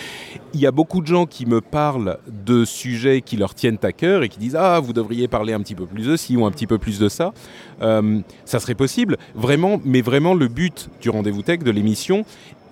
Il 0.55 0.61
y 0.61 0.66
a 0.66 0.70
beaucoup 0.70 1.01
de 1.01 1.07
gens 1.07 1.27
qui 1.27 1.46
me 1.46 1.61
parlent 1.61 2.18
de 2.27 2.64
sujets 2.64 3.20
qui 3.20 3.37
leur 3.37 3.55
tiennent 3.55 3.79
à 3.83 3.92
cœur 3.92 4.23
et 4.23 4.29
qui 4.29 4.38
disent 4.38 4.57
ah 4.57 4.81
vous 4.81 4.92
devriez 4.92 5.29
parler 5.29 5.53
un 5.53 5.61
petit 5.61 5.75
peu 5.75 5.87
plus 5.87 6.07
de 6.07 6.16
ci 6.16 6.37
ou 6.37 6.46
un 6.46 6.51
petit 6.51 6.66
peu 6.66 6.79
plus 6.79 6.99
de 6.99 7.09
ça. 7.09 7.33
Euh, 7.83 8.20
ça 8.44 8.61
serait 8.61 8.75
possible, 8.75 9.16
vraiment, 9.35 9.81
mais 9.85 10.01
vraiment 10.01 10.35
le 10.35 10.49
but 10.49 10.88
du 11.01 11.11
rendez-vous 11.11 11.42
tech 11.42 11.61
de 11.61 11.70
l'émission 11.70 12.25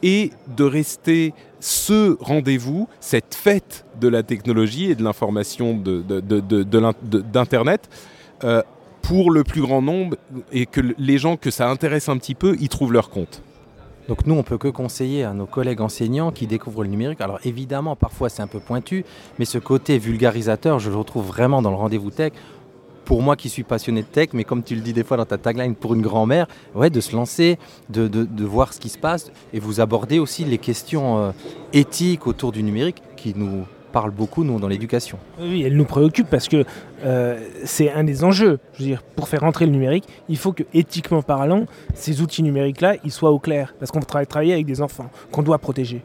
est 0.03 0.33
de 0.57 0.65
rester 0.65 1.35
ce 1.61 2.17
rendez-vous, 2.21 2.89
cette 3.01 3.35
fête 3.35 3.85
de 4.01 4.07
la 4.07 4.23
technologie 4.23 4.91
et 4.91 4.95
de 4.95 5.03
l'information 5.03 5.77
de, 5.77 6.03
de- 6.03 6.63
d'Internet 7.21 7.89
euh, 8.45 8.63
pour 9.03 9.33
le 9.33 9.43
plus 9.43 9.61
grand 9.63 9.83
nombre 9.83 10.17
et 10.53 10.67
que 10.67 10.81
les 10.99 11.19
gens 11.19 11.37
que 11.37 11.51
ça 11.51 11.69
intéresse 11.69 12.09
un 12.09 12.17
petit 12.17 12.37
peu 12.37 12.57
y 12.61 12.69
trouvent 12.69 12.93
leur 12.93 13.11
compte. 13.11 13.43
Donc 14.09 14.27
nous, 14.27 14.35
on 14.35 14.43
peut 14.43 14.57
que 14.59 14.69
conseiller 14.69 15.23
à 15.25 15.35
nos 15.35 15.47
collègues 15.47 15.83
enseignants 15.83 16.33
qui 16.33 16.47
découvrent 16.47 16.83
le 16.83 16.89
numérique. 16.89 17.21
Alors 17.21 17.39
évidemment, 17.45 17.95
parfois 17.95 18.31
c'est 18.31 18.41
un 18.43 18.47
peu 18.47 18.59
pointu, 18.59 19.05
mais 19.39 19.45
ce 19.45 19.59
côté 19.59 19.99
vulgarisateur, 19.99 20.79
je 20.79 20.89
le 20.91 20.97
retrouve 20.97 21.27
vraiment 21.27 21.61
dans 21.63 21.71
le 21.71 21.77
rendez-vous 21.77 22.11
tech. 22.11 22.33
Pour 23.05 23.23
moi 23.23 23.37
qui 23.37 23.49
suis 23.49 23.63
passionné 23.63 24.03
de 24.03 24.07
tech, 24.07 24.31
mais 24.35 24.45
comme 24.45 24.63
tu 24.63 24.75
le 24.75 24.83
dis 24.83 24.93
des 24.93 25.03
fois 25.05 25.17
dans 25.17 25.25
ta 25.25 25.39
tagline 25.39 25.75
pour 25.75 25.95
une 25.95 26.03
grand-mère, 26.03 26.47
ouais, 26.75 26.91
de 26.91 27.01
se 27.01 27.17
lancer, 27.17 27.59
de, 27.89 28.07
de- 28.07 28.45
voir 28.45 28.75
ce 28.75 28.81
qui 28.81 28.91
se 28.91 28.99
passe, 28.99 29.31
et 29.55 29.61
vous 29.61 29.81
abordez 29.81 30.19
aussi 30.19 30.45
les 30.45 30.59
questions 30.59 31.19
euh, 31.19 31.31
éthiques 31.73 32.27
autour 32.27 32.53
du 32.53 32.63
numérique 32.63 33.03
qui 33.17 33.33
nous 33.35 33.65
parlent 33.89 34.11
beaucoup, 34.11 34.45
nous, 34.45 34.59
dans 34.59 34.69
l'éducation. 34.69 35.19
Oui, 35.41 35.63
elle 35.63 35.77
nous 35.77 35.85
préoccupe 35.85 36.29
parce 36.29 36.49
que 36.49 36.65
euh, 37.05 37.39
c'est 37.65 37.91
un 37.91 38.05
des 38.05 38.25
enjeux. 38.25 38.59
Je 38.75 38.79
veux 38.83 38.89
dire, 38.89 39.03
pour 39.17 39.29
faire 39.29 39.41
rentrer 39.41 39.67
le 39.67 39.73
numérique, 39.73 40.05
il 40.29 40.37
faut 40.37 40.53
que, 40.53 40.63
éthiquement 40.75 41.23
parlant, 41.23 41.67
ces 41.95 42.21
outils 42.21 42.43
numériques-là, 42.43 42.97
ils 43.05 43.13
soient 43.13 43.31
au 43.31 43.39
clair. 43.39 43.75
Parce 43.79 43.91
qu'on 43.91 44.01
travaille 44.01 44.27
travailler 44.27 44.53
avec 44.55 44.67
des 44.67 44.81
enfants 44.81 45.11
qu'on 45.31 45.43
doit 45.43 45.59
protéger. 45.59 46.03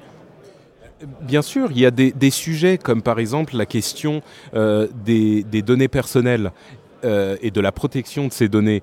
Bien 1.22 1.42
sûr, 1.42 1.70
il 1.72 1.80
y 1.80 1.86
a 1.86 1.92
des, 1.92 2.12
des 2.12 2.30
sujets 2.30 2.78
comme 2.78 3.02
par 3.02 3.20
exemple 3.20 3.58
la 3.58 3.66
question 3.66 4.22
euh, 4.54 4.88
des, 5.06 5.44
des 5.44 5.62
données 5.62 5.90
personnelles 5.90 6.52
euh, 7.04 7.36
et 7.42 7.52
de 7.52 7.60
la 7.60 7.74
protection 7.74 8.28
de 8.28 8.32
ces 8.32 8.48
données 8.48 8.82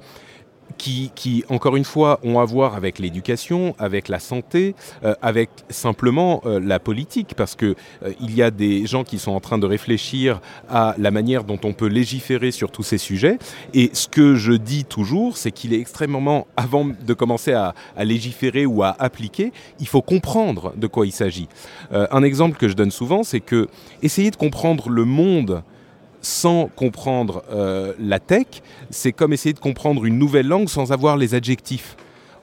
qui, 0.78 1.10
qui, 1.14 1.44
encore 1.48 1.76
une 1.76 1.84
fois, 1.84 2.20
ont 2.22 2.38
à 2.38 2.44
voir 2.44 2.74
avec 2.74 2.98
l'éducation, 2.98 3.74
avec 3.78 4.08
la 4.08 4.18
santé, 4.18 4.74
euh, 5.04 5.14
avec 5.22 5.50
simplement 5.68 6.42
euh, 6.44 6.60
la 6.60 6.78
politique, 6.78 7.34
parce 7.36 7.54
que 7.54 7.74
euh, 8.02 8.12
il 8.20 8.34
y 8.34 8.42
a 8.42 8.50
des 8.50 8.86
gens 8.86 9.04
qui 9.04 9.18
sont 9.18 9.32
en 9.32 9.40
train 9.40 9.58
de 9.58 9.66
réfléchir 9.66 10.40
à 10.68 10.94
la 10.98 11.10
manière 11.10 11.44
dont 11.44 11.60
on 11.64 11.72
peut 11.72 11.86
légiférer 11.86 12.50
sur 12.50 12.70
tous 12.70 12.82
ces 12.82 12.98
sujets. 12.98 13.38
Et 13.74 13.90
ce 13.92 14.08
que 14.08 14.34
je 14.34 14.52
dis 14.52 14.84
toujours, 14.84 15.36
c'est 15.36 15.50
qu'il 15.50 15.72
est 15.72 15.80
extrêmement, 15.80 16.46
avant 16.56 16.84
de 16.84 17.14
commencer 17.14 17.52
à, 17.52 17.74
à 17.96 18.04
légiférer 18.04 18.66
ou 18.66 18.82
à 18.82 18.96
appliquer, 18.98 19.52
il 19.78 19.86
faut 19.86 20.02
comprendre 20.02 20.72
de 20.76 20.86
quoi 20.86 21.06
il 21.06 21.12
s'agit. 21.12 21.48
Euh, 21.92 22.06
un 22.10 22.22
exemple 22.22 22.56
que 22.58 22.68
je 22.68 22.74
donne 22.74 22.90
souvent, 22.90 23.22
c'est 23.22 23.40
que 23.40 23.68
essayer 24.02 24.30
de 24.30 24.36
comprendre 24.36 24.88
le 24.88 25.04
monde 25.04 25.62
sans 26.20 26.66
comprendre 26.66 27.42
euh, 27.50 27.92
la 27.98 28.18
tech, 28.18 28.46
c'est 28.90 29.12
comme 29.12 29.32
essayer 29.32 29.52
de 29.52 29.58
comprendre 29.58 30.04
une 30.04 30.18
nouvelle 30.18 30.46
langue 30.46 30.68
sans 30.68 30.92
avoir 30.92 31.16
les 31.16 31.34
adjectifs. 31.34 31.96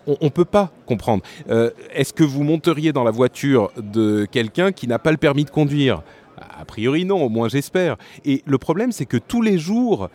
On 0.07 0.17
ne 0.21 0.29
peut 0.29 0.45
pas 0.45 0.71
comprendre. 0.85 1.21
Euh, 1.49 1.69
Est-ce 1.93 2.13
que 2.13 2.23
vous 2.23 2.43
monteriez 2.43 2.93
dans 2.93 3.03
la 3.03 3.11
voiture 3.11 3.71
de 3.75 4.25
quelqu'un 4.31 4.71
qui 4.71 4.87
n'a 4.87 4.99
pas 4.99 5.11
le 5.11 5.17
permis 5.17 5.43
de 5.43 5.49
conduire? 5.49 6.01
A 6.37 6.65
priori 6.65 7.03
non, 7.03 7.23
au 7.23 7.29
moins 7.29 7.49
j'espère. 7.49 7.97
Et 8.23 8.41
le 8.45 8.57
problème, 8.57 8.91
c'est 8.91 9.05
que 9.05 9.17
tous 9.17 9.41
les 9.41 9.57
jours, 9.57 10.09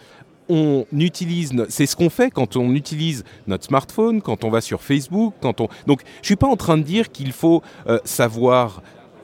on 0.49 0.87
utilise, 0.93 1.53
c'est 1.69 1.87
ce 1.87 1.97
qu'on 1.97 2.11
fait 2.11 2.31
quand 2.31 2.57
on 2.57 2.75
utilise 2.75 3.25
notre 3.47 3.65
smartphone, 3.65 4.23
quand 4.23 4.45
on 4.45 4.51
va 4.51 4.61
sur 4.61 4.83
Facebook, 4.83 5.35
quand 5.41 5.61
on. 5.61 5.69
Donc, 5.87 6.03
je 6.21 6.27
suis 6.27 6.37
pas 6.37 6.49
en 6.49 6.57
train 6.57 6.79
de 6.79 6.83
dire 6.83 7.11
qu'il 7.11 7.33
faut 7.33 7.63
euh, 7.87 7.99
savoir 8.05 8.83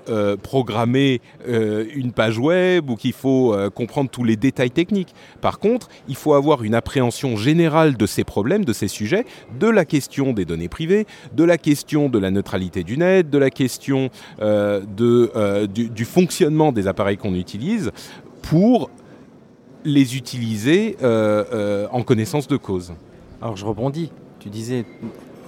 euh, 0.09 0.37
programmer 0.37 1.21
euh, 1.49 1.85
une 1.95 2.13
page 2.13 2.39
web 2.39 2.89
ou 2.91 2.97
qu'il 2.97 3.13
faut 3.13 3.53
euh, 3.53 3.71
comprendre 3.71 4.11
tous 4.11 4.25
les 4.25 4.37
détails 4.37 4.71
techniques. 4.71 5.15
Par 5.41 5.59
contre, 5.59 5.89
il 6.09 6.17
faut 6.17 6.35
avoir 6.35 6.63
une 6.63 6.75
appréhension 6.75 7.37
générale 7.37 7.97
de 7.97 8.07
ces 8.07 8.25
problèmes, 8.25 8.65
de 8.65 8.73
ces 8.73 8.89
sujets, 8.89 9.25
de 9.59 9.69
la 9.69 9.85
question 9.85 10.33
des 10.33 10.45
données 10.45 10.69
privées, 10.69 11.07
de 11.35 11.45
la 11.45 11.59
question 11.59 12.09
de 12.09 12.19
la 12.19 12.31
neutralité 12.31 12.85
du 12.85 12.97
net, 12.97 13.29
de 13.29 13.39
la 13.39 13.51
question 13.51 14.11
du, 14.39 16.05
fonctionnement 16.05 16.73
des 16.73 16.87
appareils 16.87 17.17
qu'on 17.17 17.35
utilise 17.35 17.91
pour 18.43 18.91
les 19.85 20.17
utiliser 20.17 20.97
en 21.03 22.03
connaissance 22.03 22.49
de 22.49 22.57
cause. 22.57 22.95
Alors 23.43 23.57
je 23.57 23.65
rebondis. 23.65 24.11
Tu 24.41 24.51
disais, 24.51 24.85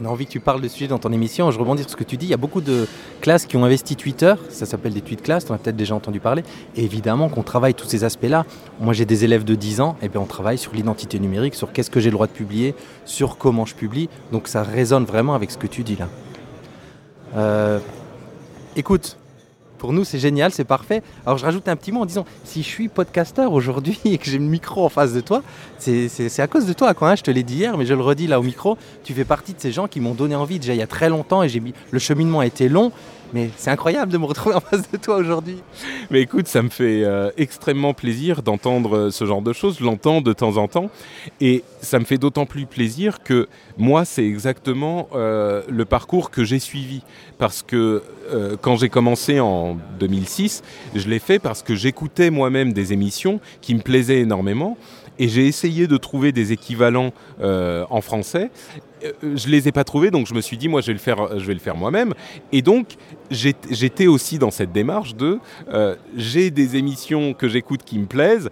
on 0.00 0.06
a 0.06 0.08
envie 0.08 0.26
que 0.26 0.30
tu 0.30 0.40
parles 0.40 0.60
de 0.60 0.68
ce 0.68 0.74
sujet 0.74 0.88
dans 0.88 0.98
ton 0.98 1.12
émission. 1.12 1.50
Je 1.50 1.58
rebondis 1.58 1.82
sur 1.82 1.90
ce 1.90 1.96
que 1.96 2.04
tu 2.04 2.16
dis. 2.16 2.26
Il 2.26 2.30
y 2.30 2.34
a 2.34 2.38
beaucoup 2.38 2.60
de 2.60 2.86
classes 3.20 3.46
qui 3.46 3.56
ont 3.56 3.64
investi 3.64 3.96
Twitter. 3.96 4.34
Ça 4.48 4.66
s'appelle 4.66 4.94
des 4.94 5.02
tweet 5.02 5.22
classes. 5.22 5.44
Tu 5.44 5.52
en 5.52 5.54
as 5.54 5.58
peut-être 5.58 5.76
déjà 5.76 5.94
entendu 5.94 6.20
parler. 6.20 6.42
Évidemment 6.76 7.28
qu'on 7.28 7.42
travaille 7.42 7.74
tous 7.74 7.86
ces 7.86 8.04
aspects-là. 8.04 8.46
Moi, 8.80 8.94
j'ai 8.94 9.04
des 9.04 9.24
élèves 9.24 9.44
de 9.44 9.54
10 9.54 9.80
ans. 9.80 9.96
Et 10.02 10.08
bien, 10.08 10.20
on 10.20 10.26
travaille 10.26 10.58
sur 10.58 10.72
l'identité 10.72 11.18
numérique, 11.18 11.54
sur 11.54 11.72
qu'est-ce 11.72 11.90
que 11.90 12.00
j'ai 12.00 12.10
le 12.10 12.14
droit 12.14 12.26
de 12.26 12.32
publier, 12.32 12.74
sur 13.04 13.36
comment 13.36 13.66
je 13.66 13.74
publie. 13.74 14.08
Donc 14.32 14.48
ça 14.48 14.62
résonne 14.62 15.04
vraiment 15.04 15.34
avec 15.34 15.50
ce 15.50 15.58
que 15.58 15.66
tu 15.66 15.82
dis 15.82 15.96
là. 15.96 16.08
Euh, 17.36 17.78
écoute. 18.76 19.19
Pour 19.80 19.94
nous, 19.94 20.04
c'est 20.04 20.18
génial, 20.18 20.52
c'est 20.52 20.64
parfait. 20.64 21.02
Alors, 21.24 21.38
je 21.38 21.44
rajoute 21.46 21.66
un 21.66 21.74
petit 21.74 21.90
mot 21.90 22.02
en 22.02 22.04
disant 22.06 22.26
si 22.44 22.62
je 22.62 22.68
suis 22.68 22.88
podcasteur 22.88 23.50
aujourd'hui 23.54 23.98
et 24.04 24.18
que 24.18 24.26
j'ai 24.30 24.36
le 24.36 24.44
micro 24.44 24.84
en 24.84 24.90
face 24.90 25.14
de 25.14 25.22
toi, 25.22 25.42
c'est- 25.78 26.38
à 26.38 26.46
cause 26.46 26.66
de 26.66 26.74
toi, 26.74 26.92
quoi. 26.92 27.14
Je 27.14 27.22
te 27.22 27.30
l'ai 27.30 27.42
dit 27.42 27.54
hier, 27.56 27.78
mais 27.78 27.86
je 27.86 27.94
le 27.94 28.02
redis 28.02 28.26
là 28.26 28.38
au 28.38 28.42
micro. 28.42 28.76
Tu 29.04 29.14
fais 29.14 29.24
partie 29.24 29.54
de 29.54 29.58
ces 29.60 29.72
gens 29.72 29.88
qui 29.88 30.00
m'ont 30.00 30.12
donné 30.12 30.34
envie 30.34 30.58
déjà 30.58 30.74
il 30.74 30.78
y 30.78 30.82
a 30.82 30.86
très 30.86 31.08
longtemps 31.08 31.42
et 31.42 31.48
le 31.90 31.98
cheminement 31.98 32.40
a 32.40 32.46
été 32.46 32.68
long, 32.68 32.92
mais 33.32 33.50
c'est 33.56 33.70
incroyable 33.70 34.12
de 34.12 34.18
me 34.18 34.24
retrouver 34.24 34.54
en 34.54 34.60
face 34.60 34.90
de 34.90 34.96
toi 34.96 35.16
aujourd'hui. 35.16 35.62
Mais 36.10 36.20
écoute, 36.22 36.46
ça 36.48 36.62
me 36.62 36.68
fait 36.68 37.04
euh, 37.04 37.30
extrêmement 37.36 37.94
plaisir 37.94 38.42
d'entendre 38.42 38.96
euh, 38.96 39.10
ce 39.10 39.24
genre 39.24 39.42
de 39.42 39.52
choses. 39.52 39.78
Je 39.78 39.84
l'entends 39.84 40.20
de 40.20 40.32
temps 40.32 40.56
en 40.56 40.68
temps. 40.68 40.90
Et 41.40 41.64
ça 41.80 41.98
me 41.98 42.04
fait 42.04 42.18
d'autant 42.18 42.46
plus 42.46 42.66
plaisir 42.66 43.22
que 43.22 43.48
moi, 43.78 44.04
c'est 44.04 44.24
exactement 44.24 45.08
euh, 45.14 45.62
le 45.68 45.84
parcours 45.84 46.30
que 46.30 46.44
j'ai 46.44 46.58
suivi. 46.58 47.02
Parce 47.38 47.62
que 47.62 48.02
quand 48.60 48.76
j'ai 48.76 48.90
commencé 48.90 49.40
en 49.40 49.76
2006, 49.98 50.62
je 50.94 51.08
l'ai 51.08 51.18
fait 51.18 51.38
parce 51.40 51.62
que 51.62 51.74
j'écoutais 51.74 52.30
moi-même 52.30 52.72
des 52.72 52.92
émissions 52.92 53.40
qui 53.60 53.74
me 53.74 53.80
plaisaient 53.80 54.20
énormément. 54.20 54.76
Et 55.20 55.28
j'ai 55.28 55.46
essayé 55.46 55.86
de 55.86 55.98
trouver 55.98 56.32
des 56.32 56.50
équivalents 56.52 57.12
euh, 57.42 57.84
en 57.90 58.00
français. 58.00 58.50
Euh, 59.04 59.12
Je 59.36 59.48
les 59.48 59.68
ai 59.68 59.72
pas 59.72 59.84
trouvés, 59.84 60.10
donc 60.10 60.26
je 60.26 60.32
me 60.32 60.40
suis 60.40 60.56
dit, 60.56 60.66
moi, 60.66 60.80
je 60.80 60.88
vais 60.88 60.92
le 60.94 60.98
faire, 60.98 61.28
faire 61.60 61.76
moi-même. 61.76 62.14
Et 62.52 62.62
donc, 62.62 62.96
j'étais 63.30 64.06
aussi 64.06 64.38
dans 64.38 64.50
cette 64.50 64.72
démarche 64.72 65.14
de 65.14 65.38
euh, 65.68 65.94
j'ai 66.16 66.50
des 66.50 66.76
émissions 66.76 67.34
que 67.34 67.48
j'écoute 67.48 67.82
qui 67.84 67.98
me 67.98 68.06
plaisent 68.06 68.48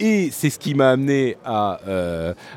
et 0.00 0.30
c'est 0.32 0.50
ce 0.50 0.58
qui 0.58 0.74
m'a 0.74 0.90
amené 0.90 1.36
à, 1.44 1.80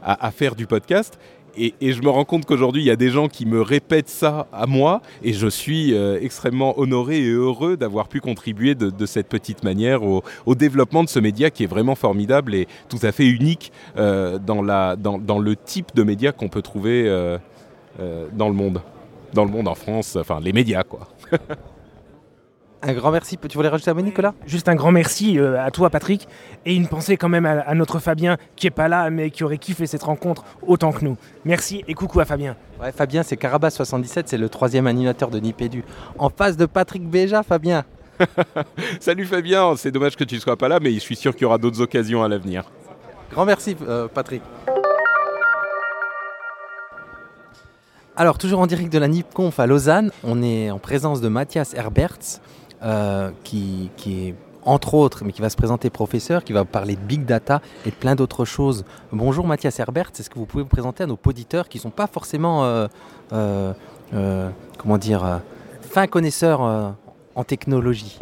à 0.04 0.32
faire 0.32 0.56
du 0.56 0.66
podcast. 0.66 1.20
Et, 1.58 1.74
je 1.82 2.02
me 2.02 2.10
rends 2.10 2.26
compte 2.26 2.46
qu'aujourd'hui, 2.46 2.82
il 2.82 2.86
y 2.86 2.92
a 2.92 2.96
des 2.96 3.10
gens 3.10 3.28
qui 3.28 3.46
me 3.46 3.62
répètent 3.62 4.10
ça 4.10 4.48
à 4.54 4.66
moi, 4.66 5.02
et 5.24 5.34
je 5.34 5.48
suis 5.48 5.94
euh, 5.94 6.20
extrêmement 6.22 6.80
honoré 6.80 7.20
et 7.20 7.30
heureux 7.30 7.78
d'avoir 7.78 8.08
pu 8.08 8.22
contribuer 8.22 8.76
de, 8.76 9.06
cette 9.06 9.28
petite 9.28 9.64
manière 9.64 10.04
au, 10.04 10.24
développement 10.56 11.04
de 11.04 11.10
ce 11.10 11.20
média 11.20 11.50
qui 11.50 11.64
est 11.64 11.68
vraiment 11.68 11.96
formidable 11.96 12.54
et 12.56 12.68
tout 12.88 13.00
à 13.02 13.12
fait 13.12 13.28
unique 13.28 13.72
euh, 13.98 14.38
dans, 14.40 14.62
le 14.62 15.56
type 15.56 15.94
de 15.96 16.04
média 16.04 16.32
qu'on 16.32 16.50
peut 16.50 16.62
trouver 16.62 17.06
euh, 17.08 17.38
dans 18.34 18.48
le 18.48 18.56
monde. 18.56 18.82
Dans 19.34 19.46
le 19.46 19.52
monde, 19.52 19.68
en 19.68 19.76
France, 19.76 20.18
enfin 20.20 20.40
les 20.42 20.54
médias, 20.54 20.84
quoi. 20.84 21.08
Un 22.84 22.94
grand 22.94 23.12
merci. 23.12 23.38
Tu 23.38 23.58
voulais 23.58 23.70
rajouter 23.70 23.92
un 23.92 23.94
mot, 23.94 24.02
Nicolas? 24.02 24.34
Juste 24.48 24.68
un 24.68 24.76
grand 24.76 24.92
merci 24.92 25.38
euh, 25.38 25.64
à 25.64 25.70
toi, 25.70 25.90
Patrick. 25.92 26.28
Et 26.66 26.76
une 26.76 26.88
pensée 26.88 27.16
quand 27.16 27.30
même 27.30 27.46
à, 27.46 27.74
notre 27.76 28.00
Fabien, 28.00 28.38
qui 28.56 28.68
est 28.68 28.72
pas 28.72 28.88
là, 28.88 29.10
mais 29.12 29.30
qui 29.30 29.44
aurait 29.44 29.60
kiffé 29.60 29.86
cette 29.86 30.04
rencontre 30.04 30.44
autant 30.66 30.92
que 30.92 31.06
nous. 31.06 31.16
Merci 31.46 31.84
et 31.88 31.94
coucou 31.94 32.20
à 32.20 32.26
Fabien. 32.26 32.56
Ouais, 32.82 32.92
Fabien, 32.92 33.22
c'est 33.22 33.40
Carabas77, 33.40 34.24
c'est 34.26 34.38
le 34.38 34.50
troisième 34.50 34.88
animateur 34.88 35.30
de 35.30 35.40
Nipédu. 35.40 35.84
En 36.18 36.30
face 36.30 36.58
de 36.58 36.66
Patrick 36.66 37.08
Béja, 37.08 37.44
Fabien. 37.44 37.86
Salut 39.00 39.26
Fabien, 39.26 39.76
c'est 39.76 39.92
dommage 39.92 40.16
que 40.16 40.24
tu 40.24 40.36
ne 40.36 40.40
sois 40.40 40.58
pas 40.58 40.68
là, 40.68 40.80
mais 40.82 40.92
je 40.94 41.00
suis 41.00 41.16
sûr 41.16 41.34
qu'il 41.34 41.44
y 41.44 41.46
aura 41.46 41.60
d'autres 41.60 41.82
occasions 41.82 42.24
à 42.24 42.28
l'avenir. 42.28 42.64
Grand 43.32 43.46
merci, 43.46 43.78
euh, 43.88 44.08
Patrick. 44.08 44.42
Alors, 48.18 48.38
toujours 48.38 48.60
en 48.60 48.68
direct 48.68 48.92
de 48.92 49.00
la 49.00 49.08
NIPConf 49.08 49.60
à 49.60 49.66
Lausanne, 49.66 50.12
on 50.24 50.44
est 50.44 50.70
en 50.70 50.80
présence 50.80 51.22
de 51.22 51.30
Mathias 51.30 51.74
Herberts, 51.74 52.42
euh, 52.84 53.30
qui, 53.44 53.92
est 54.08 54.36
entre 54.64 54.94
autres, 54.94 55.24
mais 55.24 55.32
qui 55.32 55.42
va 55.42 55.50
se 55.50 55.56
présenter 55.56 55.90
professeur, 55.90 56.44
qui 56.44 56.54
va 56.54 56.66
parler 56.66 56.96
de 56.96 57.02
big 57.02 57.26
data 57.26 57.62
et 57.86 57.90
de 57.90 57.96
plein 57.96 58.16
d'autres 58.16 58.46
choses. 58.46 58.86
Bonjour 59.12 59.46
Mathias 59.46 59.80
Herbert, 59.80 60.12
est-ce 60.18 60.30
que 60.30 60.40
vous 60.40 60.46
pouvez 60.46 60.64
vous 60.64 60.70
présenter 60.70 61.04
à 61.04 61.08
nos 61.08 61.18
auditeurs 61.26 61.70
qui 61.70 61.78
ne 61.78 61.82
sont 61.82 61.90
pas 61.92 62.08
forcément, 62.08 62.64
euh, 62.64 62.88
euh, 63.34 64.50
comment 64.78 64.98
dire, 64.98 65.42
fins 65.82 66.08
connaisseurs 66.08 66.62
en 67.36 67.44
technologie? 67.44 68.18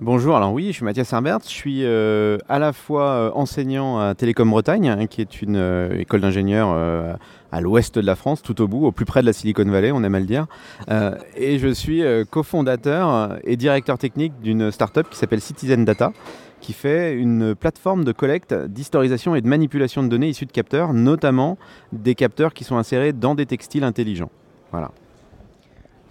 Bonjour, 0.00 0.36
alors 0.36 0.52
oui, 0.52 0.68
je 0.68 0.72
suis 0.72 0.84
Mathias 0.84 1.12
Herbert, 1.12 1.38
je 1.42 1.48
suis 1.48 1.84
à 1.86 2.58
la 2.58 2.72
fois 2.72 3.32
enseignant 3.34 3.98
à 3.98 4.14
Télécom 4.14 4.50
Bretagne, 4.50 4.88
hein, 4.88 5.06
qui 5.06 5.22
est 5.22 5.40
une 5.40 5.56
école 5.98 6.20
d'ingénieurs 6.20 7.18
à 7.52 7.60
l'ouest 7.60 7.98
de 7.98 8.06
la 8.06 8.16
France, 8.16 8.42
tout 8.42 8.60
au 8.60 8.68
bout, 8.68 8.86
au 8.86 8.92
plus 8.92 9.04
près 9.04 9.20
de 9.20 9.26
la 9.26 9.32
Silicon 9.32 9.64
Valley, 9.64 9.92
on 9.92 10.02
aime 10.02 10.14
à 10.14 10.20
le 10.20 10.26
dire. 10.26 10.46
Euh, 10.90 11.16
et 11.36 11.58
je 11.58 11.68
suis 11.68 12.02
euh, 12.02 12.24
cofondateur 12.24 13.38
et 13.44 13.56
directeur 13.56 13.98
technique 13.98 14.32
d'une 14.42 14.70
startup 14.70 15.08
qui 15.08 15.16
s'appelle 15.16 15.40
Citizen 15.40 15.84
Data, 15.84 16.12
qui 16.60 16.72
fait 16.72 17.14
une 17.14 17.54
plateforme 17.54 18.04
de 18.04 18.12
collecte, 18.12 18.54
d'historisation 18.54 19.34
et 19.34 19.40
de 19.40 19.48
manipulation 19.48 20.02
de 20.02 20.08
données 20.08 20.28
issues 20.28 20.46
de 20.46 20.52
capteurs, 20.52 20.92
notamment 20.92 21.58
des 21.92 22.14
capteurs 22.14 22.54
qui 22.54 22.64
sont 22.64 22.76
insérés 22.76 23.12
dans 23.12 23.34
des 23.34 23.46
textiles 23.46 23.84
intelligents. 23.84 24.30
Voilà. 24.70 24.90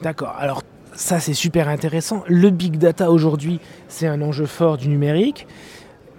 D'accord. 0.01 0.35
Alors 0.37 0.61
ça 0.93 1.19
c'est 1.19 1.33
super 1.33 1.67
intéressant. 1.67 2.23
Le 2.27 2.49
big 2.49 2.77
data 2.77 3.11
aujourd'hui, 3.11 3.59
c'est 3.87 4.07
un 4.07 4.21
enjeu 4.21 4.45
fort 4.45 4.77
du 4.77 4.87
numérique. 4.87 5.47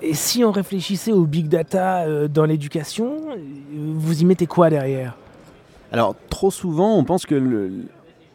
Et 0.06 0.14
si 0.14 0.44
on 0.44 0.52
réfléchissait 0.52 1.10
au 1.10 1.24
big 1.24 1.48
data 1.48 2.04
euh, 2.04 2.28
dans 2.28 2.44
l'éducation, 2.44 3.16
vous 3.74 4.22
y 4.22 4.24
mettez 4.24 4.46
quoi 4.46 4.70
derrière? 4.70 5.16
Alors, 5.90 6.14
trop 6.30 6.52
souvent, 6.52 6.96
on 6.96 7.02
pense 7.02 7.26
que 7.26 7.72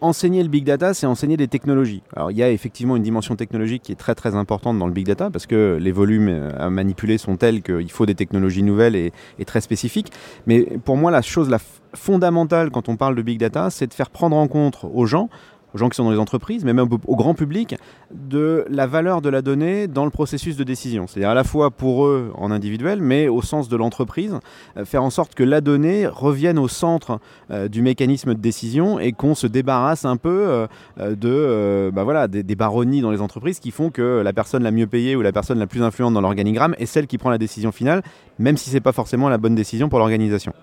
enseigner 0.01 0.43
le 0.43 0.49
big 0.49 0.65
data, 0.65 0.93
c'est 0.93 1.05
enseigner 1.05 1.37
des 1.37 1.47
technologies. 1.47 2.01
Alors, 2.13 2.29
il 2.29 2.37
y 2.37 2.43
a 2.43 2.49
effectivement 2.49 2.97
une 2.97 3.03
dimension 3.03 3.37
technologique 3.37 3.83
qui 3.83 3.93
est 3.93 3.95
très 3.95 4.15
très 4.15 4.35
importante 4.35 4.79
dans 4.79 4.87
le 4.87 4.91
big 4.91 5.05
data 5.05 5.29
parce 5.29 5.45
que 5.45 5.77
les 5.79 5.93
volumes 5.93 6.27
euh, 6.27 6.51
à 6.59 6.69
manipuler 6.69 7.17
sont 7.17 7.37
tels 7.37 7.61
qu'il 7.61 7.89
faut 7.89 8.05
des 8.05 8.15
technologies 8.15 8.63
nouvelles 8.63 8.97
et, 8.97 9.13
et, 9.39 9.45
très 9.45 9.61
spécifiques. 9.61 10.11
Mais 10.47 10.63
pour 10.83 10.97
moi, 10.97 11.09
la 11.09 11.21
chose 11.21 11.49
la 11.49 11.59
fondamentale 11.93 12.69
quand 12.71 12.89
on 12.89 12.97
parle 12.97 13.15
de 13.15 13.21
big 13.21 13.39
data, 13.39 13.69
c'est 13.69 13.87
de 13.87 13.93
faire 13.93 14.09
prendre 14.09 14.35
en 14.35 14.49
compte 14.49 14.79
aux 14.93 15.05
gens 15.05 15.29
aux 15.73 15.77
gens 15.77 15.89
qui 15.89 15.95
sont 15.95 16.03
dans 16.03 16.11
les 16.11 16.19
entreprises, 16.19 16.65
mais 16.65 16.73
même 16.73 16.87
au, 17.07 17.15
grand 17.15 17.33
public, 17.33 17.75
de 18.11 18.65
la 18.69 18.87
valeur 18.87 19.21
de 19.21 19.29
la 19.29 19.41
donnée 19.41 19.87
dans 19.87 20.05
le 20.05 20.11
processus 20.11 20.57
de 20.57 20.63
décision. 20.63 21.07
C'est-à-dire 21.07 21.29
à 21.29 21.33
la 21.33 21.43
fois 21.43 21.71
pour 21.71 22.05
eux 22.05 22.31
en 22.35 22.51
individuel, 22.51 23.01
mais 23.01 23.27
au 23.27 23.41
sens 23.41 23.69
de 23.69 23.75
l'entreprise, 23.77 24.37
euh, 24.77 24.85
faire 24.85 25.03
en 25.03 25.09
sorte 25.09 25.35
que 25.35 25.43
la 25.43 25.61
donnée 25.61 26.07
revienne 26.07 26.59
au 26.59 26.67
centre 26.67 27.19
euh, 27.51 27.67
du 27.67 27.81
mécanisme 27.81 28.33
de 28.33 28.39
décision 28.39 28.99
et 28.99 29.11
qu'on 29.13 29.35
se 29.35 29.47
débarrasse 29.47 30.05
un 30.05 30.17
peu 30.17 30.67
euh, 30.99 31.15
de, 31.15 31.91
bah 31.93 32.03
voilà, 32.03 32.27
des, 32.27 32.43
des, 32.43 32.55
baronnies 32.55 33.01
dans 33.01 33.11
les 33.11 33.21
entreprises 33.21 33.59
qui 33.59 33.71
font 33.71 33.89
que 33.89 34.21
la 34.23 34.33
personne 34.33 34.63
la 34.63 34.71
mieux 34.71 34.87
payée 34.87 35.15
ou 35.15 35.21
la 35.21 35.31
personne 35.31 35.59
la 35.59 35.67
plus 35.67 35.83
influente 35.83 36.13
dans 36.13 36.21
l'organigramme 36.21 36.75
est 36.77 36.85
celle 36.85 37.07
qui 37.07 37.17
prend 37.17 37.29
la 37.29 37.37
décision 37.37 37.71
finale, 37.71 38.03
même 38.39 38.57
si 38.57 38.69
ce 38.69 38.75
n'est 38.75 38.81
pas 38.81 38.91
forcément 38.91 39.29
la 39.29 39.37
bonne 39.37 39.55
décision 39.55 39.89
pour 39.89 39.99
l'organisation. 39.99 40.53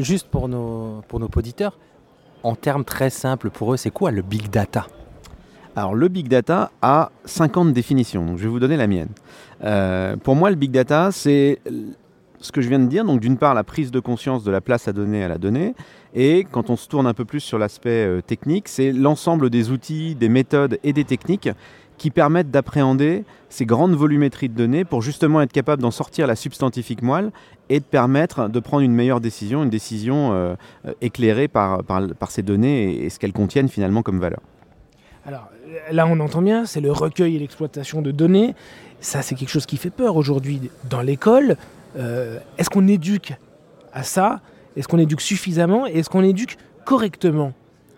juste 0.00 0.28
pour 0.28 0.48
nos, 0.48 1.02
pour 1.08 1.20
nos 1.20 1.28
auditeurs, 1.34 1.78
en 2.44 2.54
termes 2.54 2.84
très 2.84 3.10
simples 3.10 3.50
pour 3.50 3.74
eux, 3.74 3.76
c'est 3.76 3.90
quoi 3.90 4.12
le 4.12 4.22
big 4.22 4.50
data? 4.50 4.86
Alors 5.74 5.94
le 5.94 6.06
big 6.06 6.28
data 6.28 6.70
a 6.82 7.10
50 7.24 7.72
définitions, 7.72 8.36
je 8.36 8.44
vais 8.44 8.48
vous 8.48 8.60
donner 8.60 8.76
la 8.76 8.86
mienne. 8.86 9.08
Euh, 9.64 10.16
pour 10.16 10.36
moi, 10.36 10.50
le 10.50 10.56
big 10.56 10.70
data, 10.70 11.10
c'est 11.10 11.58
ce 12.38 12.52
que 12.52 12.60
je 12.60 12.68
viens 12.68 12.78
de 12.78 12.86
dire, 12.86 13.04
donc 13.04 13.20
d'une 13.20 13.38
part 13.38 13.54
la 13.54 13.64
prise 13.64 13.90
de 13.90 13.98
conscience 13.98 14.44
de 14.44 14.52
la 14.52 14.60
place 14.60 14.86
à 14.86 14.92
donner 14.92 15.24
à 15.24 15.28
la 15.28 15.38
donnée, 15.38 15.74
et 16.14 16.46
quand 16.48 16.70
on 16.70 16.76
se 16.76 16.86
tourne 16.86 17.08
un 17.08 17.14
peu 17.14 17.24
plus 17.24 17.40
sur 17.40 17.58
l'aspect 17.58 18.06
euh, 18.06 18.20
technique, 18.20 18.68
c'est 18.68 18.92
l'ensemble 18.92 19.50
des 19.50 19.70
outils, 19.70 20.14
des 20.14 20.28
méthodes 20.28 20.78
et 20.84 20.92
des 20.92 21.04
techniques 21.04 21.48
qui 21.98 22.10
permettent 22.10 22.50
d'appréhender 22.50 23.24
ces 23.48 23.66
grandes 23.66 23.94
volumétries 23.94 24.48
de 24.48 24.54
données 24.54 24.84
pour 24.84 25.00
justement 25.00 25.40
être 25.40 25.52
capable 25.52 25.80
d'en 25.80 25.90
sortir 25.90 26.26
la 26.26 26.36
substantifique 26.36 27.02
moelle 27.02 27.30
et 27.68 27.78
de 27.78 27.84
permettre 27.84 28.48
de 28.48 28.60
prendre 28.60 28.82
une 28.82 28.94
meilleure 28.94 29.20
décision, 29.20 29.62
une 29.62 29.70
décision 29.70 30.32
euh, 30.32 30.54
éclairée 31.00 31.48
par, 31.48 31.82
ces 32.28 32.42
données 32.42 33.04
et, 33.04 33.10
ce 33.10 33.18
qu'elles 33.18 33.32
contiennent 33.32 33.68
finalement 33.68 34.02
comme 34.02 34.18
valeur. 34.18 34.40
Alors 35.26 35.48
là, 35.90 36.06
on 36.06 36.20
entend 36.20 36.42
bien, 36.42 36.66
c'est 36.66 36.80
le 36.80 36.92
recueil 36.92 37.36
et 37.36 37.38
l'exploitation 37.38 38.02
de 38.02 38.10
données. 38.10 38.54
Ça, 39.00 39.22
c'est 39.22 39.34
quelque 39.34 39.50
chose 39.50 39.66
qui 39.66 39.76
fait 39.76 39.90
peur 39.90 40.16
aujourd'hui 40.16 40.70
dans 40.90 41.00
l'école. 41.00 41.56
Euh, 41.96 42.38
est-ce 42.58 42.70
qu'on 42.70 42.88
éduque 42.88 43.34
à 43.92 44.02
ça? 44.02 44.40
Est-ce 44.76 44.88
qu'on 44.88 44.98
éduque 44.98 45.20
suffisamment? 45.20 45.86
Et 45.86 45.98
est-ce 45.98 46.10
qu'on 46.10 46.24
éduque 46.24 46.58
correctement 46.84 47.52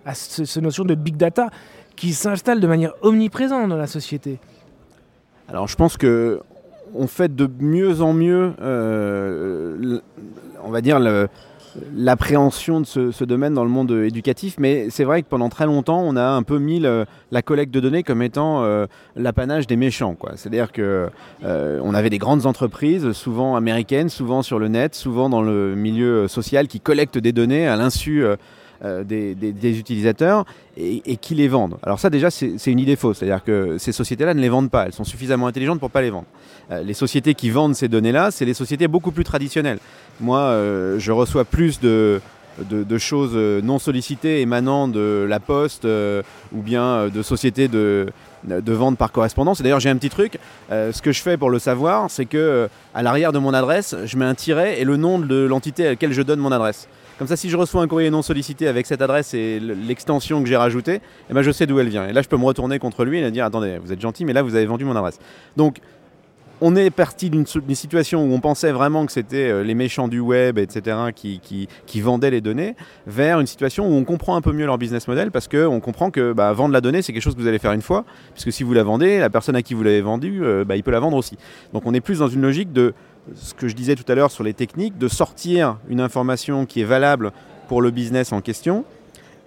à 0.05 0.15
cette 0.15 0.63
notion 0.63 0.85
de 0.85 0.95
big 0.95 1.17
data? 1.17 1.51
Qui 1.97 2.13
s'installe 2.13 2.61
de 2.61 2.67
manière 2.67 2.93
omniprésente 3.03 3.69
dans 3.69 3.77
la 3.77 3.87
société 3.87 4.39
Alors 5.49 5.67
je 5.67 5.77
pense 5.77 5.97
que 5.97 6.41
on 6.95 7.07
fait 7.07 7.35
de 7.35 7.49
mieux 7.61 8.01
en 8.01 8.13
mieux, 8.13 8.53
euh, 8.61 10.01
on 10.65 10.71
va 10.71 10.81
dire, 10.81 10.99
l'appréhension 11.95 12.81
de 12.81 12.87
ce, 12.87 13.25
domaine 13.25 13.55
dans 13.55 13.65
le 13.65 13.71
monde 13.71 13.91
éducatif, 13.91 14.57
mais 14.59 14.89
c'est 14.91 15.05
vrai 15.05 15.23
que 15.23 15.29
pendant 15.29 15.49
très 15.49 15.67
longtemps, 15.67 16.01
on 16.01 16.17
a 16.17 16.25
un 16.25 16.43
peu 16.43 16.59
mis 16.59 16.81
la 16.81 17.43
collecte 17.43 17.73
de 17.73 17.81
données 17.81 18.03
comme 18.03 18.23
étant 18.23 18.63
euh, 18.63 18.87
l'apanage 19.15 19.67
des 19.67 19.77
méchants. 19.77 20.17
C'est-à-dire 20.37 20.73
que 20.73 21.09
euh, 21.45 21.81
on 21.83 21.95
avait 21.95 22.11
des 22.11 22.19
grandes 22.19 22.47
entreprises, 22.47 23.13
souvent 23.13 23.57
américaines, 23.57 24.09
souvent 24.09 24.43
sur 24.43 24.59
le 24.59 24.69
net, 24.69 24.95
souvent 24.95 25.29
dans 25.29 25.43
le 25.43 25.75
milieu 25.75 26.29
social, 26.29 26.69
qui 26.69 26.81
collectent 26.81 27.19
des 27.19 27.33
données 27.33 27.67
à 27.67 27.77
l'insu 27.77 28.25
euh, 28.85 29.05
des, 29.05 29.79
utilisateurs 29.79 30.45
et, 30.77 31.17
qui 31.17 31.35
les 31.35 31.49
vendent. 31.49 31.79
Alors 31.83 31.99
ça 31.99 32.11
déjà 32.11 32.31
c'est 32.31 32.67
une 32.67 32.79
idée 32.79 32.97
fausse, 32.97 33.19
c'est-à-dire 33.19 33.43
que 33.43 33.79
ces 33.79 33.93
sociétés-là 33.93 34.35
ne 34.35 34.41
les 34.41 34.51
vendent 34.51 34.71
pas, 34.71 34.85
elles 34.85 34.93
sont 34.93 35.05
suffisamment 35.05 35.47
intelligentes 35.47 35.79
pour 35.81 35.89
ne 35.89 35.93
pas 35.93 36.03
les 36.03 36.11
vendre. 36.11 36.27
Euh, 36.71 36.83
les 36.83 36.93
sociétés 36.93 37.35
qui 37.35 37.49
vendent 37.49 37.75
ces 37.75 37.89
données-là, 37.89 38.31
c'est 38.31 38.45
les 38.45 38.53
sociétés 38.53 38.87
beaucoup 38.87 39.13
plus 39.13 39.25
traditionnelles. 39.25 39.79
Moi 40.21 40.41
euh, 40.41 40.99
je 40.99 41.11
reçois 41.11 41.47
plus 41.47 41.81
de, 41.81 42.21
choses 42.99 43.35
non 43.65 43.79
sollicitées 43.79 44.43
émanant 44.43 44.89
de 44.89 45.27
la 45.27 45.41
poste 45.41 45.87
ou 45.87 46.63
bien 46.63 47.09
de 47.09 47.23
sociétés 47.23 47.69
de, 47.69 48.09
de 48.45 48.73
vente 48.73 48.99
par 48.99 49.11
correspondance. 49.13 49.61
Et 49.61 49.63
d'ailleurs, 49.63 49.81
j'ai 49.81 49.91
un 49.91 49.97
petit 49.97 50.11
truc. 50.11 50.39
ce 50.71 51.03
que 51.03 51.13
je 51.13 51.23
fais 51.23 51.37
pour 51.37 51.51
le 51.51 51.59
savoir, 51.59 52.11
c'est 52.11 52.25
que 52.27 52.69
à 52.95 53.03
l'arrière 53.03 53.33
de 53.33 53.39
mon 53.39 53.53
adresse, 53.53 53.95
je 54.05 54.17
mets 54.17 54.25
un 54.25 54.35
tiret 54.35 54.81
et 54.81 54.85
le 54.85 54.97
nom 54.97 55.19
de 55.19 55.47
l'entité 55.47 55.87
à 55.87 55.91
laquelle 55.91 56.13
je 56.13 56.23
donne 56.23 56.41
mon 56.41 56.53
adresse. 56.53 56.89
Comme 57.19 57.29
ça, 57.29 57.37
si 57.37 57.49
je 57.49 57.57
reçois 57.57 57.83
un 57.83 57.89
courrier 57.89 58.11
non 58.11 58.21
sollicité 58.21 58.69
avec 58.69 58.85
cette 58.87 59.01
adresse 59.01 59.33
et 59.33 59.59
l'extension 59.59 60.43
que 60.43 60.49
j'ai 60.49 60.57
rajoutée, 60.57 61.01
eh 61.31 61.33
ben, 61.33 61.41
je 61.41 61.51
sais 61.51 61.67
d'où 61.67 61.79
elle 61.79 61.89
vient. 61.89 62.07
Et 62.07 62.13
là, 62.13 62.21
je 62.21 62.29
peux 62.29 62.37
me 62.37 62.45
retourner 62.45 62.79
contre 62.79 63.05
lui 63.05 63.19
et 63.19 63.31
dire 63.31 63.47
Attendez, 63.47 63.79
vous 63.83 63.91
êtes 63.91 64.01
gentil, 64.01 64.27
mais 64.27 64.35
là, 64.35 64.43
vous 64.43 64.55
avez 64.55 64.67
vendu 64.67 64.85
mon 64.85 64.95
adresse. 64.95 65.19
Donc, 65.57 65.79
on 66.61 66.75
est 66.75 66.91
parti 66.91 67.31
d'une 67.31 67.47
situation 67.47 68.25
où 68.25 68.33
on 68.33 68.41
pensait 68.41 68.73
vraiment 68.73 69.05
que 69.05 69.13
c'était 69.13 69.51
euh, 69.51 69.63
les 69.63 69.75
méchants 69.75 70.09
du 70.09 70.21
web, 70.21 70.59
etc., 70.59 70.97
qui, 71.15 71.41
qui, 71.41 72.01
vendaient 72.01 72.31
les 72.31 72.41
données, 72.41 72.77
vers 73.07 73.41
une 73.41 73.47
situation 73.47 73.87
où 73.87 73.93
on 73.93 74.05
comprend 74.05 74.37
un 74.37 74.41
peu 74.41 74.53
mieux 74.53 74.67
leur 74.67 74.79
business 74.79 75.09
model 75.09 75.31
parce 75.31 75.49
qu'on 75.49 75.81
comprend 75.81 76.11
que 76.11 76.33
bah, 76.33 76.53
vendre 76.53 76.73
la 76.73 76.81
donnée, 76.81 77.03
c'est 77.03 77.13
quelque 77.13 77.23
chose 77.23 77.35
que 77.35 77.41
vous 77.41 77.49
allez 77.49 77.59
faire 77.59 77.73
une 77.73 77.83
fois, 77.83 78.05
puisque 78.33 78.53
si 78.53 78.63
vous 78.63 78.73
la 78.73 78.83
vendez, 78.83 79.19
la 79.19 79.31
personne 79.31 79.57
à 79.57 79.63
qui 79.63 79.75
vous 79.75 79.83
l'avez 79.83 80.03
vendue, 80.03 80.41
euh, 80.43 80.65
bah, 80.65 80.77
il 80.77 80.83
peut 80.83 80.91
la 80.91 81.01
vendre 81.01 81.17
aussi. 81.17 81.37
Donc 81.73 81.85
on 81.87 81.95
est 81.95 82.01
plus 82.01 82.21
dans 82.21 82.29
une 82.29 82.43
logique 82.43 82.73
de 82.73 82.95
ce 83.35 83.55
que 83.55 83.69
je 83.69 83.75
disais 83.75 83.95
tout 83.95 84.11
à 84.11 84.15
l'heure 84.15 84.31
sur 84.31 84.45
les 84.45 84.55
techniques, 84.55 84.99
de 84.99 85.09
sortir 85.09 85.79
une 85.89 86.01
information 86.01 86.67
qui 86.67 86.81
est 86.81 86.85
valable 86.85 87.33
pour 87.69 87.83
le 87.83 87.91
business 87.91 88.33
en 88.33 88.41
question 88.41 88.85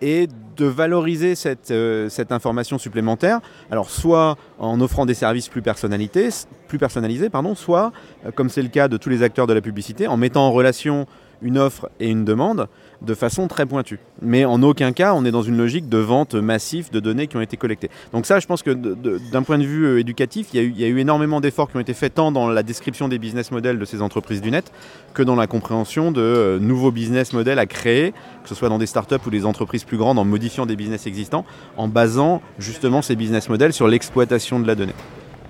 et 0.02 0.28
de 0.56 0.66
valoriser 0.66 1.36
cette, 1.36 1.72
euh, 1.72 2.10
cette 2.10 2.32
information 2.32 2.78
supplémentaire, 2.78 3.40
alors 3.72 3.90
soit 3.90 4.38
en 4.58 4.80
offrant 4.82 5.06
des 5.06 5.14
services 5.14 5.50
plus, 5.50 5.62
plus 5.62 6.78
personnalisés, 6.78 7.30
pardon, 7.30 7.56
soit, 7.56 7.92
euh, 8.26 8.32
comme 8.32 8.50
c'est 8.50 8.62
le 8.62 8.70
cas 8.70 8.88
de 8.88 8.98
tous 8.98 9.10
les 9.10 9.24
acteurs 9.24 9.48
de 9.48 9.54
la 9.54 9.62
publicité, 9.62 10.08
en 10.08 10.18
mettant 10.18 10.48
en 10.48 10.52
relation 10.52 11.06
une 11.42 11.58
offre 11.58 11.90
et 12.00 12.10
une 12.10 12.26
demande 12.26 12.68
de 13.02 13.14
façon 13.14 13.48
très 13.48 13.66
pointue. 13.66 14.00
Mais 14.22 14.46
en 14.46 14.62
aucun 14.62 14.92
cas, 14.92 15.14
on 15.14 15.24
est 15.26 15.32
dans 15.32 15.42
une 15.42 15.58
logique 15.58 15.88
de 15.88 15.98
vente 15.98 16.36
massive 16.36 16.92
de 16.92 17.00
données 17.00 17.28
qui 17.28 17.38
ont 17.38 17.42
été 17.42 17.58
collectées. 17.58 17.90
Donc 18.14 18.26
ça, 18.26 18.40
je 18.40 18.48
pense 18.48 18.62
que 18.62 18.72
d'un 18.72 19.44
point 19.44 19.58
de 19.58 19.64
vue 19.64 19.86
euh, 19.86 20.00
éducatif, 20.00 20.48
il 20.54 20.80
y, 20.80 20.84
a 20.84 20.88
eu, 20.88 21.00
énormément 21.00 21.40
d'efforts 21.40 21.70
qui 21.70 21.78
ont 21.78 21.80
été 21.80 21.94
faits 21.94 22.16
tant 22.16 22.32
dans 22.32 22.50
la 22.50 22.64
description 22.64 23.08
des 23.08 23.18
business 23.18 23.52
models 23.52 23.80
de 23.80 23.86
ces 23.86 24.02
entreprises 24.02 24.42
du 24.42 24.52
net 24.52 24.72
que 25.14 25.24
dans 25.24 25.36
la 25.36 25.48
compréhension 25.48 26.12
de 26.12 26.22
euh, 26.22 26.60
nouveaux 26.60 26.92
business 26.92 27.34
models 27.34 27.60
à 27.60 27.66
créer, 27.66 28.12
que 28.44 28.50
ce 28.50 28.56
soit 28.56 28.70
dans 28.70 28.78
des 28.78 28.86
startups 28.86 29.16
ou 29.26 29.30
des 29.30 29.46
entreprises 29.46 29.86
plus 29.86 29.98
grandes, 29.98 30.20
en 30.20 30.26
modifiant 30.26 30.66
des 30.66 30.76
business 30.76 31.08
existants, 31.08 31.46
en 31.78 31.88
basant 31.88 32.42
justement 32.58 33.02
ces 33.02 33.16
business 33.16 33.50
models 33.50 33.74
sur 33.74 33.88
l'exploitation 33.88 34.60
de 34.60 34.68
la 34.68 34.76
donnée. 34.76 34.96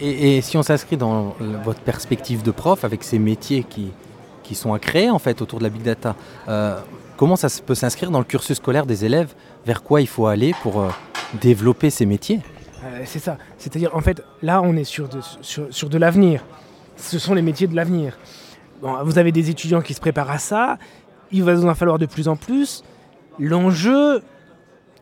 Et, 0.01 0.41
si 0.41 0.55
on 0.55 0.63
s'inscrit 0.63 0.95
dans 0.95 1.35
votre 1.63 1.81
perspective 1.81 2.41
de 2.41 2.51
prof 2.51 2.85
avec 2.85 3.03
ces 3.03 3.19
métiers 3.19 3.65
qui, 3.67 3.91
qui 4.43 4.55
sont 4.55 4.73
à 4.73 4.79
créer 4.79 5.09
en 5.09 5.19
fait 5.19 5.41
autour 5.41 5.59
de 5.59 5.63
la 5.63 5.69
big 5.69 5.83
data, 5.83 6.15
euh, 6.47 6.79
comment 7.19 7.35
ça 7.35 7.49
peut 7.65 7.75
s'inscrire 7.75 8.11
dans 8.11 8.19
le 8.19 8.25
cursus 8.25 8.55
scolaire 8.55 8.85
des 8.85 9.03
élèves? 9.03 9.33
Vers 9.65 9.83
quoi 9.83 9.99
il 9.99 10.07
faut 10.07 10.27
aller 10.27 10.53
pour 10.63 10.79
euh, 10.79 10.87
développer 11.41 11.89
ces 11.89 12.05
métiers? 12.05 12.39
Euh, 12.85 13.01
C'est 13.05 13.19
ça. 13.19 13.37
C'est-à-dire, 13.57 13.93
en 13.93 13.99
fait, 13.99 14.23
là, 14.41 14.61
on 14.63 14.77
est 14.77 14.85
sur 14.85 15.09
de, 15.09 15.97
l'avenir. 15.97 16.45
Ce 16.95 17.19
sont 17.19 17.33
les 17.33 17.41
métiers 17.41 17.67
de 17.67 17.75
l'avenir. 17.75 18.17
vous 18.81 19.17
avez 19.19 19.33
des 19.33 19.49
étudiants 19.49 19.81
qui 19.81 19.93
se 19.93 19.99
préparent 19.99 20.31
à 20.31 20.37
ça. 20.37 20.77
Il 21.33 21.43
va 21.43 21.59
en 21.59 21.75
falloir 21.75 21.99
de 21.99 22.05
plus 22.05 22.29
en 22.29 22.37
plus. 22.37 22.85
L'enjeu, 23.37 24.21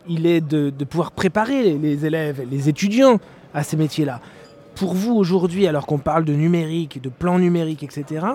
il 0.07 0.25
est 0.25 0.41
de, 0.41 0.71
pouvoir 0.85 1.11
préparer 1.11 1.77
les 1.77 2.03
élèves, 2.03 2.47
les 2.49 2.67
étudiants 2.67 3.19
à 3.53 3.61
ces 3.61 3.77
métiers-là. 3.77 4.21
Pour 4.73 4.95
vous, 4.95 5.13
aujourd'hui, 5.13 5.67
alors 5.67 5.85
qu'on 5.85 5.99
parle 5.99 6.25
de 6.25 6.33
numérique, 6.33 6.99
de 6.99 7.09
plan 7.09 7.37
numérique, 7.37 7.83
etc., 7.83 8.25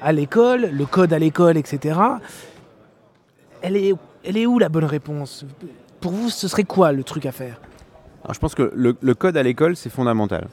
à 0.00 0.12
l'école, 0.12 0.70
le 0.72 0.86
code 0.86 1.12
à 1.12 1.18
l'école, 1.18 1.58
etc., 1.58 1.98
elle 3.62 3.76
est, 3.76 4.46
où 4.46 4.58
la 4.58 4.68
bonne 4.68 4.84
réponse? 4.84 5.44
Pour 6.00 6.12
vous, 6.12 6.30
ce 6.30 6.48
serait 6.48 6.64
quoi 6.64 6.92
le 6.92 7.02
truc 7.02 7.26
à 7.26 7.32
faire? 7.32 7.60
Alors, 8.24 8.34
Je 8.34 8.40
pense 8.40 8.54
que 8.54 8.72
le, 8.74 9.14
code 9.14 9.36
à 9.36 9.42
l'école, 9.42 9.76
c'est 9.76 9.90
fondamental. 9.90 10.48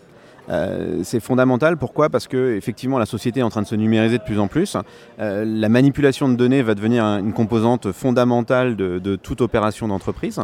Euh, 0.50 1.00
c'est 1.04 1.20
fondamental, 1.20 1.76
pourquoi? 1.76 2.10
Parce 2.10 2.28
que 2.28 2.56
effectivement 2.56 3.00
la 3.00 3.08
société 3.08 3.40
est 3.40 3.44
en 3.44 3.50
train 3.50 3.64
de 3.64 3.68
se 3.68 3.74
numériser 3.74 4.20
de 4.20 4.24
plus 4.24 4.40
en 4.40 4.48
plus. 4.48 4.78
Euh, 5.20 5.44
la 5.44 5.70
manipulation 5.70 6.30
de 6.30 6.36
données 6.36 6.62
va 6.62 6.76
devenir 6.76 7.04
une 7.04 7.34
composante 7.34 7.92
fondamentale 7.92 8.76
de, 8.76 9.00
de 9.00 9.16
toute 9.16 9.42
opération 9.42 9.88
d'entreprise. 9.88 10.40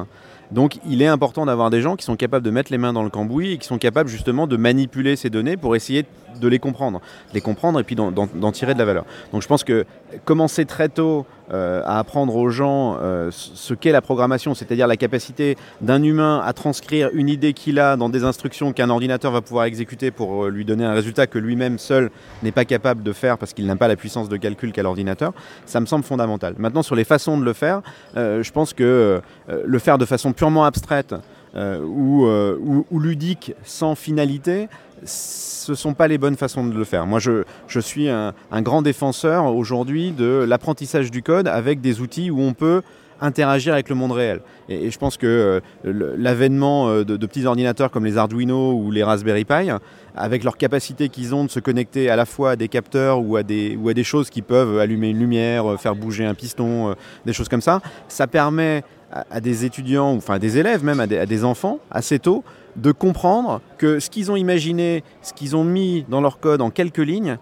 Donc 0.52 0.80
il 0.88 1.04
est 1.04 1.08
important 1.08 1.46
d'avoir 1.46 1.70
des 1.70 1.82
gens 1.82 1.96
qui 1.96 2.04
sont 2.04 2.16
capables 2.16 2.44
de 2.44 2.50
mettre 2.50 2.72
les 2.72 2.80
mains 2.80 2.94
dans 2.94 3.04
le 3.04 3.12
cambouis 3.12 3.54
et 3.54 3.58
qui 3.60 3.68
sont 3.68 3.78
capables 3.78 4.10
justement 4.10 4.48
de 4.48 4.58
manipuler 4.58 5.16
ces 5.16 5.30
données 5.30 5.56
pour 5.56 5.76
essayer 5.76 6.06
de 6.40 6.48
les 6.48 6.60
comprendre, 6.60 7.00
de 7.30 7.34
les 7.34 7.42
comprendre 7.42 7.80
et 7.80 7.84
puis 7.84 7.96
d'en 7.96 8.52
tirer 8.52 8.74
de 8.74 8.80
la 8.80 8.86
valeur. 8.86 9.06
Donc 9.32 9.42
je 9.42 9.48
pense 9.48 9.64
que 9.64 9.86
commencer 10.26 10.66
très 10.66 10.90
tôt 10.90 11.26
euh, 11.54 11.82
à 11.86 12.00
apprendre 12.00 12.34
aux 12.38 12.50
gens 12.50 12.98
euh, 13.02 13.30
ce 13.32 13.74
qu'est 13.74 13.92
la 13.92 14.02
programmation, 14.02 14.54
c'est-à-dire 14.54 14.88
la 14.88 14.96
capacité 14.96 15.58
d'un 15.82 16.02
humain 16.02 16.42
à 16.46 16.54
transcrire 16.54 17.10
une 17.14 17.28
idée 17.28 17.52
qu'il 17.52 17.78
a 17.78 17.98
dans 17.98 18.08
des 18.08 18.24
instructions 18.24 18.72
qu'un 18.72 18.90
ordinateur 18.90 19.34
va 19.34 19.42
pouvoir 19.42 19.66
exécuter 19.66 20.12
pour 20.12 20.46
euh, 20.46 20.50
lui 20.50 20.64
donner 20.64 20.86
un 20.86 20.94
résultat 20.94 21.28
que 21.28 21.38
lui-même 21.38 21.78
seul 21.78 22.10
n'est 22.42 22.54
pas 22.54 22.64
capable 22.64 23.04
de 23.04 23.12
faire 23.12 23.38
parce 23.38 23.52
qu'il 23.52 23.66
n'a 23.66 23.76
pas 23.76 23.90
la 23.90 23.98
puissance 23.98 24.30
de 24.30 24.38
calcul 24.38 24.72
qu'a 24.72 24.82
l'ordinateur, 24.82 25.34
ça 25.66 25.82
me 25.82 25.86
semble 25.86 26.06
fondamental. 26.06 26.56
Maintenant 26.58 26.84
sur 26.84 26.96
les 26.96 27.04
façons 27.04 27.38
de 27.38 27.44
le 27.44 27.54
faire, 27.54 27.82
je 28.16 28.52
pense 28.52 28.74
que 28.74 29.22
le 29.48 29.80
faire 29.80 29.98
de 29.98 30.06
façon 30.06 30.32
purement 30.32 30.64
abstraite 30.64 31.16
ou, 31.56 32.26
ou 32.26 33.00
ludique 33.00 33.54
sans 33.64 33.96
finalité, 33.96 34.70
ce 35.04 35.72
ne 35.72 35.76
sont 35.76 35.94
pas 35.94 36.08
les 36.08 36.18
bonnes 36.18 36.38
façons 36.38 36.66
de 36.66 36.78
le 36.78 36.84
faire. 36.84 37.06
Moi, 37.06 37.20
je, 37.20 37.44
je 37.68 37.80
suis 37.80 38.10
un, 38.10 38.34
grand 38.62 38.82
défenseur 38.82 39.46
aujourd'hui 39.46 40.12
de 40.12 40.46
l'apprentissage 40.48 41.12
du 41.12 41.24
code 41.24 41.48
avec 41.48 41.82
des 41.82 42.02
outils 42.02 42.32
où 42.32 42.42
on 42.42 42.54
peut 42.54 42.82
interagir 43.24 43.74
avec 43.74 43.88
le 43.88 43.96
monde 43.96 44.12
réel. 44.12 44.42
Et, 44.68 44.90
je 44.90 44.98
pense 44.98 45.16
que 45.16 45.62
euh, 45.86 46.14
l'avènement 46.18 46.90
euh, 46.90 47.04
de, 47.06 47.26
petits 47.28 47.46
ordinateurs 47.46 47.92
comme 47.92 48.04
les 48.04 48.18
Arduino 48.18 48.74
ou 48.74 48.90
les 48.90 49.04
Raspberry 49.04 49.46
Pi, 49.46 49.70
avec 50.16 50.44
leur 50.44 50.58
capacité 50.58 51.08
qu'ils 51.10 51.36
ont 51.36 51.46
de 51.46 51.50
se 51.52 51.60
connecter 51.60 52.10
à 52.10 52.16
la 52.16 52.26
fois 52.26 52.52
à 52.52 52.56
des 52.56 52.68
capteurs 52.68 53.22
ou 53.22 53.36
à 53.36 53.44
des, 53.44 53.78
ou 53.80 53.90
à 53.90 53.94
des 53.94 54.04
choses 54.04 54.32
qui 54.32 54.42
peuvent 54.42 54.80
allumer 54.80 55.10
une 55.10 55.20
lumière, 55.20 55.72
euh, 55.72 55.78
faire 55.78 55.96
bouger 55.96 56.26
un 56.26 56.34
piston, 56.34 56.96
des 57.26 57.34
choses 57.34 57.48
comme 57.48 57.62
ça, 57.62 57.82
ça 58.08 58.26
permet 58.26 58.84
à, 59.12 59.42
des 59.42 59.66
étudiants, 59.66 60.12
enfin 60.16 60.36
à 60.36 60.40
des 60.40 60.58
élèves 60.58 60.84
même, 60.84 61.00
à 61.00 61.08
des 61.08 61.44
enfants, 61.44 61.80
assez 61.92 62.20
tôt, 62.20 62.44
de 62.76 62.92
comprendre 62.92 63.62
que 63.78 64.00
ce 64.00 64.10
qu'ils 64.10 64.32
ont 64.32 64.36
imaginé, 64.36 65.04
ce 65.22 65.34
qu'ils 65.34 65.56
ont 65.56 65.64
mis 65.64 66.06
dans 66.10 66.22
leur 66.22 66.40
code 66.40 66.62
en 66.62 66.70
quelques 66.70 66.98
lignes, 66.98 67.38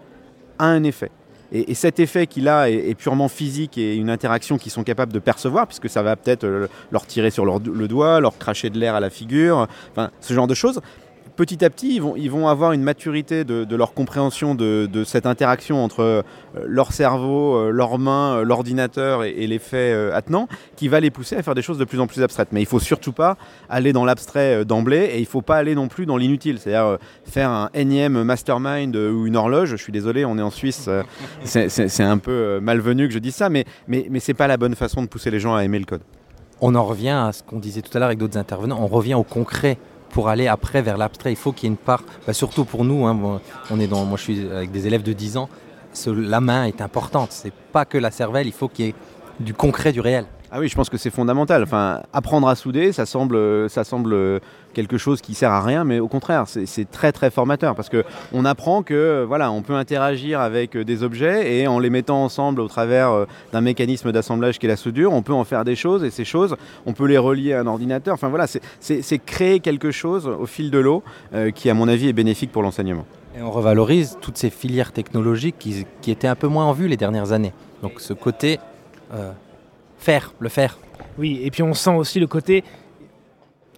a 0.58 0.66
un 0.66 0.82
effet. 0.82 1.10
Et, 1.52 1.74
cet 1.74 1.98
effet 1.98 2.26
qu'il 2.28 2.48
a 2.48 2.70
est, 2.70 2.94
purement 2.94 3.28
physique 3.28 3.76
et 3.76 3.96
une 3.96 4.10
interaction 4.10 4.56
qu'ils 4.56 4.70
sont 4.70 4.84
capables 4.84 5.12
de 5.12 5.18
percevoir, 5.18 5.66
puisque 5.66 5.88
ça 5.88 6.02
va 6.02 6.14
peut-être 6.14 6.44
euh, 6.44 6.68
leur 6.92 7.06
tirer 7.06 7.30
sur 7.30 7.44
le 7.44 7.88
doigt, 7.88 8.20
leur 8.20 8.38
cracher 8.38 8.70
de 8.70 8.78
l'air 8.78 8.94
à 8.94 9.00
la 9.00 9.10
figure, 9.10 9.66
enfin, 9.90 10.10
ce 10.20 10.32
genre 10.32 10.46
de 10.46 10.54
choses 10.54 10.80
petit 11.40 11.64
à 11.64 11.70
petit, 11.70 11.94
ils 12.16 12.30
vont, 12.30 12.48
avoir 12.48 12.72
une 12.72 12.82
maturité 12.82 13.44
de, 13.44 13.74
leur 13.74 13.94
compréhension 13.94 14.54
de, 14.54 15.04
cette 15.06 15.24
interaction 15.24 15.82
entre 15.82 16.02
euh, 16.02 16.22
leur 16.66 16.92
cerveau, 16.92 17.54
euh, 17.54 17.70
leurs 17.70 17.98
mains, 17.98 18.36
euh, 18.36 18.42
l'ordinateur 18.42 19.24
et, 19.24 19.46
les 19.46 19.58
faits 19.58 19.96
qui 20.76 20.88
va 20.88 21.00
les 21.00 21.10
pousser 21.10 21.36
à 21.36 21.42
faire 21.42 21.54
des 21.54 21.62
choses 21.62 21.78
de 21.78 21.86
plus 21.86 21.98
en 21.98 22.06
plus 22.06 22.22
abstraites. 22.22 22.48
Mais 22.52 22.60
il 22.60 22.64
ne 22.64 22.68
faut 22.68 22.78
surtout 22.78 23.12
pas 23.12 23.38
aller 23.70 23.94
dans 23.94 24.04
l'abstrait 24.04 24.66
d'emblée 24.66 25.12
et 25.12 25.16
il 25.16 25.22
ne 25.22 25.26
faut 25.26 25.40
pas 25.40 25.56
aller 25.56 25.74
non 25.74 25.88
plus 25.88 26.04
dans 26.04 26.18
l'inutile. 26.18 26.58
C'est-à-dire 26.58 26.98
faire 27.24 27.48
un 27.48 27.70
énième 27.72 28.22
mastermind 28.22 28.94
ou 28.94 29.26
une 29.26 29.36
horloge. 29.36 29.70
Je 29.70 29.76
suis 29.76 29.92
désolé, 29.92 30.26
on 30.26 30.36
est 30.36 30.42
en 30.42 30.50
Suisse, 30.50 30.90
c'est 31.44 32.02
un 32.02 32.18
peu 32.18 32.60
malvenu 32.60 33.08
que 33.08 33.14
je 33.14 33.18
dise 33.18 33.34
ça, 33.34 33.48
mais, 33.48 33.64
mais, 33.88 34.06
mais 34.10 34.20
ce 34.20 34.30
n'est 34.30 34.36
pas 34.36 34.46
la 34.46 34.58
bonne 34.58 34.74
façon 34.74 35.02
de 35.02 35.06
pousser 35.06 35.30
les 35.30 35.40
gens 35.40 35.54
à 35.54 35.64
aimer 35.64 35.78
le 35.78 35.86
code. 35.86 36.02
On 36.60 36.74
en 36.74 36.84
revient 36.84 37.08
à 37.08 37.32
ce 37.32 37.42
qu'on 37.42 37.58
disait 37.58 37.80
tout 37.80 37.90
à 37.94 37.98
l'heure 37.98 38.08
avec 38.08 38.18
d'autres 38.18 38.36
intervenants, 38.36 38.78
on 38.78 38.86
revient 38.86 39.14
au 39.14 39.22
concret 39.22 39.78
pour 40.10 40.28
aller 40.28 40.46
après 40.46 40.82
vers 40.82 40.98
l'abstrait. 40.98 41.32
Il 41.32 41.36
faut 41.36 41.52
qu'il 41.52 41.64
y 41.64 41.66
ait 41.66 41.74
une 41.74 41.76
part, 41.76 42.02
bah, 42.26 42.32
surtout 42.32 42.64
pour 42.64 42.84
nous, 42.84 43.06
hein, 43.06 43.40
on 43.70 43.80
est 43.80 43.86
dans, 43.86 44.04
moi 44.04 44.16
je 44.18 44.22
suis 44.22 44.50
avec 44.50 44.70
des 44.70 44.86
élèves 44.86 45.02
de 45.02 45.12
10 45.12 45.36
ans, 45.36 45.48
la 46.06 46.40
main 46.40 46.64
est 46.64 46.80
importante. 46.80 47.32
C'est 47.32 47.52
pas 47.52 47.84
que 47.84 47.98
la 47.98 48.10
cervelle, 48.10 48.46
il 48.46 48.52
faut 48.52 48.68
qu'il 48.68 48.86
y 48.86 48.88
ait 48.88 48.94
du 49.40 49.54
concret, 49.54 49.92
du 49.92 50.00
réel. 50.00 50.26
Ah 50.52 50.58
oui, 50.58 50.68
je 50.68 50.74
pense 50.74 50.90
que 50.90 50.98
c'est 50.98 51.10
fondamental. 51.10 51.62
Enfin, 51.62 52.02
apprendre 52.12 52.48
à 52.48 52.56
souder, 52.56 52.92
ça 52.92 53.06
semble, 53.06 53.70
ça 53.70 53.84
semble 53.84 54.40
quelque 54.72 54.98
chose 54.98 55.20
qui 55.20 55.34
sert 55.34 55.50
à 55.50 55.62
rien, 55.62 55.84
mais 55.84 56.00
au 56.00 56.08
contraire, 56.08 56.44
c'est 56.46 56.90
très 56.90 57.12
très 57.12 57.30
formateur 57.30 57.74
parce 57.74 57.88
que 57.88 58.04
on 58.32 58.44
apprend 58.44 58.82
que 58.82 59.24
voilà, 59.26 59.50
on 59.50 59.62
peut 59.62 59.74
interagir 59.74 60.40
avec 60.40 60.76
des 60.76 61.02
objets 61.02 61.56
et 61.56 61.66
en 61.66 61.78
les 61.78 61.90
mettant 61.90 62.22
ensemble 62.22 62.60
au 62.60 62.68
travers 62.68 63.10
euh, 63.10 63.24
d'un 63.52 63.60
mécanisme 63.60 64.12
d'assemblage 64.12 64.58
qui 64.58 64.66
est 64.66 64.68
la 64.68 64.76
soudure, 64.76 65.12
on 65.12 65.22
peut 65.22 65.32
en 65.32 65.44
faire 65.44 65.64
des 65.64 65.76
choses 65.76 66.04
et 66.04 66.10
ces 66.10 66.24
choses, 66.24 66.56
on 66.86 66.92
peut 66.92 67.06
les 67.06 67.18
relier 67.18 67.52
à 67.52 67.60
un 67.60 67.66
ordinateur. 67.66 68.14
Enfin 68.14 68.28
voilà, 68.28 68.46
c'est 68.46 69.18
créer 69.18 69.60
quelque 69.60 69.90
chose 69.90 70.26
au 70.26 70.46
fil 70.46 70.70
de 70.70 70.78
l'eau 70.78 71.02
euh, 71.34 71.50
qui, 71.50 71.70
à 71.70 71.74
mon 71.74 71.88
avis, 71.88 72.08
est 72.08 72.12
bénéfique 72.12 72.52
pour 72.52 72.62
l'enseignement. 72.62 73.06
Et 73.36 73.42
on 73.42 73.50
revalorise 73.50 74.18
toutes 74.20 74.36
ces 74.36 74.50
filières 74.50 74.92
technologiques 74.92 75.56
qui, 75.58 75.86
qui, 76.00 76.10
étaient 76.10 76.28
un 76.28 76.34
peu 76.34 76.48
moins 76.48 76.64
en 76.64 76.72
vue 76.72 76.88
les 76.88 76.96
dernières 76.96 77.32
années. 77.32 77.52
Donc 77.82 78.00
ce 78.00 78.12
côté 78.12 78.58
euh, 79.14 79.32
faire, 79.98 80.32
le 80.38 80.48
faire. 80.48 80.78
Oui, 81.18 81.40
et 81.42 81.50
puis 81.50 81.62
on 81.62 81.74
sent 81.74 81.94
aussi 81.94 82.20
le 82.20 82.26
côté 82.26 82.64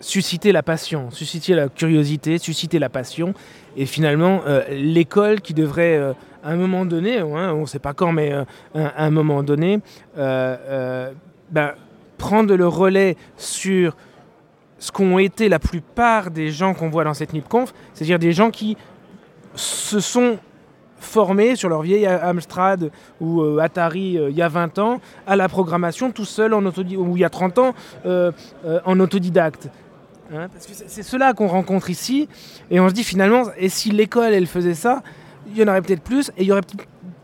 susciter 0.02 0.52
la 0.52 0.62
passion, 0.62 1.10
susciter 1.10 1.54
la 1.54 1.68
curiosité, 1.68 2.36
susciter 2.38 2.78
la 2.78 2.90
passion. 2.90 3.32
Et 3.76 3.86
finalement, 3.86 4.42
euh, 4.46 4.62
l'école 4.68 5.40
qui 5.40 5.54
devrait, 5.54 5.96
euh, 5.96 6.12
à 6.44 6.50
un 6.50 6.56
moment 6.56 6.84
donné, 6.84 7.18
hein, 7.18 7.52
on 7.54 7.62
ne 7.62 7.66
sait 7.66 7.78
pas 7.78 7.94
quand, 7.94 8.12
mais 8.12 8.32
euh, 8.32 8.44
à 8.74 9.04
un 9.04 9.10
moment 9.10 9.42
donné, 9.42 9.80
ben, 10.16 11.74
prendre 12.18 12.54
le 12.54 12.66
relais 12.66 13.16
sur 13.36 13.96
ce 14.78 14.90
qu'ont 14.90 15.18
été 15.18 15.48
la 15.48 15.58
plupart 15.58 16.30
des 16.30 16.50
gens 16.50 16.74
qu'on 16.74 16.90
voit 16.90 17.04
dans 17.04 17.14
cette 17.14 17.32
NIPConf, 17.32 17.72
c'est-à-dire 17.94 18.18
des 18.18 18.32
gens 18.32 18.50
qui 18.50 18.76
se 19.54 20.00
sont 20.00 20.38
formés 20.98 21.56
sur 21.56 21.68
leur 21.68 21.82
vieille 21.82 22.06
Amstrad 22.06 22.90
ou 23.20 23.58
Atari 23.58 24.18
il 24.30 24.36
y 24.36 24.42
a 24.42 24.48
20 24.48 24.78
ans 24.78 25.00
à 25.26 25.36
la 25.36 25.48
programmation 25.48 26.10
tout 26.10 26.24
seul 26.24 26.54
ou 26.54 27.16
il 27.16 27.20
y 27.20 27.24
a 27.24 27.30
30 27.30 27.58
ans 27.58 27.74
en 28.04 29.00
autodidacte. 29.00 29.68
Hein, 30.34 30.48
parce 30.50 30.66
que 30.66 30.72
c'est 30.86 31.02
cela 31.02 31.34
qu'on 31.34 31.46
rencontre 31.46 31.90
ici 31.90 32.26
et 32.70 32.80
on 32.80 32.88
se 32.88 32.94
dit 32.94 33.04
finalement, 33.04 33.44
et 33.58 33.68
si 33.68 33.90
l'école 33.90 34.32
elle 34.32 34.46
faisait 34.46 34.74
ça, 34.74 35.02
il 35.50 35.58
y 35.58 35.62
en 35.62 35.68
aurait 35.68 35.82
peut-être 35.82 36.02
plus 36.02 36.30
et 36.30 36.42
il 36.42 36.46
y 36.46 36.52
aurait 36.52 36.62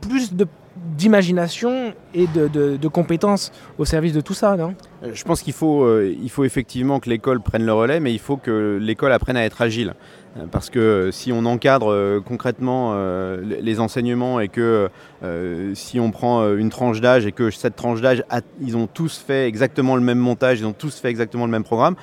plus 0.02 0.34
d'imagination 0.76 1.94
et 2.12 2.26
de, 2.26 2.48
de, 2.48 2.88
compétences 2.88 3.50
au 3.78 3.84
service 3.84 4.12
de 4.12 4.20
tout 4.20 4.34
ça, 4.34 4.56
Je 5.02 5.22
pense 5.22 5.42
qu'il 5.42 5.52
faut, 5.52 5.84
euh, 5.84 6.12
faut 6.28 6.44
effectivement 6.44 6.98
que 6.98 7.08
l'école 7.08 7.40
prenne 7.40 7.64
le 7.64 7.72
relais, 7.72 8.00
mais 8.00 8.12
il 8.12 8.18
faut 8.18 8.36
que 8.36 8.78
l'école 8.80 9.12
apprenne 9.12 9.36
à 9.36 9.44
être 9.44 9.62
agile. 9.62 9.94
Euh, 10.36 10.46
Parce 10.50 10.70
que 10.70 10.78
euh, 10.78 11.10
si 11.12 11.32
on 11.32 11.44
encadre 11.46 11.90
euh, 11.92 12.20
concrètement 12.20 12.92
euh, 12.94 13.40
les- 13.60 13.78
enseignements 13.78 14.40
et 14.40 14.48
que 14.48 14.88
euh, 15.22 15.72
si 15.74 16.00
on 16.00 16.10
prend 16.10 16.42
euh, 16.42 16.56
une 16.56 16.68
tranche 16.68 17.00
d'âge 17.00 17.26
et 17.26 17.32
que 17.32 17.50
cette 17.50 17.76
tranche 17.76 18.00
d'âge, 18.00 18.24
ils 18.60 18.76
ont 18.76 18.88
tous 18.88 19.18
fait 19.18 19.46
exactement 19.46 19.94
le 19.94 20.02
même 20.02 20.18
montage, 20.18 20.58
ils 20.58 20.66
ont 20.66 20.72
tous 20.72 20.98
fait 20.98 21.08
exactement 21.10 21.46
le 21.46 21.52
même 21.52 21.64
programme, 21.64 21.94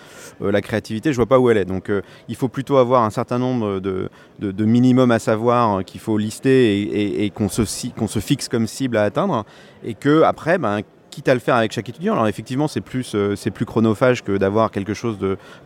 euh, 0.41 0.52
la 0.52 0.62
créativité, 0.62 1.12
je 1.12 1.18
vois 1.18 1.26
pas 1.26 1.38
où 1.39 1.50
elle 1.50 1.58
est. 1.58 1.66
Donc 1.66 1.89
euh, 1.89 2.02
il 2.30 2.36
faut 2.38 2.48
plutôt 2.48 2.78
avoir 2.78 3.04
un 3.04 3.10
certain 3.10 3.39
nombre 3.39 3.82
de, 3.82 4.10
de, 4.39 4.52
de 4.52 4.66
minimum 4.66 5.12
à 5.12 5.20
savoir 5.20 5.80
euh, 5.80 5.82
qu'il 5.84 6.00
faut 6.00 6.18
lister 6.18 7.24
et, 7.26 7.30
qu'on 7.30 7.50
se, 7.50 7.64
qu'on 7.91 8.08
se 8.08 8.20
fixe 8.20 8.48
comme 8.48 8.68
cible 8.68 8.96
à 8.96 9.04
atteindre, 9.04 9.43
et 9.84 9.96
que 9.96 10.22
après, 10.24 10.58
ben, 10.58 10.80
quitte 11.16 11.30
à 11.30 11.34
le 11.34 11.39
faire 11.39 11.55
avec 11.55 11.72
chaque 11.72 11.88
étudiant. 11.88 12.13
Alors 12.13 12.28
effectivement, 12.28 12.68
c'est 12.68 12.82
plus, 12.82 13.16
euh, 13.16 13.38
c'est 13.38 13.49
plus 13.49 13.66
chronophage 13.66 14.22
que 14.22 14.36
d'avoir 14.36 14.70
quelque 14.70 14.93
chose 14.93 15.18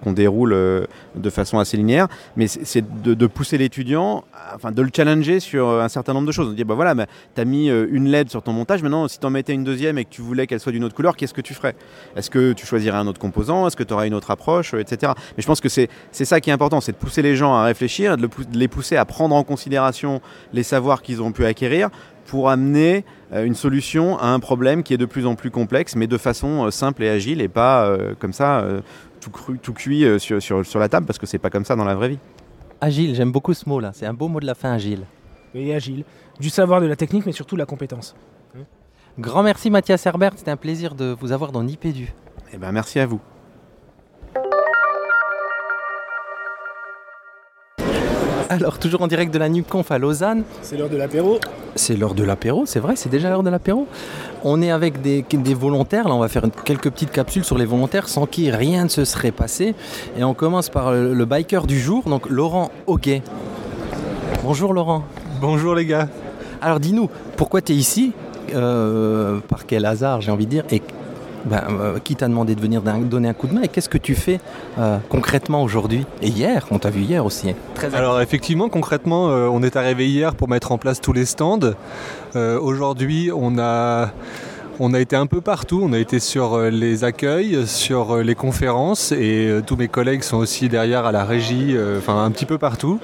qu'on 0.04 0.14
déroule 0.14 0.54
euh, 0.54 0.86
de 1.16 1.30
façon 1.32 1.58
assez 1.58 1.76
linéaire, 1.76 2.08
mais 2.36 2.46
c'est, 2.46 2.84
de, 3.02 3.28
pousser 3.28 3.58
l'étudiant, 3.58 4.26
enfin 4.54 4.72
de 4.72 4.82
le 4.84 4.90
challenger 4.96 5.40
sur 5.40 5.68
euh, 5.68 5.82
un 5.82 5.90
certain 5.90 6.14
nombre 6.14 6.28
de 6.28 6.32
choses. 6.32 6.50
On 6.50 6.54
dit, 6.54 6.64
bah 6.64 6.76
voilà, 6.76 6.94
bah, 6.94 7.08
tu 7.34 7.42
as 7.42 7.46
mis 7.46 7.68
une 7.68 8.10
LED 8.10 8.30
sur 8.30 8.44
ton 8.44 8.54
montage, 8.54 8.84
maintenant 8.84 9.08
si 9.08 9.18
tu 9.18 9.26
en 9.26 9.32
mettais 9.32 9.54
une 9.54 9.64
deuxième 9.64 9.98
et 9.98 10.06
que 10.06 10.12
tu 10.12 10.22
voulais 10.22 10.46
qu'elle 10.46 10.60
soit 10.60 10.72
d'une 10.72 10.84
autre 10.84 10.96
couleur, 10.96 11.16
qu'est-ce 11.16 11.34
que 11.34 11.42
tu 11.42 11.56
ferais? 11.56 11.76
Est-ce 12.16 12.30
que 12.30 12.54
tu 12.54 12.68
choisirais 12.68 12.98
un 12.98 13.08
autre 13.08 13.20
composant? 13.20 13.66
Est-ce 13.66 13.76
que 13.76 13.84
tu 13.84 13.94
aurais 13.94 14.08
une 14.08 14.14
autre 14.14 14.30
approche 14.30 14.76
Etc. 14.76 15.12
Mais 15.36 15.42
je 15.42 15.48
pense 15.48 15.62
que 15.62 15.70
c'est, 15.70 15.90
ça 16.12 16.40
qui 16.42 16.52
est 16.52 16.54
important, 16.54 16.80
c'est 16.80 16.92
de 16.92 16.98
pousser 16.98 17.24
les 17.24 17.36
gens 17.36 17.56
à 17.56 17.64
réfléchir, 17.64 18.18
de 18.18 18.30
les 18.54 18.68
pousser 18.68 18.98
à 18.98 19.06
prendre 19.06 19.36
en 19.36 19.44
considération 19.44 20.22
les 20.54 20.64
savoirs 20.64 21.02
qu'ils 21.02 21.24
ont 21.24 21.32
pu 21.32 21.46
acquérir 21.46 21.90
pour 22.30 22.50
amener 22.52 23.06
euh, 23.34 23.44
une 23.44 23.56
solution 23.56 24.18
à 24.20 24.28
un 24.28 24.40
problème 24.40 24.84
qui 24.84 24.94
est 24.94 24.98
de 24.98 25.06
plus 25.06 25.26
en 25.26 25.34
plus 25.34 25.50
complexe, 25.50 25.96
mais 25.96 26.06
de 26.06 26.18
façon 26.18 26.66
euh, 26.66 26.72
simple 26.72 27.04
et 27.04 27.10
agile 27.10 27.42
et 27.42 27.48
pas 27.48 27.86
euh, 27.86 28.14
comme 28.20 28.34
ça 28.34 28.60
euh, 28.60 28.82
tout 29.20 29.32
cru, 29.32 29.58
tout 29.58 29.74
cuit 29.74 30.06
euh, 30.06 30.20
sur, 30.20 30.40
sur, 30.42 30.64
sur 30.64 30.80
la 30.80 30.90
table, 30.90 31.08
parce 31.08 31.18
que 31.18 31.26
c'est 31.26 31.40
pas 31.40 31.50
comme 31.50 31.66
ça 31.66 31.76
dans 31.76 31.86
la 31.86 31.96
vraie 31.96 32.10
vie. 32.10 32.20
Agile, 32.82 33.16
j'aime 33.16 33.32
beaucoup 33.32 33.54
ce 33.56 33.68
mot-là. 33.68 33.92
C'est 33.94 34.06
un 34.06 34.14
beau 34.14 34.28
mot 34.28 34.40
de 34.40 34.46
la 34.46 34.54
fin, 34.54 34.72
agile. 34.72 35.06
Et 35.56 35.74
agile. 35.74 36.04
Du 36.40 36.50
savoir, 36.50 36.80
de 36.82 36.86
la 36.86 36.96
technique, 36.96 37.26
mais 37.26 37.32
surtout 37.32 37.56
de 37.56 37.60
la 37.60 37.66
compétence. 37.66 38.16
Grand 39.18 39.44
merci 39.44 39.70
Mathias 39.70 40.06
Herbert, 40.06 40.34
c'était 40.38 40.52
un 40.52 40.56
plaisir 40.56 40.96
de 40.96 41.16
vous 41.20 41.32
avoir 41.32 41.52
dans 41.52 41.64
Nipédu. 41.64 42.14
Eh 42.54 42.58
ben, 42.58 42.72
merci 42.72 43.00
à 43.00 43.08
vous. 43.08 43.20
Alors, 48.50 48.80
toujours 48.80 49.02
en 49.02 49.08
direct 49.08 49.34
de 49.34 49.38
la 49.40 49.50
NUPConf 49.50 49.92
à 49.92 49.98
Lausanne. 49.98 50.44
C'est 50.62 50.78
l'heure 50.78 50.90
de 50.90 50.98
l'apéro. 50.98 51.40
C'est 51.76 51.96
l'heure 51.96 52.16
de 52.16 52.24
l'apéro, 52.24 52.66
c'est 52.66 52.80
vrai, 52.80 52.96
c'est 52.96 53.10
déjà 53.10 53.30
l'heure 53.30 53.44
de 53.44 53.50
l'apéro. 53.50 53.88
On 54.44 54.62
est 54.62 54.72
avec 54.72 55.02
des, 55.02 55.24
des 55.32 55.54
volontaires, 55.54 56.08
là 56.08 56.16
on 56.16 56.20
va 56.20 56.28
faire 56.28 56.44
quelques 56.66 56.90
petites 56.90 57.12
capsules 57.12 57.44
sur 57.44 57.58
les 57.58 57.66
volontaires 57.66 58.08
sans 58.10 58.26
qui 58.26 58.52
rien 58.52 58.84
ne 58.86 58.90
se 58.90 59.06
serait 59.06 59.32
passé. 59.32 59.76
Et 60.18 60.24
on 60.24 60.34
commence 60.34 60.70
par 60.70 60.92
le, 60.92 61.14
le 61.14 61.26
biker 61.26 61.68
du 61.68 61.80
jour, 61.80 62.04
donc 62.06 62.30
Laurent 62.30 62.72
Hoguet. 62.88 63.22
Bonjour 64.44 64.74
Laurent. 64.74 65.04
Bonjour 65.42 65.76
les 65.76 65.86
gars. 65.86 66.08
Alors 66.62 66.80
dis-nous, 66.80 67.10
pourquoi 67.38 67.62
tu 67.62 67.74
es 67.74 67.76
ici? 67.76 68.14
Euh, 68.54 69.40
Par 69.48 69.66
quel 69.68 69.86
hasard 69.86 70.22
j'ai 70.22 70.32
envie 70.32 70.46
de 70.46 70.52
dire 70.52 70.64
Et 70.72 70.82
ben, 71.46 71.64
euh, 71.70 72.00
qui 72.04 72.16
t'a 72.16 72.28
demandé 72.28 72.56
de 72.56 72.62
venir 72.62 72.82
donner 72.82 73.30
un 73.30 73.34
coup 73.34 73.48
de 73.48 73.54
main 73.54 73.62
Et 73.62 73.68
qu'est-ce 73.68 73.90
que 73.90 73.98
tu 73.98 74.16
fais 74.16 74.40
euh, 74.78 74.98
concrètement 75.10 75.64
aujourd'hui 75.64 76.06
Et 76.22 76.28
hier, 76.28 76.66
on 76.72 76.80
t'a 76.80 76.90
vu 76.90 77.02
hier 77.02 77.26
aussi. 77.26 77.54
Très 77.76 77.94
Alors 77.96 78.22
effectivement, 78.22 78.70
concrètement, 78.70 79.30
euh, 79.30 79.48
on 79.52 79.64
est 79.64 79.76
arrivé 79.76 80.08
hier 80.08 80.36
pour 80.36 80.50
mettre 80.50 80.72
en 80.72 80.78
place 80.78 81.02
tous 81.02 81.14
les 81.14 81.26
stands. 81.26 81.60
Euh, 82.36 82.60
Aujourd'hui, 82.60 83.32
on 83.36 83.58
a, 83.58 84.12
on 84.80 84.94
a 84.94 85.00
été 85.00 85.16
un 85.16 85.28
peu 85.28 85.42
partout. 85.42 85.82
On 85.84 85.94
a 85.94 86.00
été 86.00 86.20
sur 86.20 86.54
euh, 86.54 86.70
les 86.70 87.04
accueils, 87.04 87.68
sur 87.68 88.16
euh, 88.16 88.24
les 88.24 88.36
conférences 88.36 89.12
et 89.12 89.48
euh, 89.48 89.62
tous 89.66 89.76
mes 89.76 89.88
collègues 89.88 90.24
sont 90.24 90.38
aussi 90.38 90.70
derrière 90.70 91.06
à 91.06 91.12
la 91.12 91.26
régie, 91.26 91.76
euh, 91.76 92.00
enfin 92.00 92.24
un 92.24 92.32
petit 92.32 92.46
peu 92.46 92.58
partout. 92.58 93.00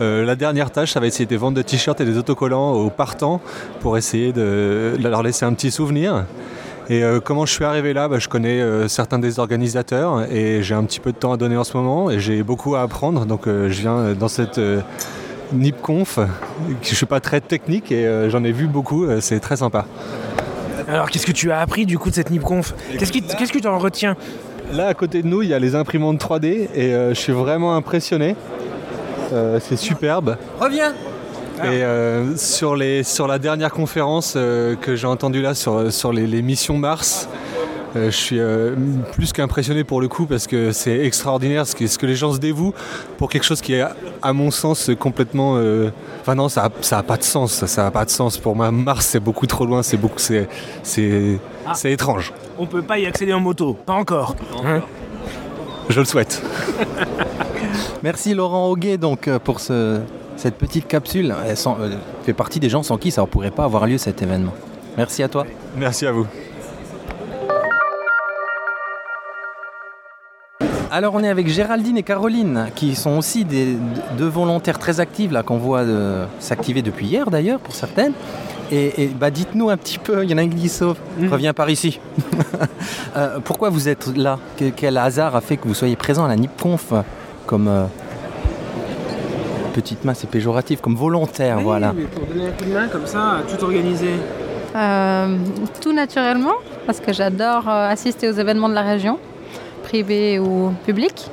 Euh, 0.00 0.24
la 0.24 0.36
dernière 0.36 0.70
tâche, 0.70 0.92
ça 0.92 1.00
va 1.00 1.06
essayer 1.06 1.26
de 1.26 1.36
vendre 1.36 1.56
des 1.56 1.64
t-shirts 1.64 2.00
et 2.00 2.04
des 2.04 2.18
autocollants 2.18 2.72
aux 2.72 2.90
partants 2.90 3.40
pour 3.80 3.96
essayer 3.96 4.32
de 4.32 4.96
leur 5.00 5.22
laisser 5.22 5.44
un 5.44 5.54
petit 5.54 5.70
souvenir. 5.70 6.24
Et 6.90 7.02
euh, 7.02 7.18
comment 7.20 7.46
je 7.46 7.52
suis 7.52 7.64
arrivé 7.64 7.92
là? 7.94 8.08
Bah, 8.08 8.18
Je 8.18 8.28
connais 8.28 8.60
euh, 8.60 8.88
certains 8.88 9.18
des 9.18 9.38
organisateurs 9.38 10.30
et 10.30 10.62
j'ai 10.62 10.74
un 10.74 10.84
petit 10.84 11.00
peu 11.00 11.12
de 11.12 11.16
temps 11.16 11.32
à 11.32 11.36
donner 11.36 11.56
en 11.56 11.64
ce 11.64 11.76
moment 11.76 12.10
et 12.10 12.18
j'ai 12.20 12.42
beaucoup 12.42 12.74
à 12.74 12.82
apprendre. 12.82 13.24
Donc 13.24 13.46
euh, 13.46 13.70
je 13.70 13.80
viens 13.80 14.12
dans 14.12 14.28
cette 14.28 14.58
euh, 14.58 14.80
NIPConf. 15.54 16.18
Je 16.82 16.90
ne 16.90 16.94
suis 16.94 17.06
pas 17.06 17.20
très 17.20 17.40
technique 17.40 17.90
et 17.90 18.06
euh, 18.06 18.28
j'en 18.28 18.44
ai 18.44 18.52
vu 18.52 18.66
beaucoup. 18.66 19.04
euh, 19.04 19.20
C'est 19.20 19.40
très 19.40 19.56
sympa. 19.56 19.86
Alors, 20.86 21.10
qu'est-ce 21.10 21.24
que 21.26 21.32
tu 21.32 21.50
as 21.50 21.60
appris 21.60 21.86
du 21.86 21.98
coup 21.98 22.10
de 22.10 22.14
cette 22.14 22.30
NIPConf? 22.30 22.74
Qu'est-ce 22.98 23.52
que 23.52 23.58
tu 23.58 23.66
en 23.66 23.78
retiens? 23.78 24.16
Là, 24.72 24.88
à 24.88 24.94
côté 24.94 25.22
de 25.22 25.26
nous, 25.26 25.40
il 25.40 25.48
y 25.48 25.54
a 25.54 25.58
les 25.58 25.74
imprimantes 25.74 26.20
3D 26.20 26.68
et 26.74 26.92
euh, 26.94 27.14
je 27.14 27.20
suis 27.20 27.32
vraiment 27.32 27.74
impressionné. 27.74 28.36
Euh, 29.32 29.58
c'est 29.62 29.76
superbe. 29.76 30.36
Reviens 30.60 30.92
Et 31.62 31.82
euh, 31.82 32.36
sur, 32.36 32.74
les, 32.76 33.02
sur 33.04 33.26
la 33.26 33.38
dernière 33.38 33.70
conférence 33.70 34.34
euh, 34.36 34.74
que 34.76 34.96
j'ai 34.96 35.06
entendue 35.06 35.40
là 35.40 35.54
sur, 35.54 35.92
sur 35.92 36.12
les, 36.12 36.26
les 36.26 36.42
missions 36.42 36.76
Mars, 36.76 37.28
euh, 37.96 38.06
je 38.10 38.16
suis 38.16 38.40
euh, 38.40 38.74
plus 39.12 39.32
qu'impressionné 39.32 39.84
pour 39.84 40.00
le 40.00 40.08
coup 40.08 40.26
parce 40.26 40.48
que 40.48 40.72
c'est 40.72 40.98
extraordinaire 41.06 41.64
ce 41.66 41.76
que, 41.76 41.86
ce 41.86 41.96
que 41.96 42.06
les 42.06 42.16
gens 42.16 42.32
se 42.32 42.38
dévouent 42.38 42.74
pour 43.18 43.30
quelque 43.30 43.44
chose 43.44 43.60
qui 43.60 43.74
est, 43.74 43.84
à 44.20 44.32
mon 44.32 44.50
sens, 44.50 44.90
complètement. 44.98 45.54
euh, 45.56 45.90
Enfin, 46.22 46.34
non, 46.34 46.48
ça 46.48 46.70
n'a 46.90 47.02
pas 47.02 47.16
de 47.16 47.22
sens. 47.22 47.64
Ça 47.66 47.82
n'a 47.84 47.90
pas 47.90 48.04
de 48.04 48.10
sens. 48.10 48.36
Pour 48.38 48.56
moi, 48.56 48.70
Mars, 48.72 49.06
c'est 49.06 49.20
beaucoup 49.20 49.46
trop 49.46 49.64
loin. 49.66 49.82
C'est 49.82 49.96
beaucoup. 49.98 50.18
C'est 50.18 50.48
c'est- 50.82 51.38
c'est 51.74 51.92
étrange. 51.92 52.32
On 52.58 52.66
peut 52.66 52.82
pas 52.82 52.98
y 52.98 53.06
accéder 53.06 53.32
en 53.32 53.40
moto, 53.40 53.74
pas 53.74 53.92
encore. 53.92 54.34
Hein 54.64 54.80
Je 55.88 56.00
le 56.00 56.06
souhaite. 56.06 56.42
Merci 58.02 58.34
Laurent 58.34 58.68
Auguet 58.68 58.96
donc 58.98 59.28
pour 59.44 59.60
ce- 59.60 60.00
cette 60.36 60.56
petite 60.56 60.86
capsule. 60.86 61.34
Elle 61.46 61.56
sans- 61.56 61.78
euh, 61.80 61.90
fait 62.24 62.32
partie 62.32 62.60
des 62.60 62.68
gens 62.68 62.82
sans 62.82 62.96
qui 62.98 63.10
ça 63.10 63.22
ne 63.22 63.26
pourrait 63.26 63.50
pas 63.50 63.64
avoir 63.64 63.86
lieu 63.86 63.98
cet 63.98 64.22
événement. 64.22 64.52
Merci 64.96 65.22
à 65.22 65.28
toi. 65.28 65.44
Merci 65.76 66.06
à 66.06 66.12
vous. 66.12 66.26
Alors 70.90 71.14
on 71.14 71.24
est 71.24 71.28
avec 71.28 71.48
Géraldine 71.48 71.96
et 71.96 72.02
Caroline 72.04 72.68
qui 72.76 72.94
sont 72.94 73.18
aussi 73.18 73.44
des, 73.44 73.76
deux 74.16 74.28
volontaires 74.28 74.78
très 74.78 75.00
actives 75.00 75.32
là 75.32 75.42
qu'on 75.42 75.58
voit 75.58 75.80
euh, 75.80 76.26
s'activer 76.38 76.82
depuis 76.82 77.06
hier 77.06 77.30
d'ailleurs 77.30 77.58
pour 77.58 77.74
certaines. 77.74 78.12
Et, 78.70 79.02
et, 79.04 79.06
bah 79.08 79.30
dites-nous 79.30 79.68
un 79.70 79.76
petit 79.76 79.98
peu, 79.98 80.24
il 80.24 80.30
y 80.30 80.34
en 80.34 80.38
a 80.38 80.42
un 80.42 80.48
qui 80.48 80.54
dit 80.54 80.68
sauf, 80.68 80.96
reviens 81.30 81.52
par 81.52 81.70
ici. 81.70 82.00
Euh, 83.16 83.38
pourquoi 83.44 83.70
vous 83.70 83.88
êtes 83.88 84.08
là? 84.16 84.38
Que- 84.56 84.70
Quel 84.70 84.96
hasard 84.98 85.36
a 85.36 85.40
fait 85.40 85.56
que 85.56 85.68
vous 85.68 85.74
soyez 85.74 85.94
présent 85.94 86.24
à 86.24 86.28
la 86.28 86.34
NIPConf 86.34 86.92
comme 87.46 87.68
euh, 87.68 87.84
petite 89.74 90.04
main, 90.04 90.14
c'est 90.14 90.30
péjoratif, 90.30 90.80
comme 90.80 90.94
volontaire, 90.96 91.60
voilà. 91.60 91.92
mais 91.94 92.04
pour 92.04 92.24
donner 92.26 92.46
un 92.48 92.52
coup 92.52 92.64
de 92.64 92.72
main 92.72 92.88
comme 92.88 93.06
ça, 93.06 93.38
tout 93.50 93.62
organiser. 93.64 94.14
Euh, 94.76 95.36
tout 95.82 95.92
naturellement, 95.92 96.54
parce 96.86 97.00
que 97.00 97.12
j'adore 97.12 97.68
euh, 97.68 97.90
assister 97.90 98.28
aux 98.28 98.32
événements 98.32 98.68
de 98.68 98.74
la 98.74 98.82
région, 98.82 99.18
privés 99.82 100.38
ou 100.38 100.72
publics. 100.86 101.30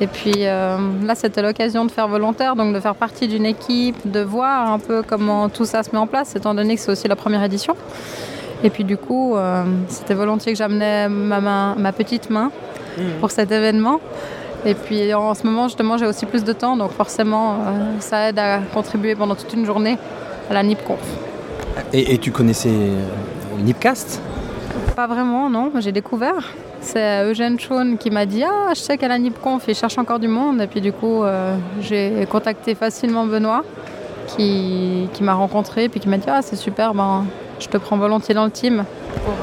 Et 0.00 0.06
puis 0.06 0.32
euh, 0.46 0.78
là, 1.04 1.14
c'était 1.14 1.42
l'occasion 1.42 1.84
de 1.84 1.90
faire 1.90 2.08
volontaire, 2.08 2.56
donc 2.56 2.74
de 2.74 2.80
faire 2.80 2.94
partie 2.94 3.28
d'une 3.28 3.44
équipe, 3.44 4.10
de 4.10 4.20
voir 4.20 4.72
un 4.72 4.78
peu 4.78 5.02
comment 5.06 5.48
tout 5.50 5.66
ça 5.66 5.82
se 5.82 5.90
met 5.92 5.98
en 5.98 6.06
place, 6.06 6.34
étant 6.36 6.54
donné 6.54 6.74
que 6.76 6.80
c'est 6.80 6.90
aussi 6.90 7.06
la 7.06 7.16
première 7.16 7.42
édition. 7.44 7.76
Et 8.64 8.70
puis 8.70 8.84
du 8.84 8.96
coup, 8.96 9.36
euh, 9.36 9.64
c'était 9.88 10.14
volontiers 10.14 10.52
que 10.52 10.58
j'amenais 10.58 11.08
ma, 11.08 11.40
main- 11.40 11.74
ma 11.78 11.92
petite 11.92 12.30
main 12.30 12.50
pour 13.20 13.30
cet 13.30 13.52
événement. 13.52 14.00
Et 14.64 14.74
puis 14.74 15.12
en 15.14 15.34
ce 15.34 15.46
moment, 15.46 15.68
justement, 15.68 15.96
j'ai 15.96 16.06
aussi 16.06 16.26
plus 16.26 16.44
de 16.44 16.52
temps, 16.52 16.76
donc 16.76 16.92
forcément, 16.92 17.54
euh, 17.54 18.00
ça 18.00 18.28
aide 18.28 18.38
à 18.38 18.58
contribuer 18.74 19.14
pendant 19.14 19.34
toute 19.34 19.52
une 19.54 19.64
journée 19.64 19.96
à 20.50 20.54
la 20.54 20.62
NIPConf. 20.62 20.98
Et, 21.92 22.14
et 22.14 22.18
tu 22.18 22.30
connaissais 22.30 22.68
euh, 22.68 23.62
Nipcast? 23.62 24.20
Pas 24.94 25.06
vraiment, 25.06 25.48
non. 25.48 25.72
J'ai 25.78 25.92
découvert. 25.92 26.52
C'est 26.82 27.24
Eugène 27.24 27.58
Chaune 27.58 27.98
qui 27.98 28.10
m'a 28.10 28.26
dit 28.26 28.44
Ah, 28.44 28.72
je 28.74 28.80
sais 28.80 28.98
qu'à 28.98 29.08
la 29.08 29.18
NIPConf, 29.18 29.64
il 29.68 29.74
cherche 29.74 29.98
encore 29.98 30.18
du 30.18 30.28
monde. 30.28 30.60
Et 30.60 30.66
puis, 30.66 30.80
du 30.80 30.92
coup, 30.92 31.22
euh, 31.22 31.54
j'ai 31.80 32.26
contacté 32.30 32.74
facilement 32.74 33.26
Benoît 33.26 33.64
qui, 34.26 35.08
qui 35.12 35.22
m'a 35.22 35.34
rencontré. 35.34 35.88
Puis 35.88 36.00
qui 36.00 36.08
m'a 36.08 36.18
dit 36.18 36.28
Ah, 36.28 36.42
c'est 36.42 36.56
super, 36.56 36.94
ben, 36.94 37.24
je 37.58 37.68
te 37.68 37.76
prends 37.78 37.96
volontiers 37.96 38.34
dans 38.34 38.44
le 38.44 38.50
team 38.50 38.84
pour, 39.24 39.34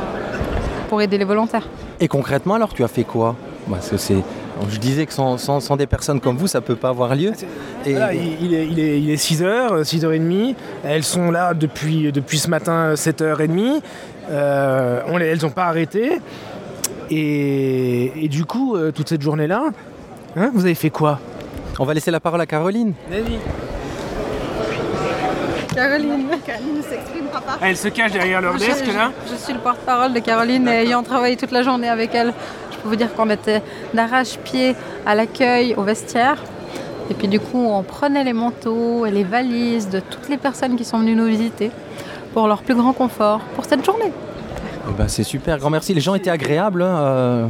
pour 0.89 1.01
aider 1.01 1.17
les 1.17 1.25
volontaires. 1.25 1.67
Et 1.99 2.07
concrètement, 2.07 2.55
alors, 2.55 2.73
tu 2.73 2.83
as 2.83 2.87
fait 2.87 3.03
quoi? 3.03 3.35
Parce 3.69 3.89
que 3.89 3.97
c'est, 3.97 4.23
je 4.69 4.77
disais 4.79 5.05
que 5.05 5.13
sans, 5.13 5.37
sans- 5.37 5.59
sans 5.59 5.75
des 5.77 5.87
personnes 5.87 6.19
comme 6.19 6.37
vous, 6.37 6.47
ça 6.47 6.61
peut 6.61 6.75
pas 6.75 6.89
avoir 6.89 7.15
lieu. 7.15 7.31
Et 7.85 7.91
Voilà, 7.91 8.13
il, 8.13 8.37
il 8.45 8.53
est, 8.53 8.67
il, 8.67 8.79
est, 8.79 8.99
il 8.99 9.09
est 9.09 9.15
6h, 9.15 9.83
6h30. 9.83 10.55
Elles 10.83 11.03
sont 11.03 11.31
là 11.31 11.53
depuis, 11.53 12.11
depuis 12.11 12.39
ce 12.39 12.49
matin, 12.49 12.93
7h30. 12.95 13.81
Euh, 14.29 15.01
on 15.07 15.17
les- 15.17 15.27
elles 15.27 15.41
n'ont 15.41 15.49
pas 15.51 15.65
arrêté. 15.65 16.19
Et, 17.09 18.25
et 18.25 18.27
du 18.27 18.45
coup, 18.45 18.75
euh, 18.75 18.91
toute 18.91 19.07
cette 19.09 19.21
journée-là, 19.21 19.63
hein, 20.35 20.51
vous 20.53 20.65
avez 20.65 20.75
fait 20.75 20.89
quoi? 20.89 21.19
On 21.79 21.85
va 21.85 21.93
laisser 21.93 22.11
la 22.11 22.19
parole 22.19 22.41
à 22.41 22.45
Caroline. 22.45 22.93
Caroline. 25.73 26.25
Caroline 26.45 26.77
ne 26.77 26.81
s'exprimera 26.81 27.39
pas. 27.41 27.57
Elle 27.61 27.77
se 27.77 27.87
cache 27.89 28.11
derrière 28.11 28.41
leur 28.41 28.53
Je, 28.57 28.65
desk 28.65 28.85
je- 28.85 28.91
là. 28.91 29.11
je 29.29 29.35
suis 29.35 29.53
le 29.53 29.59
porte-parole 29.59 30.13
de 30.13 30.19
Caroline 30.19 30.67
et 30.67 30.83
ayant 30.85 31.03
travaillé 31.03 31.35
toute 31.37 31.51
la 31.51 31.61
journée 31.61 31.87
avec 31.89 32.15
elle, 32.15 32.33
je 32.77 32.81
peux 32.83 32.89
vous 32.89 32.95
dire 32.95 33.13
qu'on 33.13 33.29
était 33.29 33.61
d'arrache-pied 33.93 34.75
à 35.05 35.15
l'accueil, 35.15 35.73
au 35.75 35.83
vestiaire. 35.83 36.41
Et 37.09 37.13
puis 37.13 37.27
du 37.27 37.39
coup, 37.39 37.65
on 37.65 37.83
prenait 37.83 38.23
les 38.23 38.33
manteaux 38.33 39.05
et 39.05 39.11
les 39.11 39.23
valises 39.23 39.89
de 39.89 39.99
toutes 39.99 40.29
les 40.29 40.37
personnes 40.37 40.75
qui 40.75 40.85
sont 40.85 40.99
venues 40.99 41.15
nous 41.15 41.25
visiter 41.25 41.71
pour 42.33 42.47
leur 42.47 42.61
plus 42.61 42.75
grand 42.75 42.93
confort 42.93 43.39
pour 43.55 43.65
cette 43.65 43.83
journée. 43.85 44.11
Eh 44.89 44.93
ben, 44.93 45.07
c'est 45.07 45.23
super, 45.23 45.57
grand 45.57 45.69
merci. 45.69 45.93
Les 45.93 46.01
gens 46.01 46.15
étaient 46.15 46.29
agréables, 46.29 46.81
hein, 46.81 46.97
euh, 46.97 47.47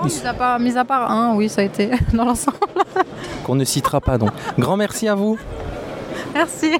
Oh, 0.00 0.06
mis, 0.06 0.26
à 0.26 0.34
part, 0.34 0.58
mis 0.58 0.76
à 0.76 0.84
part 0.84 1.10
un, 1.10 1.34
oui, 1.34 1.48
ça 1.48 1.60
a 1.60 1.64
été 1.64 1.90
dans 2.12 2.24
l'ensemble. 2.24 2.58
qu'on 3.44 3.54
ne 3.54 3.64
citera 3.64 4.00
pas 4.00 4.18
donc. 4.18 4.30
Grand 4.58 4.76
merci 4.76 5.08
à 5.08 5.14
vous. 5.14 5.38
Merci. 6.34 6.72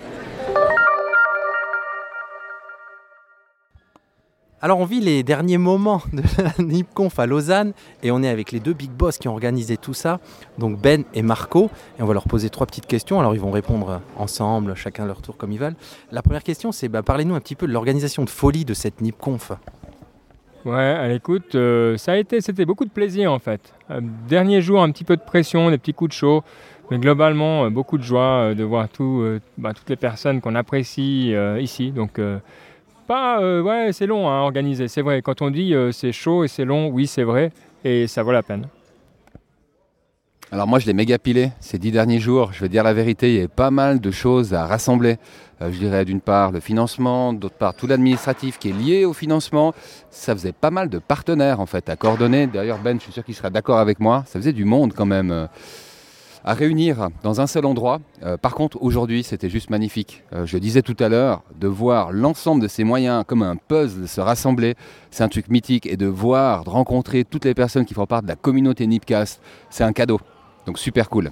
Alors 4.64 4.78
on 4.78 4.86
vit 4.86 5.00
les 5.00 5.22
derniers 5.22 5.58
moments 5.58 6.00
de 6.14 6.22
la 6.42 6.52
NIPConf 6.64 7.18
à 7.18 7.26
Lausanne 7.26 7.74
et 8.02 8.10
on 8.10 8.22
est 8.22 8.30
avec 8.30 8.50
les 8.50 8.60
deux 8.60 8.72
big 8.72 8.90
boss 8.90 9.18
qui 9.18 9.28
ont 9.28 9.32
organisé 9.32 9.76
tout 9.76 9.92
ça, 9.92 10.20
donc 10.56 10.80
Ben 10.80 11.04
et 11.12 11.20
Marco, 11.20 11.68
et 11.98 12.02
on 12.02 12.06
va 12.06 12.14
leur 12.14 12.24
poser 12.24 12.48
trois 12.48 12.66
petites 12.66 12.86
questions. 12.86 13.20
Alors 13.20 13.34
ils 13.34 13.40
vont 13.42 13.50
répondre 13.50 14.00
ensemble, 14.16 14.74
chacun 14.74 15.04
leur 15.04 15.20
tour 15.20 15.36
comme 15.36 15.52
ils 15.52 15.58
veulent. 15.58 15.76
La 16.12 16.22
première 16.22 16.42
question 16.42 16.72
c'est 16.72 16.88
bah, 16.88 17.02
parlez-nous 17.02 17.34
un 17.34 17.40
petit 17.40 17.56
peu 17.56 17.66
de 17.66 17.72
l'organisation 17.72 18.24
de 18.24 18.30
folie 18.30 18.64
de 18.64 18.72
cette 18.72 19.02
NIPConf. 19.02 19.52
Ouais, 20.64 20.72
à 20.76 21.08
l'écoute, 21.08 21.56
euh, 21.56 21.98
ça 21.98 22.12
a 22.12 22.16
été, 22.16 22.40
c'était 22.40 22.64
beaucoup 22.64 22.86
de 22.86 22.90
plaisir 22.90 23.30
en 23.30 23.38
fait. 23.38 23.74
Euh, 23.90 24.00
dernier 24.28 24.62
jour, 24.62 24.82
un 24.82 24.90
petit 24.90 25.04
peu 25.04 25.16
de 25.16 25.22
pression, 25.22 25.70
des 25.70 25.76
petits 25.76 25.92
coups 25.92 26.10
de 26.10 26.14
chaud, 26.14 26.42
mais 26.90 26.98
globalement, 26.98 27.66
euh, 27.66 27.70
beaucoup 27.70 27.98
de 27.98 28.02
joie 28.02 28.50
euh, 28.50 28.54
de 28.54 28.64
voir 28.64 28.88
bah, 29.58 29.74
toutes 29.74 29.90
les 29.90 29.96
personnes 29.96 30.40
qu'on 30.40 30.54
apprécie 30.54 31.34
ici. 31.58 31.92
Donc, 31.92 32.18
pas, 33.06 33.40
euh, 33.40 33.62
ouais, 33.62 33.92
c'est 33.92 34.06
long 34.06 34.28
à 34.28 34.40
organiser, 34.40 34.88
c'est 34.88 35.02
vrai. 35.02 35.22
Quand 35.22 35.42
on 35.42 35.50
dit 35.50 35.74
euh, 35.74 35.92
c'est 35.92 36.12
chaud 36.12 36.44
et 36.44 36.48
c'est 36.48 36.64
long, 36.64 36.88
oui, 36.88 37.06
c'est 37.06 37.22
vrai, 37.22 37.52
et 37.84 38.06
ça 38.06 38.22
vaut 38.22 38.32
la 38.32 38.42
peine. 38.42 38.66
Alors 40.52 40.68
moi 40.68 40.78
je 40.78 40.86
l'ai 40.86 40.92
méga 40.92 41.18
pilé 41.18 41.50
ces 41.58 41.78
dix 41.78 41.90
derniers 41.90 42.20
jours, 42.20 42.52
je 42.52 42.60
vais 42.60 42.68
dire 42.68 42.84
la 42.84 42.92
vérité, 42.92 43.30
il 43.30 43.34
y 43.34 43.38
avait 43.38 43.48
pas 43.48 43.70
mal 43.70 43.98
de 44.00 44.10
choses 44.10 44.54
à 44.54 44.66
rassembler. 44.66 45.16
Euh, 45.60 45.72
je 45.72 45.78
dirais 45.78 46.04
d'une 46.04 46.20
part 46.20 46.52
le 46.52 46.60
financement, 46.60 47.32
d'autre 47.32 47.56
part 47.56 47.74
tout 47.74 47.86
l'administratif 47.86 48.58
qui 48.58 48.68
est 48.68 48.72
lié 48.72 49.04
au 49.04 49.12
financement. 49.12 49.74
Ça 50.10 50.34
faisait 50.34 50.52
pas 50.52 50.70
mal 50.70 50.88
de 50.88 50.98
partenaires 50.98 51.60
en 51.60 51.66
fait 51.66 51.88
à 51.88 51.96
coordonner. 51.96 52.46
D'ailleurs 52.46 52.78
Ben, 52.78 52.98
je 52.98 53.04
suis 53.04 53.12
sûr 53.12 53.24
qu'il 53.24 53.34
sera 53.34 53.50
d'accord 53.50 53.78
avec 53.78 53.98
moi, 53.98 54.22
ça 54.26 54.38
faisait 54.38 54.52
du 54.52 54.64
monde 54.64 54.92
quand 54.94 55.06
même 55.06 55.48
à 56.44 56.54
réunir 56.54 57.08
dans 57.22 57.40
un 57.40 57.46
seul 57.46 57.64
endroit. 57.64 58.00
Euh, 58.22 58.36
par 58.36 58.54
contre 58.54 58.82
aujourd'hui 58.82 59.22
c'était 59.22 59.48
juste 59.48 59.70
magnifique. 59.70 60.22
Euh, 60.32 60.46
je 60.46 60.58
disais 60.58 60.82
tout 60.82 60.96
à 61.00 61.08
l'heure, 61.08 61.42
de 61.58 61.66
voir 61.66 62.12
l'ensemble 62.12 62.62
de 62.62 62.68
ces 62.68 62.84
moyens 62.84 63.24
comme 63.26 63.42
un 63.42 63.56
puzzle 63.56 64.06
se 64.06 64.20
rassembler, 64.20 64.74
c'est 65.10 65.24
un 65.24 65.28
truc 65.28 65.48
mythique. 65.48 65.86
Et 65.86 65.96
de 65.96 66.06
voir, 66.06 66.64
de 66.64 66.70
rencontrer 66.70 67.24
toutes 67.24 67.44
les 67.44 67.54
personnes 67.54 67.84
qui 67.84 67.94
font 67.94 68.06
part 68.06 68.22
de 68.22 68.28
la 68.28 68.36
communauté 68.36 68.86
Nipcast, 68.86 69.40
c'est 69.70 69.84
un 69.84 69.92
cadeau. 69.92 70.20
Donc 70.66 70.78
super 70.78 71.08
cool. 71.08 71.30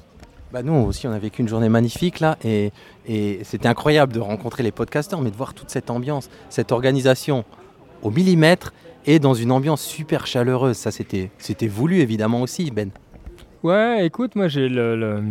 Bah 0.53 0.63
nous 0.63 0.75
aussi 0.75 1.07
on 1.07 1.13
a 1.13 1.19
vécu 1.19 1.41
une 1.41 1.49
journée 1.49 1.71
magnifique 1.71 2.21
là 2.21 2.37
et, 2.45 2.73
et 3.07 3.41
c'était 3.43 3.69
incroyable 3.69 4.13
de 4.13 4.21
rencontrer 4.21 4.63
les 4.63 4.73
podcasteurs 4.73 5.23
mais 5.23 5.31
de 5.31 5.37
voir 5.37 5.55
toute 5.55 5.71
cette 5.71 5.91
ambiance, 5.91 6.29
cette 6.51 6.73
organisation 6.73 7.45
au 8.03 8.11
millimètre 8.11 8.75
et 9.07 9.19
dans 9.19 9.35
une 9.35 9.51
ambiance 9.51 9.83
super 9.83 10.27
chaleureuse. 10.27 10.77
Ça 10.77 10.91
c'était 10.91 11.69
voulu 11.69 12.01
évidemment 12.01 12.43
aussi 12.43 12.71
Ben. 12.71 12.91
Ouais, 13.63 14.05
écoute, 14.05 14.35
moi 14.35 14.49
j'ai 14.49 14.69
le, 14.69 15.23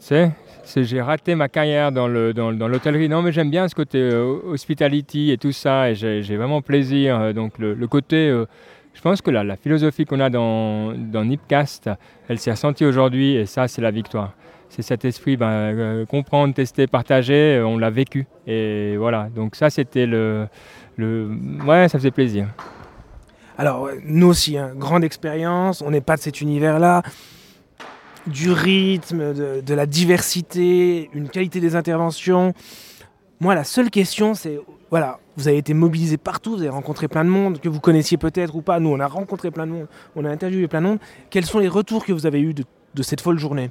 sais, 0.00 0.32
j'ai 0.74 1.02
raté 1.02 1.34
ma 1.34 1.50
carrière 1.50 1.92
dans 1.92 2.08
le 2.08 2.32
dans, 2.32 2.50
l'hôtellerie. 2.50 3.10
Non, 3.10 3.20
mais 3.20 3.30
j'aime 3.30 3.50
bien 3.50 3.68
ce 3.68 3.74
côté 3.74 3.98
euh, 3.98 4.38
hospitality 4.46 5.32
et 5.32 5.36
tout 5.36 5.52
ça, 5.52 5.90
et 5.90 5.94
j'ai 5.94 6.36
vraiment 6.38 6.62
plaisir. 6.62 7.20
Euh, 7.20 7.32
Donc 7.34 7.58
le, 7.58 7.86
côté, 7.86 8.30
euh, 8.30 8.46
je 8.94 9.02
pense 9.02 9.20
que 9.20 9.30
la, 9.30 9.56
philosophie 9.56 10.06
qu'on 10.06 10.20
a 10.20 10.30
dans 10.30 10.94
dans 10.94 11.26
Nipcast, 11.26 11.90
elle 12.28 12.38
s'est 12.38 12.52
ressentie 12.52 12.86
aujourd'hui, 12.86 13.34
et 13.34 13.44
ça 13.44 13.68
c'est 13.68 13.82
la 13.82 13.90
victoire. 13.90 14.32
C'est 14.70 14.82
cet 14.82 15.04
esprit, 15.04 15.36
ben, 15.36 16.06
comprendre, 16.06 16.54
tester, 16.54 16.86
partager, 16.86 17.62
on 17.62 17.76
l'a 17.76 17.90
vécu, 17.90 18.26
et 18.46 18.96
voilà. 18.96 19.28
Donc 19.34 19.56
ça 19.56 19.68
c'était 19.68 20.06
le 20.06 20.46
le, 20.96 21.28
ouais, 21.66 21.86
ça 21.90 21.98
faisait 21.98 22.12
plaisir. 22.12 22.48
Alors, 23.58 23.90
nous 24.04 24.28
aussi, 24.28 24.56
hein, 24.56 24.72
grande 24.74 25.04
expérience, 25.04 25.82
on 25.82 25.90
n'est 25.90 26.00
pas 26.00 26.16
de 26.16 26.22
cet 26.22 26.40
univers-là. 26.40 27.02
Du 28.32 28.52
rythme, 28.52 29.34
de, 29.34 29.74
la 29.74 29.86
diversité, 29.86 31.10
une 31.12 31.28
qualité 31.28 31.60
des 31.60 31.76
interventions. 31.76 32.52
Moi, 33.40 33.54
la 33.54 33.64
seule 33.64 33.90
question, 33.90 34.34
c'est 34.34 34.60
voilà, 34.90 35.18
vous 35.36 35.48
avez 35.48 35.58
été 35.58 35.74
mobilisé 35.74 36.16
partout, 36.16 36.52
vous 36.52 36.60
avez 36.60 36.68
rencontré 36.68 37.08
plein 37.08 37.24
de 37.24 37.30
monde 37.30 37.60
que 37.60 37.68
vous 37.68 37.80
connaissiez 37.80 38.16
peut-être 38.16 38.54
ou 38.54 38.62
pas. 38.62 38.80
Nous, 38.80 38.90
on 38.90 39.00
a 39.00 39.06
rencontré 39.06 39.50
plein 39.50 39.66
de 39.66 39.72
monde, 39.72 39.86
on 40.16 40.24
a 40.24 40.30
interviewé 40.30 40.68
plein 40.68 40.80
de 40.80 40.86
monde. 40.86 40.98
Quels 41.30 41.46
sont 41.46 41.58
les 41.58 41.68
retours 41.68 42.04
que 42.04 42.12
vous 42.12 42.26
avez 42.26 42.40
eus 42.40 42.54
de, 42.54 42.64
de 42.94 43.02
cette 43.02 43.20
folle 43.20 43.38
journée? 43.38 43.70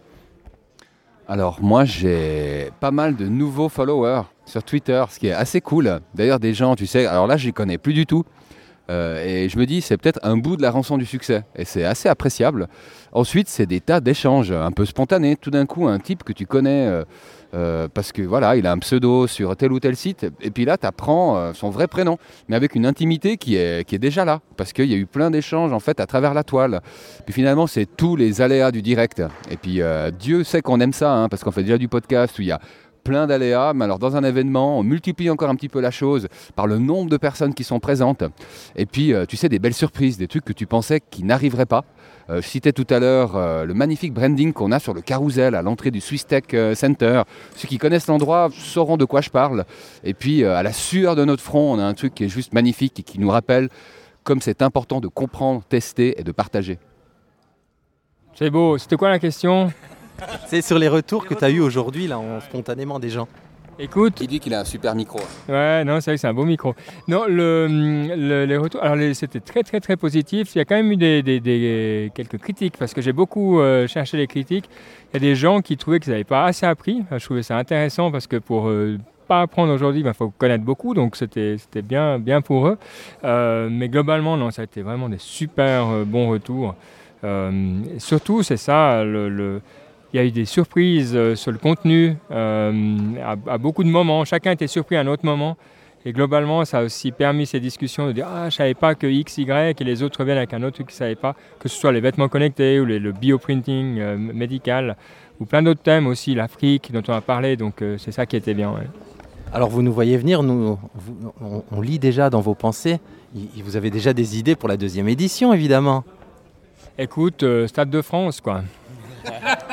Alors 1.30 1.60
moi 1.62 1.84
j'ai 1.84 2.72
pas 2.80 2.92
mal 2.92 3.18
de 3.18 3.28
nouveaux 3.28 3.68
followers 3.68 4.22
sur 4.46 4.64
Twitter, 4.64 5.04
ce 5.10 5.20
qui 5.20 5.28
est 5.28 5.34
assez 5.34 5.60
cool. 5.60 6.00
D'ailleurs 6.16 6.40
des 6.40 6.54
gens, 6.54 6.76
tu 6.76 6.88
sais, 6.88 7.06
alors 7.06 7.28
là 7.28 7.36
je 7.36 7.46
les 7.48 7.52
connais 7.52 7.78
plus 7.78 7.94
du 7.94 8.06
tout. 8.06 8.24
Euh, 8.90 9.24
et 9.26 9.50
je 9.50 9.58
me 9.58 9.66
dis 9.66 9.82
c'est 9.82 9.98
peut-être 9.98 10.20
un 10.24 10.38
bout 10.38 10.58
de 10.58 10.62
la 10.62 10.72
rançon 10.72 10.98
du 10.98 11.06
succès. 11.06 11.44
Et 11.56 11.66
c'est 11.66 11.84
assez 11.84 12.10
appréciable. 12.10 12.68
Ensuite 13.12 13.48
c'est 13.50 13.66
des 13.66 13.82
tas 13.82 14.00
d'échanges 14.00 14.52
un 14.52 14.72
peu 14.72 14.86
spontanés. 14.86 15.36
Tout 15.36 15.52
d'un 15.52 15.66
coup 15.66 15.88
un 15.88 16.00
type 16.00 16.24
que 16.24 16.34
tu 16.34 16.46
connais 16.46 16.88
euh, 16.88 17.04
euh, 17.54 17.88
parce 17.94 18.12
que 18.12 18.22
voilà 18.22 18.56
il 18.56 18.68
a 18.68 18.72
un 18.72 18.80
pseudo 18.80 19.28
sur 19.28 19.56
tel 19.56 19.72
ou 19.72 19.80
tel 19.80 19.96
site. 19.96 20.28
Et 20.42 20.52
puis 20.52 20.66
là 20.66 20.78
tu 20.78 20.88
apprends 20.88 21.54
son 21.54 21.70
vrai 21.70 21.88
prénom. 21.88 22.18
Mais 22.48 22.56
avec 22.56 22.76
une 22.76 22.86
intimité 22.86 23.38
qui 23.38 23.56
est, 23.56 23.98
déjà 23.98 24.26
là. 24.26 24.42
Parce 24.56 24.74
qu'il 24.74 24.86
y 24.86 24.94
a 24.94 24.98
eu 24.98 25.06
plein 25.06 25.32
d'échanges 25.32 25.74
en 25.74 25.80
fait 25.80 26.00
à 26.00 26.06
travers 26.06 26.34
la 26.34 26.44
toile. 26.44 26.82
Puis 27.26 27.34
finalement, 27.34 27.68
c'est 27.68 27.86
tous 27.86 28.16
les 28.16 28.42
aléas 28.42 28.72
du 28.72 28.82
direct. 28.82 29.22
Et 29.50 29.58
puis 29.58 29.82
Dieu 30.20 30.44
sait 30.44 30.62
qu'on 30.62 30.80
aime 30.80 30.94
ça, 30.94 31.14
hein, 31.14 31.30
parce 31.30 31.44
qu'on 31.44 31.52
fait 31.52 31.64
déjà 31.64 31.78
du 31.78 31.88
podcast 31.88 32.38
où 32.40 32.42
il 32.42 32.50
y 32.50 32.52
a 32.52 32.60
plein 33.08 33.26
d'aléas. 33.26 33.74
Mais 33.74 33.86
alors 33.86 34.00
dans 34.00 34.18
un 34.18 34.24
événement, 34.24 34.80
on 34.80 34.84
multiplie 34.84 35.30
encore 35.30 35.50
un 35.50 35.56
petit 35.56 35.70
peu 35.70 35.80
la 35.80 35.92
chose 35.92 36.28
par 36.56 36.68
le 36.68 36.78
nombre 36.78 37.10
de 37.10 37.16
personnes 37.16 37.54
qui 37.54 37.64
sont 37.64 37.80
présentes. 37.80 38.26
Et 38.76 38.86
puis, 38.86 39.14
euh, 39.14 39.26
tu 39.26 39.38
sais, 39.38 39.48
des 39.48 39.60
belles 39.60 39.74
surprises, 39.74 40.18
des 40.18 40.28
trucs 40.28 40.44
que 40.44 40.52
tu 40.52 40.66
pensais 40.68 41.00
qui 41.00 41.24
n'arriveraient 41.24 41.66
pas. 41.66 41.86
Euh, 42.30 42.42
je 42.42 42.48
citais 42.48 42.74
tout 42.74 42.86
à 42.90 43.00
l'heure 43.00 43.38
euh, 43.38 43.64
le 43.64 43.74
magnifique 43.74 44.14
branding 44.14 44.52
qu'on 44.52 44.74
a 44.74 44.80
sur 44.80 44.94
le 44.94 45.00
carrousel 45.00 45.56
à 45.56 45.62
l'entrée 45.62 45.90
du 45.90 46.02
Swiss 46.02 46.28
Tech 46.28 46.44
Center. 46.74 47.22
Ceux 47.56 47.70
qui 47.70 47.78
connaissent 47.78 48.08
l'endroit 48.08 48.50
sauront 48.52 48.98
de 48.98 49.06
quoi 49.06 49.22
je 49.22 49.30
parle. 49.30 49.64
Et 50.04 50.14
puis, 50.14 50.44
à 50.44 50.62
la 50.62 50.74
sueur 50.74 51.16
de 51.16 51.24
notre 51.24 51.44
front, 51.44 51.76
on 51.76 51.80
a 51.80 51.84
un 51.84 51.94
truc 51.94 52.14
qui 52.14 52.26
est 52.26 52.30
juste 52.30 52.54
magnifique 52.54 53.00
et 53.00 53.04
qui 53.04 53.20
nous 53.20 53.30
rappelle 53.30 53.70
comme 54.26 54.42
c'est 54.42 54.62
important 54.62 55.00
de 55.00 55.08
comprendre, 55.08 55.64
tester 55.64 56.20
et 56.20 56.24
de 56.26 56.34
partager. 56.34 56.78
C'est 58.34 58.50
beau. 58.50 58.78
C'était 58.78 58.98
quoi 58.98 59.08
la 59.08 59.20
question? 59.20 59.72
C'est 60.48 60.62
sur 60.62 60.80
les 60.80 60.88
retours 60.88 61.26
que 61.26 61.34
tu 61.34 61.44
as 61.44 61.50
eu 61.50 61.60
aujourd'hui 61.60 62.08
là 62.08 62.18
en- 62.20 62.40
spontanément 62.42 63.00
des 63.00 63.10
gens. 63.10 63.28
Écoute. 63.80 64.18
Il 64.22 64.28
dit 64.28 64.40
qu'il 64.40 64.56
a 64.56 64.62
un 64.62 64.66
super 64.66 64.96
micro. 64.96 65.20
Ouais, 65.48 65.84
non, 65.86 66.02
c'est 66.02 66.10
vrai 66.10 66.16
que 66.16 66.22
c'est 66.22 66.28
un 66.28 66.34
beau 66.34 66.46
micro. 66.46 66.74
Non, 67.08 67.26
le, 67.28 67.68
le- 67.70 68.46
les 68.46 68.58
retours, 68.58 68.82
alors 68.82 68.96
les- 68.96 69.14
c'était 69.14 69.40
très 69.40 69.62
très 69.62 69.80
très 69.80 69.96
positif. 69.96 70.56
Il 70.56 70.58
y 70.58 70.62
a 70.62 70.66
quand 70.66 70.74
même 70.76 70.92
eu 70.92 70.96
des, 70.98 71.22
des- 71.22 71.40
des- 71.40 72.12
quelques 72.16 72.40
critiques 72.40 72.76
parce 72.80 72.96
que 72.96 73.02
j'ai 73.02 73.14
beaucoup 73.14 73.60
euh, 73.60 73.86
cherché 73.88 74.18
les 74.18 74.26
critiques. 74.26 74.68
Il 75.14 75.14
y 75.14 75.18
a 75.18 75.20
des 75.20 75.36
gens 75.36 75.62
qui 75.62 75.78
trouvaient 75.78 76.00
qu'ils 76.00 76.12
n'avaient 76.12 76.24
pas 76.24 76.46
assez 76.46 76.66
appris. 76.66 77.04
Je 77.16 77.24
trouvais 77.24 77.44
ça 77.44 77.56
intéressant 77.58 78.10
parce 78.12 78.26
que 78.26 78.38
pour 78.38 78.68
euh, 78.68 78.98
pas 79.28 79.42
apprendre 79.42 79.72
aujourd'hui, 79.72 80.02
il 80.04 80.14
faut 80.16 80.32
connaître 80.32 80.64
beaucoup, 80.64 80.96
donc 80.96 81.16
c'était 81.16 81.58
c'était 81.60 81.84
bien 81.84 82.18
bien 82.18 82.42
pour 82.42 82.68
eux. 82.70 82.78
Euh, 83.26 83.70
mais 83.72 83.90
globalement, 83.90 84.38
non, 84.38 84.50
ça 84.50 84.64
a 84.64 84.66
été 84.66 84.82
vraiment 84.82 85.08
des 85.08 85.20
super 85.20 85.88
euh, 85.90 86.04
bons 86.04 86.30
retours. 86.30 86.74
Euh, 87.24 87.52
et 87.96 88.00
surtout, 88.00 88.42
c'est 88.42 88.58
ça 88.58 89.04
le- 89.04 89.30
le 89.30 89.62
il 90.18 90.22
y 90.22 90.24
a 90.24 90.28
eu 90.28 90.32
des 90.32 90.46
surprises 90.46 91.14
euh, 91.16 91.36
sur 91.36 91.52
le 91.52 91.60
contenu 91.60 92.16
euh, 92.32 92.98
à, 93.24 93.36
à 93.54 93.58
beaucoup 93.60 93.84
de 93.84 93.90
moments. 93.90 94.26
Chacun 94.26 94.52
était 94.52 94.66
surpris 94.68 94.96
à 94.96 95.02
un 95.02 95.08
autre 95.08 95.24
moment. 95.26 95.58
Et 96.06 96.12
globalement, 96.14 96.64
ça 96.66 96.80
a 96.80 96.84
aussi 96.84 97.12
permis 97.12 97.46
ces 97.46 97.60
discussions 97.60 98.08
de 98.08 98.14
dire 98.14 98.26
Ah, 98.28 98.42
je 98.44 98.46
ne 98.46 98.50
savais 98.52 98.74
pas 98.74 98.96
que 98.96 99.06
X, 99.06 99.38
Y 99.38 99.80
et 99.80 99.84
les 99.84 100.02
autres 100.04 100.24
viennent 100.24 100.38
avec 100.38 100.54
un 100.56 100.64
autre 100.64 100.76
truc 100.76 100.88
qu'ils 100.88 100.96
ne 100.96 100.98
savaient 101.00 101.16
pas, 101.16 101.36
que 101.60 101.68
ce 101.70 101.78
soit 101.78 101.92
les 101.92 102.00
vêtements 102.00 102.30
connectés 102.30 102.80
ou 102.80 102.86
les- 102.86 102.98
le 103.00 103.12
bioprinting 103.12 104.00
euh, 104.00 104.18
médical 104.18 104.96
ou 105.40 105.46
plein 105.46 105.62
d'autres 105.62 105.82
thèmes 105.84 106.08
aussi, 106.08 106.34
l'Afrique 106.34 106.92
dont 106.92 107.04
on 107.10 107.14
a 107.14 107.22
parlé. 107.22 107.58
Donc 107.58 107.82
euh, 107.84 107.98
c'est 108.00 108.12
ça 108.12 108.26
qui 108.26 108.36
était 108.38 108.54
bien. 108.56 108.72
ouais. 108.72 108.88
Alors 109.54 109.70
vous 109.70 109.82
nous 109.84 109.94
voyez 109.94 110.18
venir, 110.18 110.42
nous, 110.44 110.80
vous- 110.96 111.34
on, 111.42 111.64
on 111.72 111.82
lit 111.82 112.00
déjà 112.00 112.30
dans 112.32 112.42
vos 112.42 112.56
pensées. 112.56 113.00
Vous 113.64 113.76
avez 113.76 113.92
déjà 113.92 114.14
des 114.14 114.40
idées 114.40 114.56
pour 114.56 114.70
la 114.70 114.78
deuxième 114.78 115.08
édition 115.10 115.54
évidemment. 115.54 116.04
Écoute, 116.98 117.44
euh, 117.44 117.68
Stade 117.68 117.90
de 117.92 118.02
France, 118.02 118.40
quoi. 118.42 118.62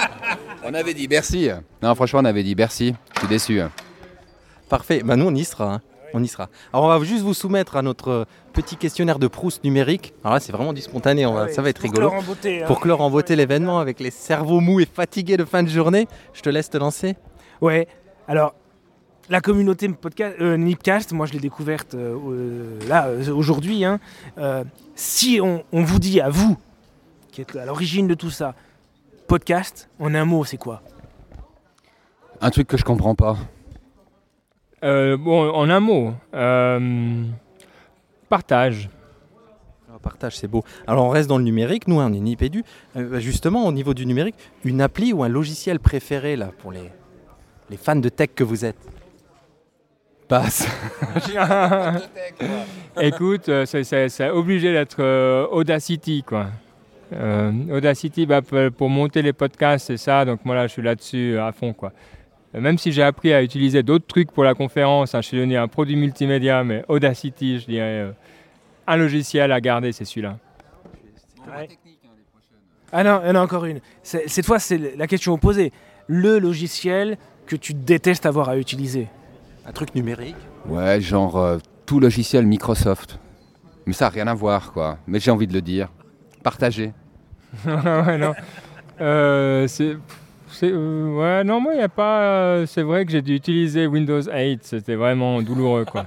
On 0.66 0.74
avait 0.74 0.94
dit 0.94 1.08
Bercy. 1.08 1.48
Non, 1.82 1.94
franchement, 1.94 2.20
on 2.22 2.24
avait 2.24 2.42
dit 2.42 2.54
Bercy. 2.54 2.94
Je 3.14 3.18
suis 3.20 3.28
déçu. 3.28 3.60
Parfait, 4.68 5.02
bah 5.04 5.16
nous 5.16 5.26
on 5.26 5.34
y 5.34 5.44
sera. 5.44 5.74
hein. 5.74 5.80
On 6.14 6.22
y 6.22 6.28
sera. 6.28 6.48
Alors 6.72 6.86
on 6.86 6.88
va 6.98 7.04
juste 7.04 7.22
vous 7.22 7.34
soumettre 7.34 7.76
à 7.76 7.82
notre 7.82 8.26
petit 8.52 8.76
questionnaire 8.76 9.18
de 9.18 9.26
Proust 9.26 9.62
numérique. 9.64 10.14
Alors 10.22 10.34
là 10.34 10.40
c'est 10.40 10.52
vraiment 10.52 10.72
du 10.72 10.80
spontané, 10.80 11.26
on 11.26 11.34
va- 11.34 11.42
Ah 11.42 11.44
ouais, 11.46 11.52
ça 11.52 11.60
va 11.60 11.68
être 11.70 11.80
pour 11.80 11.90
rigolo. 11.90 12.08
clore 12.08 12.20
en 12.20 12.24
beauté, 12.24 12.62
hein. 12.62 12.66
Pour 12.66 12.80
clore 12.80 13.00
en 13.02 13.10
beauté 13.10 13.36
l'événement 13.36 13.78
avec 13.80 14.00
les 14.00 14.10
cerveaux 14.10 14.60
mous 14.60 14.80
et 14.80 14.86
fatigués 14.86 15.36
de 15.36 15.44
fin 15.44 15.62
de 15.62 15.68
journée, 15.68 16.06
je 16.32 16.40
te 16.40 16.48
laisse 16.48 16.70
te 16.70 16.78
lancer. 16.78 17.16
Ouais, 17.60 17.88
alors, 18.28 18.54
la 19.28 19.40
communauté 19.40 19.88
podcast, 19.88 20.36
euh, 20.40 20.56
Nipcast, 20.56 21.12
moi 21.12 21.26
je 21.26 21.32
l'ai 21.32 21.40
découverte 21.40 21.94
euh, 21.94 22.16
euh, 22.16 22.78
là 22.88 23.08
euh, 23.08 23.32
aujourd'hui. 23.32 23.84
hein. 23.84 23.98
Euh, 24.38 24.64
si 24.94 25.40
on, 25.42 25.64
on 25.72 25.82
vous 25.82 25.98
dit 25.98 26.20
à 26.20 26.30
vous, 26.30 26.56
qui 27.32 27.40
êtes 27.42 27.54
à 27.56 27.64
l'origine 27.66 28.06
de 28.06 28.14
tout 28.14 28.30
ça, 28.30 28.54
podcast, 29.26 29.88
en 29.98 30.14
un 30.14 30.24
mot, 30.24 30.44
c'est 30.44 30.56
quoi 30.56 30.82
Un 32.40 32.50
truc 32.50 32.68
que 32.68 32.76
je 32.76 32.84
comprends 32.84 33.14
pas. 33.14 33.36
Euh, 34.82 35.16
bon, 35.16 35.50
en 35.50 35.70
un 35.70 35.80
mot, 35.80 36.12
euh, 36.34 37.24
partage. 38.28 38.90
Alors, 39.88 40.00
partage, 40.00 40.36
c'est 40.36 40.48
beau. 40.48 40.62
Alors 40.86 41.04
on 41.06 41.08
reste 41.08 41.28
dans 41.28 41.38
le 41.38 41.44
numérique, 41.44 41.88
nous 41.88 42.00
hein, 42.00 42.08
on 42.10 42.12
est 42.14 42.20
Nipédu. 42.20 42.64
Euh, 42.96 43.18
justement, 43.20 43.66
au 43.66 43.72
niveau 43.72 43.94
du 43.94 44.04
numérique, 44.06 44.34
une 44.64 44.80
appli 44.82 45.12
ou 45.12 45.22
un 45.22 45.28
logiciel 45.28 45.80
préféré 45.80 46.36
là 46.36 46.50
pour 46.58 46.70
les, 46.72 46.90
les 47.70 47.76
fans 47.78 47.96
de 47.96 48.08
tech 48.10 48.30
que 48.34 48.44
vous 48.44 48.64
êtes 48.64 48.76
Passe. 50.28 50.66
Écoute, 53.00 53.48
euh, 53.50 53.66
c'est- 53.66 53.84
c'est 53.84 54.08
c'est 54.08 54.30
obligé 54.30 54.72
d'être 54.72 54.96
euh, 55.02 55.46
Audacity, 55.50 56.22
quoi. 56.22 56.46
Euh, 57.12 57.52
Audacity, 57.70 58.26
bah, 58.26 58.40
pour, 58.42 58.88
monter 58.88 59.22
les 59.22 59.32
podcasts, 59.32 59.86
c'est 59.86 59.96
ça. 59.96 60.24
Donc 60.24 60.44
moi 60.44 60.54
là, 60.54 60.66
je 60.66 60.72
suis 60.72 60.82
là-dessus 60.82 61.34
euh, 61.34 61.46
à 61.46 61.52
fond, 61.52 61.72
quoi. 61.72 61.92
Euh, 62.54 62.60
Même 62.60 62.78
si 62.78 62.92
j'ai 62.92 63.02
appris 63.02 63.32
à 63.32 63.42
utiliser 63.42 63.82
d'autres 63.82 64.06
trucs 64.06 64.32
pour 64.32 64.44
la 64.44 64.54
conférence, 64.54 65.14
hein, 65.14 65.20
je 65.20 65.28
suis 65.28 65.36
devenu 65.36 65.56
un 65.56 65.68
produit 65.68 65.96
multimédia, 65.96 66.64
mais 66.64 66.84
Audacity, 66.88 67.60
je 67.60 67.66
dirais, 67.66 68.00
euh, 68.00 68.12
un 68.86 68.96
logiciel 68.96 69.52
à 69.52 69.60
garder, 69.60 69.92
c'est 69.92 70.04
celui-là. 70.04 70.38
Ah 72.92 73.02
non, 73.02 73.20
il 73.24 73.28
y 73.28 73.30
en 73.30 73.34
a 73.34 73.40
encore 73.40 73.64
une. 73.64 73.80
Cette 74.02 74.46
fois, 74.46 74.58
c'est 74.58 74.96
la 74.96 75.06
question 75.06 75.32
opposée. 75.32 75.72
Le 76.06 76.38
logiciel 76.38 77.18
que 77.46 77.56
tu 77.56 77.74
détestes 77.74 78.26
avoir 78.26 78.48
à 78.48 78.56
utiliser. 78.56 79.08
Un 79.66 79.72
truc 79.72 79.94
numérique 79.94 80.36
Ouais, 80.66 81.00
genre 81.00 81.36
euh, 81.36 81.58
tout 81.86 81.98
logiciel 81.98 82.46
Microsoft. 82.46 83.18
Mais 83.86 83.92
ça 83.92 84.06
n'a 84.06 84.10
rien 84.10 84.26
à 84.26 84.34
voir, 84.34 84.72
quoi. 84.72 84.98
Mais 85.06 85.18
j'ai 85.18 85.30
envie 85.30 85.46
de 85.46 85.52
le 85.52 85.60
dire. 85.60 85.88
Partager. 86.44 86.92
ouais, 87.66 88.18
non. 88.18 88.34
Euh, 89.00 89.66
c'est, 89.66 89.96
c'est- 90.48 90.70
euh, 90.72 91.16
ouais, 91.16 91.42
non, 91.42 91.60
moi, 91.60 91.72
il 91.74 91.78
n'y 91.78 91.82
a 91.82 91.88
pas. 91.88 92.20
euh, 92.20 92.66
c'est 92.66 92.82
vrai 92.82 93.04
que 93.04 93.10
j'ai 93.10 93.22
dû 93.22 93.34
utiliser 93.34 93.86
Windows 93.88 94.20
8. 94.22 94.60
C'était 94.62 94.94
vraiment 94.94 95.42
douloureux, 95.42 95.84
quoi. 95.84 96.06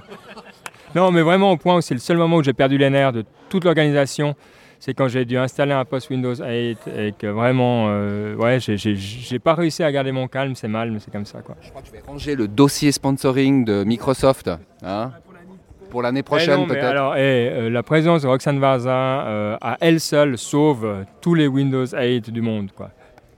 non, 0.94 1.10
mais 1.10 1.20
vraiment 1.22 1.50
au 1.52 1.56
point 1.56 1.76
où 1.76 1.80
c'est 1.82 1.94
le 1.94 2.00
seul 2.00 2.16
moment 2.16 2.36
où 2.36 2.42
j'ai 2.42 2.52
perdu 2.54 2.78
les 2.78 2.88
nerfs 2.88 3.12
de 3.12 3.24
toute 3.50 3.64
l'organisation. 3.64 4.34
C'est 4.80 4.94
quand 4.94 5.08
j'ai 5.08 5.24
dû 5.24 5.36
installer 5.36 5.72
un 5.72 5.84
post 5.84 6.08
Windows 6.08 6.36
8 6.36 6.78
et 6.96 7.12
que 7.18 7.26
vraiment, 7.26 7.86
euh, 7.88 8.36
ouais, 8.36 8.60
j'ai, 8.60 8.76
j'ai, 8.76 8.94
j'ai 8.94 9.38
pas 9.40 9.54
réussi 9.54 9.82
à 9.82 9.90
garder 9.90 10.12
mon 10.12 10.28
calme. 10.28 10.54
C'est 10.54 10.68
mal, 10.68 10.92
mais 10.92 11.00
c'est 11.00 11.10
comme 11.10 11.26
ça, 11.26 11.40
quoi. 11.42 11.56
Je 11.60 11.70
crois 11.70 11.82
que 11.82 11.88
je 11.88 11.92
vais 11.92 12.02
ranger 12.06 12.36
le 12.36 12.46
dossier 12.46 12.92
sponsoring 12.92 13.64
de 13.64 13.82
Microsoft. 13.82 14.48
Hein 14.84 15.10
pour 15.90 16.02
l'année 16.02 16.20
Eh 16.20 16.22
prochaine, 16.22 16.60
mais 16.62 16.66
peut-être. 16.66 16.84
Alors, 16.84 17.16
eh, 17.16 17.48
euh, 17.50 17.70
la 17.70 17.82
présence 17.82 18.22
de 18.22 18.28
Roxane 18.28 18.58
Varza 18.58 19.26
euh, 19.26 19.56
à 19.60 19.76
elle 19.80 20.00
seule 20.00 20.36
sauve 20.38 20.84
euh, 20.84 21.04
tous 21.20 21.34
les 21.34 21.46
Windows 21.46 21.86
8 21.86 22.30
du 22.30 22.42
monde, 22.42 22.70
quoi. 22.76 22.90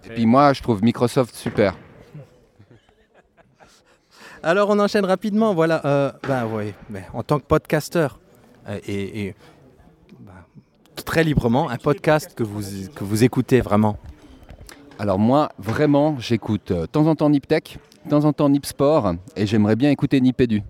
Et 0.06 0.14
puis 0.14 0.26
moi, 0.26 0.52
je 0.52 0.62
trouve 0.62 0.82
Microsoft 0.82 1.34
super. 1.34 1.74
Alors 4.42 4.70
on 4.70 4.78
enchaîne 4.78 5.04
rapidement, 5.04 5.54
voilà. 5.54 5.84
euh, 5.84 6.12
ben 6.26 6.46
oui, 6.50 6.72
mais 6.88 7.04
en 7.12 7.22
tant 7.22 7.38
que 7.38 7.44
podcasteur 7.44 8.18
euh, 8.68 8.78
et, 8.86 9.26
et, 9.26 9.34
ben, 10.18 10.32
très 11.04 11.24
librement, 11.24 11.68
un 11.68 11.76
podcast 11.76 12.34
que 12.34 12.42
vous, 12.42 12.62
que 12.94 13.04
vous 13.04 13.24
écoutez 13.24 13.60
vraiment. 13.60 13.98
Alors 14.98 15.18
moi, 15.18 15.50
vraiment, 15.58 16.16
j'écoute 16.18 16.70
euh, 16.70 16.82
de 16.82 16.86
temps 16.86 17.06
en 17.06 17.14
temps 17.14 17.30
Niptech, 17.30 17.78
de 18.06 18.10
temps 18.10 18.24
en 18.24 18.32
temps 18.32 18.48
Nip 18.48 18.64
Sport, 18.64 19.14
et 19.36 19.46
j'aimerais 19.46 19.76
bien 19.76 19.90
écouter 19.90 20.20
Nipédu. 20.20 20.62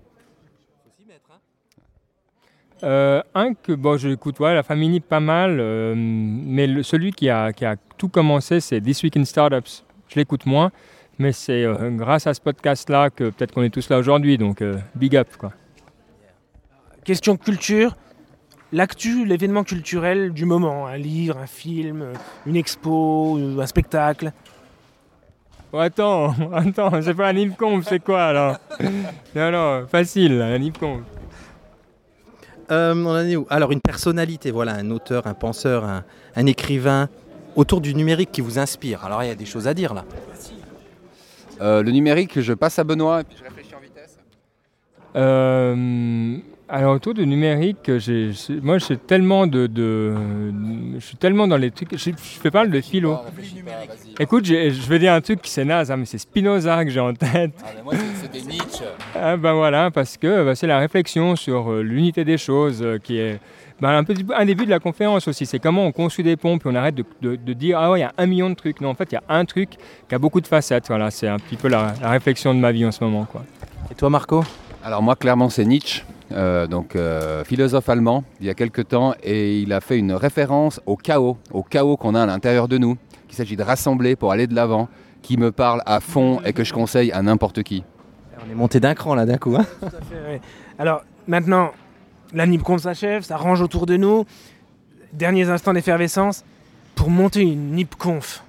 Euh, 2.83 3.21
un 3.35 3.53
que 3.53 3.73
bon, 3.73 3.97
je 3.97 4.07
l'écoute, 4.09 4.39
ouais, 4.39 4.53
la 4.55 4.63
famille 4.63 4.99
pas 4.99 5.19
mal, 5.19 5.57
euh, 5.59 5.93
mais 5.95 6.65
le- 6.67 6.83
celui 6.83 7.11
qui 7.11 7.29
a, 7.29 7.53
qui 7.53 7.63
a 7.65 7.75
tout 7.97 8.09
commencé, 8.09 8.59
c'est 8.59 8.81
This 8.81 9.03
Week 9.03 9.15
in 9.17 9.25
Startups. 9.25 9.83
Je 10.09 10.15
l'écoute 10.15 10.45
moins, 10.45 10.71
mais 11.19 11.31
c'est 11.31 11.63
euh, 11.63 11.89
grâce 11.91 12.25
à 12.27 12.33
ce 12.33 12.41
podcast-là 12.41 13.09
que 13.11 13.25
peut-être 13.29 13.53
qu'on 13.53 13.63
est 13.63 13.69
tous 13.69 13.87
là 13.89 13.97
aujourd'hui, 13.99 14.37
donc 14.37 14.63
big 14.95 15.15
up. 15.15 15.27
Quoi. 15.37 15.51
Question 17.03 17.37
culture. 17.37 17.95
L'actu, 18.73 19.25
l'événement 19.25 19.63
culturel 19.65 20.31
du 20.31 20.45
moment. 20.45 20.87
Un 20.87 20.97
livre, 20.97 21.37
un 21.37 21.45
film, 21.47 22.05
une 22.45 22.55
expo, 22.55 23.37
un 23.59 23.65
spectacle. 23.67 24.31
Oh, 25.73 25.77
attends, 25.77 26.33
attends, 26.53 27.01
c'est 27.01 27.13
pas 27.13 27.27
un 27.29 27.33
Nipconf, 27.33 27.85
c'est 27.87 28.03
quoi 28.03 28.23
alors? 28.25 28.57
Non, 29.35 29.51
non, 29.51 29.87
facile, 29.87 30.41
un 30.41 30.57
Nipconf. 30.57 31.01
Euh, 32.71 32.93
on 32.95 33.07
en 33.07 33.25
est 33.25 33.35
où? 33.35 33.45
Alors 33.49 33.71
une 33.71 33.81
personnalité, 33.81 34.49
voilà, 34.51 34.73
un 34.75 34.89
auteur, 34.91 35.27
un 35.27 35.33
penseur, 35.33 35.83
un, 35.83 36.03
un 36.35 36.45
écrivain 36.45 37.09
autour 37.55 37.81
du 37.81 37.93
numérique 37.93 38.31
qui 38.31 38.41
vous 38.41 38.59
inspire. 38.59 39.03
Alors 39.03 39.23
il 39.23 39.27
y 39.27 39.31
a 39.31 39.35
des 39.35 39.45
choses 39.45 39.67
à 39.67 39.73
dire 39.73 39.93
là. 39.93 40.05
Euh, 41.59 41.83
le 41.83 41.91
numérique, 41.91 42.39
je 42.39 42.53
passe 42.53 42.79
à 42.79 42.83
Benoît, 42.83 43.21
et 43.21 43.23
puis 43.23 43.35
je 43.37 43.43
réfléchis 43.43 43.75
en 43.75 43.81
vitesse. 43.81 44.17
Euh, 45.15 46.37
alors 46.71 46.95
autour 46.95 47.13
du 47.13 47.27
numérique, 47.27 47.97
j'ai, 47.97 48.31
moi 48.61 48.77
je 48.77 48.85
suis 48.85 48.97
tellement 48.97 49.45
de, 49.45 49.67
de- 49.67 50.15
je 50.97 51.05
suis 51.05 51.17
tellement 51.17 51.47
dans 51.47 51.57
les 51.57 51.69
trucs, 51.71 51.91
je, 51.97 52.09
je 52.11 52.11
fais 52.15 52.49
pas 52.51 52.65
de 52.65 52.79
philo. 52.81 53.17
Écoute, 54.19 54.45
je 54.45 54.89
vais 54.89 54.99
dire 54.99 55.13
un 55.13 55.21
truc 55.21 55.41
qui 55.41 55.51
c'est 55.51 55.65
naze, 55.65 55.91
hein, 55.91 55.97
mais 55.97 56.05
c'est 56.05 56.17
Spinoza 56.17 56.83
que 56.85 56.89
j'ai 56.91 56.99
en 56.99 57.13
tête. 57.13 57.51
moi, 57.83 57.93
c'est 58.21 58.31
des 58.31 58.41
Nietzsche. 58.41 58.85
Ah, 59.15 59.35
ben 59.37 59.53
voilà, 59.53 59.91
parce 59.91 60.17
que 60.17 60.45
bah, 60.45 60.55
c'est 60.55 60.67
la 60.67 60.79
réflexion 60.79 61.35
sur 61.35 61.71
euh, 61.71 61.81
l'unité 61.83 62.23
des 62.23 62.37
choses 62.37 62.81
euh, 62.81 62.97
qui 62.97 63.17
est 63.17 63.39
bah, 63.79 63.89
un, 63.97 64.03
petit 64.03 64.23
peu- 64.23 64.35
un 64.35 64.45
début 64.45 64.65
de 64.65 64.69
la 64.69 64.79
conférence 64.79 65.27
aussi. 65.27 65.45
C'est 65.45 65.59
comment 65.59 65.85
on 65.85 65.91
construit 65.91 66.23
des 66.23 66.37
pompes 66.37 66.65
et 66.65 66.69
on 66.69 66.75
arrête 66.75 66.95
de, 66.95 67.03
de- 67.21 67.35
de 67.35 67.53
dire 67.53 67.77
ah 67.79 67.91
ouais, 67.91 67.99
il 67.99 68.03
y 68.03 68.05
a 68.05 68.13
un 68.17 68.25
million 68.27 68.49
de 68.49 68.55
trucs. 68.55 68.79
Non, 68.79 68.89
en 68.89 68.95
fait, 68.95 69.11
il 69.11 69.15
y 69.15 69.17
a 69.17 69.23
un 69.27 69.43
truc 69.45 69.71
qui 70.07 70.15
a 70.15 70.19
beaucoup 70.19 70.39
de 70.41 70.47
facettes. 70.47 70.87
Voilà, 70.87 71.11
c'est 71.11 71.27
un 71.27 71.37
petit 71.37 71.57
peu 71.57 71.67
la, 71.67 71.93
la 72.01 72.09
réflexion 72.11 72.53
de 72.53 72.59
ma 72.59 72.71
vie 72.71 72.85
en 72.85 72.91
ce 72.91 73.03
moment, 73.03 73.25
quoi. 73.25 73.43
Et 73.91 73.95
toi 73.95 74.09
Marco? 74.09 74.43
Alors 74.83 75.01
moi, 75.03 75.15
clairement, 75.15 75.49
c'est 75.49 75.65
Nietzsche, 75.65 76.03
euh, 76.33 76.67
donc 76.67 76.95
euh, 76.95 77.43
philosophe 77.43 77.89
allemand, 77.89 78.23
il 78.39 78.47
y 78.47 78.49
a 78.49 78.53
quelque 78.53 78.81
temps, 78.81 79.13
et 79.23 79.59
il 79.59 79.73
a 79.73 79.81
fait 79.81 79.97
une 79.97 80.13
référence 80.13 80.79
au 80.85 80.95
chaos, 80.95 81.37
au 81.51 81.63
chaos 81.63 81.97
qu'on 81.97 82.15
a 82.15 82.23
à 82.23 82.25
l'intérieur 82.25 82.67
de 82.67 82.77
nous, 82.77 82.97
qu'il 83.27 83.37
s'agit 83.37 83.55
de 83.55 83.63
rassembler 83.63 84.15
pour 84.15 84.31
aller 84.31 84.47
de 84.47 84.55
l'avant, 84.55 84.89
qui 85.21 85.37
me 85.37 85.51
parle 85.51 85.81
à 85.85 85.99
fond 85.99 86.41
et 86.45 86.53
que 86.53 86.63
je 86.63 86.73
conseille 86.73 87.11
à 87.11 87.21
n'importe 87.21 87.63
qui. 87.63 87.83
On 88.45 88.51
est 88.51 88.55
monté 88.55 88.79
d'un 88.79 88.95
cran 88.95 89.15
là 89.15 89.25
d'un 89.25 89.37
coup. 89.37 89.55
Hein 89.55 89.65
Tout 89.79 89.85
à 89.85 90.01
fait, 90.01 90.21
ouais. 90.27 90.41
Alors 90.79 91.03
maintenant, 91.27 91.71
la 92.33 92.45
NIPCON 92.45 92.79
s'achève, 92.79 93.23
ça 93.23 93.37
range 93.37 93.61
autour 93.61 93.85
de 93.85 93.97
nous. 93.97 94.25
Derniers 95.13 95.49
instants 95.49 95.73
d'effervescence. 95.73 96.43
Pour 96.95 97.09
monter 97.09 97.41
une 97.41 97.71
NIPConf, 97.71 98.43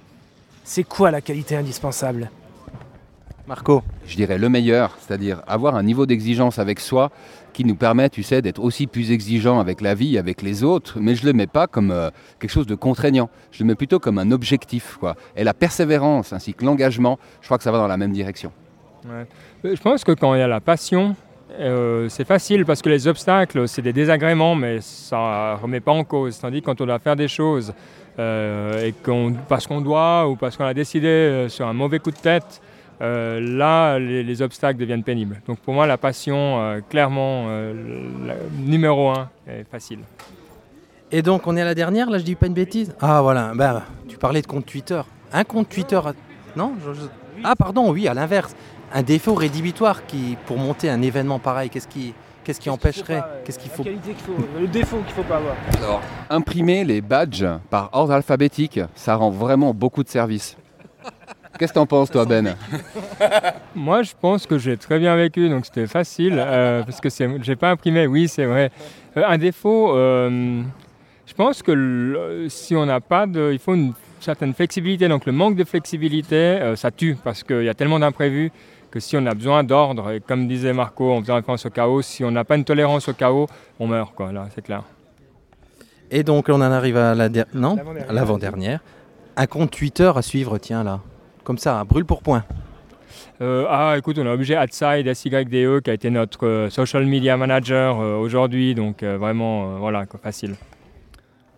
c'est 0.63 0.83
quoi 0.83 1.11
la 1.11 1.21
qualité 1.21 1.55
indispensable? 1.55 2.29
Marco 3.47 3.83
Je 4.05 4.15
dirais 4.15 4.37
le 4.37 4.47
meilleur, 4.47 4.97
c'est-à-dire 4.99 5.41
avoir 5.47 5.75
un 5.75 5.83
niveau 5.83 6.05
d'exigence 6.05 6.59
avec 6.59 6.79
soi 6.79 7.11
qui 7.53 7.63
nous 7.63 7.75
permet, 7.75 8.09
tu 8.09 8.23
sais, 8.23 8.41
d'être 8.41 8.61
aussi 8.61 8.87
plus 8.87 9.11
exigeant 9.11 9.59
avec 9.59 9.79
la 9.79 9.95
vie, 9.95 10.17
avec 10.17 10.41
les 10.41 10.63
autres, 10.63 10.99
mais 10.99 11.15
je 11.15 11.21
ne 11.23 11.27
le 11.27 11.33
mets 11.33 11.47
pas 11.47 11.67
comme 11.67 11.91
euh, 11.91 12.09
quelque 12.39 12.51
chose 12.51 12.67
de 12.67 12.75
contraignant, 12.75 13.29
je 13.51 13.63
le 13.63 13.67
mets 13.67 13.75
plutôt 13.75 13.99
comme 13.99 14.17
un 14.17 14.31
objectif. 14.31 14.99
Et 15.35 15.43
la 15.43 15.53
persévérance 15.53 16.33
ainsi 16.33 16.53
que 16.53 16.65
l'engagement, 16.65 17.19
je 17.41 17.47
crois 17.47 17.57
que 17.57 17.63
ça 17.63 17.71
va 17.71 17.77
dans 17.77 17.87
la 17.87 17.97
même 17.97 18.11
direction. 18.11 18.51
Euh, 19.09 19.23
Je 19.63 19.81
pense 19.81 20.03
que 20.03 20.11
quand 20.11 20.33
il 20.33 20.39
y 20.39 20.41
a 20.41 20.47
la 20.47 20.59
passion, 20.59 21.15
euh, 21.59 22.09
c'est 22.09 22.25
facile 22.25 22.65
parce 22.65 22.81
que 22.81 22.89
les 22.89 23.07
obstacles, 23.07 23.67
c'est 23.67 23.81
des 23.81 23.93
désagréments, 23.93 24.55
mais 24.55 24.81
ça 24.81 25.55
ne 25.55 25.61
remet 25.61 25.79
pas 25.79 25.91
en 25.91 26.03
cause. 26.03 26.39
Tandis 26.39 26.61
que 26.61 26.65
quand 26.65 26.81
on 26.81 26.85
doit 26.85 26.99
faire 26.99 27.15
des 27.15 27.27
choses 27.27 27.73
et 28.17 28.93
parce 29.49 29.65
qu'on 29.65 29.81
doit 29.81 30.27
ou 30.29 30.35
parce 30.35 30.55
qu'on 30.55 30.65
a 30.65 30.73
décidé 30.75 31.47
sur 31.49 31.67
un 31.67 31.73
mauvais 31.73 31.97
coup 31.97 32.11
de 32.11 32.17
tête, 32.17 32.61
euh, 33.01 33.39
là, 33.39 33.97
les, 33.99 34.23
les 34.23 34.41
obstacles 34.41 34.79
deviennent 34.79 35.03
pénibles. 35.03 35.41
Donc 35.47 35.59
pour 35.59 35.73
moi, 35.73 35.87
la 35.87 35.97
passion, 35.97 36.59
euh, 36.61 36.79
clairement, 36.87 37.45
euh, 37.47 37.73
la- 38.25 38.35
numéro 38.57 39.09
un, 39.09 39.29
est 39.47 39.65
facile. 39.69 39.99
Et 41.11 41.21
donc 41.21 41.45
on 41.47 41.55
est 41.57 41.61
à 41.61 41.65
la 41.65 41.75
dernière, 41.75 42.09
là 42.09 42.17
je 42.17 42.23
dis 42.23 42.35
pas 42.35 42.47
une 42.47 42.53
bêtise 42.53 42.95
Ah 42.99 43.21
voilà, 43.21 43.51
bah, 43.55 43.83
tu 44.07 44.17
parlais 44.17 44.41
de 44.41 44.47
compte 44.47 44.65
Twitter. 44.65 45.01
Un 45.31 45.43
compte 45.43 45.69
Twitter, 45.69 45.99
non 46.55 46.73
je- 46.85 46.93
je- 46.93 47.07
Ah 47.43 47.55
pardon, 47.55 47.91
oui, 47.91 48.07
à 48.07 48.13
l'inverse. 48.13 48.55
Un 48.93 49.01
défaut 49.03 49.33
rédhibitoire 49.33 50.05
qui, 50.05 50.37
pour 50.45 50.57
monter 50.57 50.89
un 50.89 51.01
événement 51.01 51.39
pareil, 51.39 51.69
qu'est-ce 51.69 51.87
qui, 51.87 52.13
qu'est-ce 52.43 52.59
qui 52.59 52.69
empêcherait 52.69 53.23
Qu'est-ce 53.43 53.57
qu'il 53.59 53.71
faut 53.71 53.83
Le 53.83 54.67
défaut 54.67 54.97
qu'il 55.05 55.13
faut 55.15 55.23
pas 55.23 55.37
avoir. 55.37 55.55
Alors, 55.77 56.01
imprimer 56.29 56.83
les 56.83 57.01
badges 57.01 57.45
par 57.71 57.89
ordre 57.93 58.13
alphabétique, 58.13 58.79
ça 58.95 59.15
rend 59.15 59.29
vraiment 59.31 59.73
beaucoup 59.73 60.03
de 60.03 60.09
service. 60.09 60.55
Qu'est-ce 61.59 61.71
que 61.73 61.79
t'en 61.79 61.85
penses, 61.85 62.09
toi, 62.09 62.25
Ben 62.25 62.55
Moi, 63.75 64.03
je 64.03 64.11
pense 64.19 64.45
que 64.47 64.57
j'ai 64.57 64.75
très 64.77 64.99
bien 64.99 65.15
vécu, 65.15 65.49
donc 65.49 65.65
c'était 65.65 65.87
facile, 65.87 66.35
euh, 66.37 66.83
parce 66.83 66.99
que 66.99 67.09
j'ai 67.41 67.55
pas 67.55 67.69
imprimé, 67.71 68.07
oui, 68.07 68.27
c'est 68.27 68.45
vrai. 68.45 68.71
Euh, 69.17 69.23
un 69.27 69.37
défaut, 69.37 69.95
euh, 69.95 70.61
je 71.27 71.33
pense 71.33 71.61
que 71.61 71.71
le- 71.71 72.47
si 72.49 72.75
on 72.75 72.85
n'a 72.85 72.99
pas 72.99 73.27
de... 73.27 73.51
Il 73.53 73.59
faut 73.59 73.75
une 73.75 73.93
certaine 74.19 74.53
flexibilité, 74.53 75.07
donc 75.07 75.25
le 75.25 75.31
manque 75.31 75.55
de 75.55 75.63
flexibilité, 75.63 76.35
euh, 76.35 76.75
ça 76.75 76.89
tue, 76.91 77.15
parce 77.23 77.43
qu'il 77.43 77.63
y 77.63 77.69
a 77.69 77.73
tellement 77.73 77.99
d'imprévus 77.99 78.51
que 78.89 78.99
si 78.99 79.15
on 79.17 79.25
a 79.25 79.33
besoin 79.33 79.63
d'ordre, 79.63 80.11
et 80.11 80.19
comme 80.21 80.47
disait 80.47 80.73
Marco 80.73 81.11
en 81.11 81.21
faisant 81.21 81.35
référence 81.35 81.65
au 81.65 81.69
chaos, 81.69 82.01
si 82.01 82.23
on 82.23 82.31
n'a 82.31 82.43
pas 82.43 82.55
une 82.55 82.63
tolérance 82.63 83.07
au 83.09 83.13
chaos, 83.13 83.47
on 83.79 83.87
meurt, 83.87 84.13
quoi, 84.15 84.31
là, 84.31 84.47
c'est 84.53 84.63
clair. 84.63 84.83
Et 86.11 86.23
donc 86.23 86.47
on 86.49 86.55
en 86.55 86.61
arrive 86.61 86.97
à 86.97 87.15
la 87.15 87.27
der- 87.29 87.45
non? 87.53 87.75
L'avant-dernière. 88.09 88.79
Un 89.35 89.47
compte 89.47 89.71
Twitter 89.71 90.11
à 90.15 90.21
suivre, 90.21 90.57
tiens 90.59 90.83
là. 90.83 90.99
Comme 91.43 91.57
ça, 91.57 91.79
un 91.79 91.85
brûle 91.85 92.05
pour 92.05 92.21
point. 92.21 92.43
Euh, 93.41 93.65
ah, 93.69 93.95
écoute, 93.97 94.17
on 94.19 94.25
est 94.25 94.29
obligé, 94.29 94.57
Outside, 94.57 95.11
SYDE, 95.13 95.81
qui 95.81 95.89
a 95.89 95.93
été 95.93 96.09
notre 96.09 96.45
euh, 96.45 96.69
social 96.69 97.05
media 97.05 97.35
manager 97.35 97.99
euh, 97.99 98.15
aujourd'hui, 98.15 98.75
donc 98.75 99.03
euh, 99.03 99.17
vraiment, 99.17 99.75
euh, 99.75 99.77
voilà, 99.79 100.05
quoi, 100.05 100.19
facile. 100.21 100.55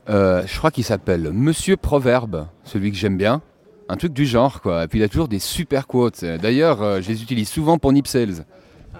Euh, 0.09 0.43
je 0.45 0.57
crois 0.57 0.71
qu'il 0.71 0.83
s'appelle 0.83 1.31
Monsieur 1.31 1.77
Proverbe, 1.77 2.47
celui 2.63 2.91
que 2.91 2.97
j'aime 2.97 3.17
bien. 3.17 3.41
Un 3.89 3.97
truc 3.97 4.13
du 4.13 4.25
genre, 4.25 4.61
quoi. 4.61 4.83
Et 4.83 4.87
puis 4.87 4.97
il 4.99 5.03
a 5.03 5.07
toujours 5.07 5.27
des 5.27 5.37
super 5.39 5.85
quotes. 5.85 6.25
D'ailleurs, 6.25 6.81
euh, 6.81 7.01
je 7.01 7.09
les 7.09 7.21
utilise 7.21 7.49
souvent 7.49 7.77
pour 7.77 7.91
Nip 7.93 8.07
Sales. 8.07 8.45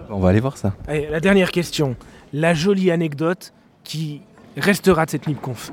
On 0.10 0.20
va 0.20 0.30
aller 0.30 0.40
voir 0.40 0.58
ça. 0.58 0.74
Allez, 0.88 1.08
la 1.10 1.20
dernière 1.20 1.50
question. 1.52 1.96
La 2.34 2.54
jolie 2.54 2.92
anecdote 2.92 3.54
qui 3.84 4.22
restera 4.58 5.06
de 5.06 5.10
cette 5.12 5.26
NipConf. 5.28 5.72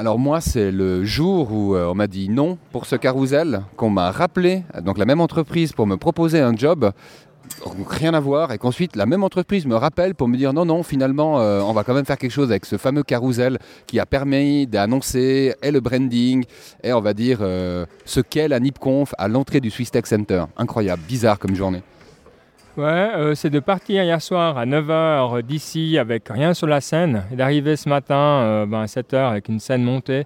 Alors 0.00 0.18
moi, 0.18 0.40
c'est 0.40 0.70
le 0.70 1.04
jour 1.04 1.52
où 1.52 1.74
euh, 1.74 1.84
on 1.84 1.94
m'a 1.94 2.06
dit 2.06 2.30
non 2.30 2.56
pour 2.72 2.86
ce 2.86 2.96
carrousel, 2.96 3.60
qu'on 3.76 3.90
m'a 3.90 4.10
rappelé, 4.10 4.64
donc 4.82 4.96
la 4.96 5.04
même 5.04 5.20
entreprise, 5.20 5.72
pour 5.72 5.86
me 5.86 5.98
proposer 5.98 6.40
un 6.40 6.56
job, 6.56 6.92
rien 7.86 8.14
à 8.14 8.20
voir, 8.20 8.50
et 8.50 8.56
qu'ensuite 8.56 8.96
la 8.96 9.04
même 9.04 9.22
entreprise 9.22 9.66
me 9.66 9.74
rappelle 9.76 10.14
pour 10.14 10.26
me 10.26 10.38
dire 10.38 10.54
non, 10.54 10.64
non, 10.64 10.82
finalement, 10.82 11.38
euh, 11.40 11.60
on 11.60 11.74
va 11.74 11.84
quand 11.84 11.92
même 11.92 12.06
faire 12.06 12.16
quelque 12.16 12.30
chose 12.30 12.48
avec 12.50 12.64
ce 12.64 12.78
fameux 12.78 13.02
carrousel 13.02 13.58
qui 13.86 14.00
a 14.00 14.06
permis 14.06 14.66
d'annoncer 14.66 15.54
et 15.62 15.70
le 15.70 15.80
branding, 15.80 16.46
et 16.82 16.94
on 16.94 17.02
va 17.02 17.12
dire 17.12 17.40
euh, 17.42 17.84
ce 18.06 18.20
qu'est 18.20 18.48
la 18.48 18.58
NipConf 18.58 19.12
à 19.18 19.28
l'entrée 19.28 19.60
du 19.60 19.68
Swiss 19.68 19.90
Tech 19.90 20.06
Center. 20.06 20.44
Incroyable, 20.56 21.02
bizarre 21.06 21.38
comme 21.38 21.54
journée. 21.54 21.82
Ouais, 22.76 22.84
euh, 22.84 23.34
c'est 23.34 23.50
de 23.50 23.58
partir 23.58 24.02
hier 24.04 24.22
soir 24.22 24.56
à 24.56 24.64
9h 24.64 25.42
d'ici 25.42 25.98
avec 25.98 26.28
rien 26.28 26.54
sur 26.54 26.66
la 26.66 26.80
scène 26.80 27.24
et 27.32 27.36
d'arriver 27.36 27.76
ce 27.76 27.88
matin 27.88 28.14
euh, 28.16 28.66
ben, 28.66 28.80
à 28.82 28.86
7h 28.86 29.16
avec 29.30 29.48
une 29.48 29.58
scène 29.60 29.82
montée. 29.82 30.24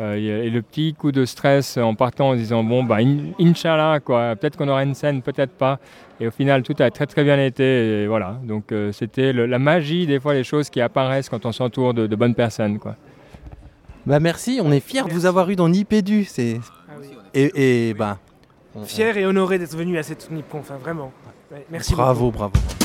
Euh, 0.00 0.16
et 0.16 0.48
et 0.48 0.50
le 0.50 0.60
petit 0.60 0.92
coup 0.92 1.12
de 1.12 1.24
stress 1.24 1.76
en 1.76 1.94
partant 1.94 2.30
en 2.30 2.34
disant 2.34 2.64
bon, 2.64 2.82
bah, 2.82 2.96
in- 2.96 3.30
Inch'Allah, 3.38 4.00
quoi, 4.00 4.34
peut-être 4.34 4.56
qu'on 4.56 4.66
aura 4.68 4.82
une 4.82 4.94
scène, 4.96 5.22
peut-être 5.22 5.52
pas. 5.52 5.78
Et 6.20 6.26
au 6.26 6.32
final, 6.32 6.64
tout 6.64 6.74
a 6.80 6.90
très 6.90 7.06
très 7.06 7.22
bien 7.22 7.38
été. 7.38 8.02
Et 8.02 8.06
voilà, 8.08 8.38
donc 8.42 8.72
euh, 8.72 8.90
c'était 8.90 9.32
la 9.32 9.58
magie 9.60 10.06
des 10.06 10.18
fois, 10.18 10.34
les 10.34 10.42
choses 10.44 10.68
qui 10.70 10.80
apparaissent 10.80 11.28
quand 11.28 11.46
on 11.46 11.52
s'entoure 11.52 11.94
de, 11.94 12.08
de 12.08 12.16
bonnes 12.16 12.34
personnes. 12.34 12.80
Quoi. 12.80 12.96
Bah 14.04 14.18
merci, 14.18 14.60
on 14.62 14.72
est 14.72 14.80
fiers 14.80 15.04
de 15.04 15.12
vous 15.12 15.26
avoir 15.26 15.48
eu 15.48 15.54
dans 15.54 15.68
Nipédu. 15.68 16.24
C'est 16.24 16.58
et, 17.34 17.88
et 17.90 17.94
bah 17.94 18.18
on- 18.74 18.82
Fier 18.84 19.16
et 19.16 19.24
honoré 19.26 19.60
d'être 19.60 19.76
venu 19.76 19.96
à 19.96 20.02
cette 20.02 20.28
NipConf, 20.28 20.72
hein, 20.72 20.78
vraiment. 20.82 21.12
Merci 21.70 21.94
bravo, 21.94 22.30
beaucoup. 22.30 22.50
bravo. 22.50 22.83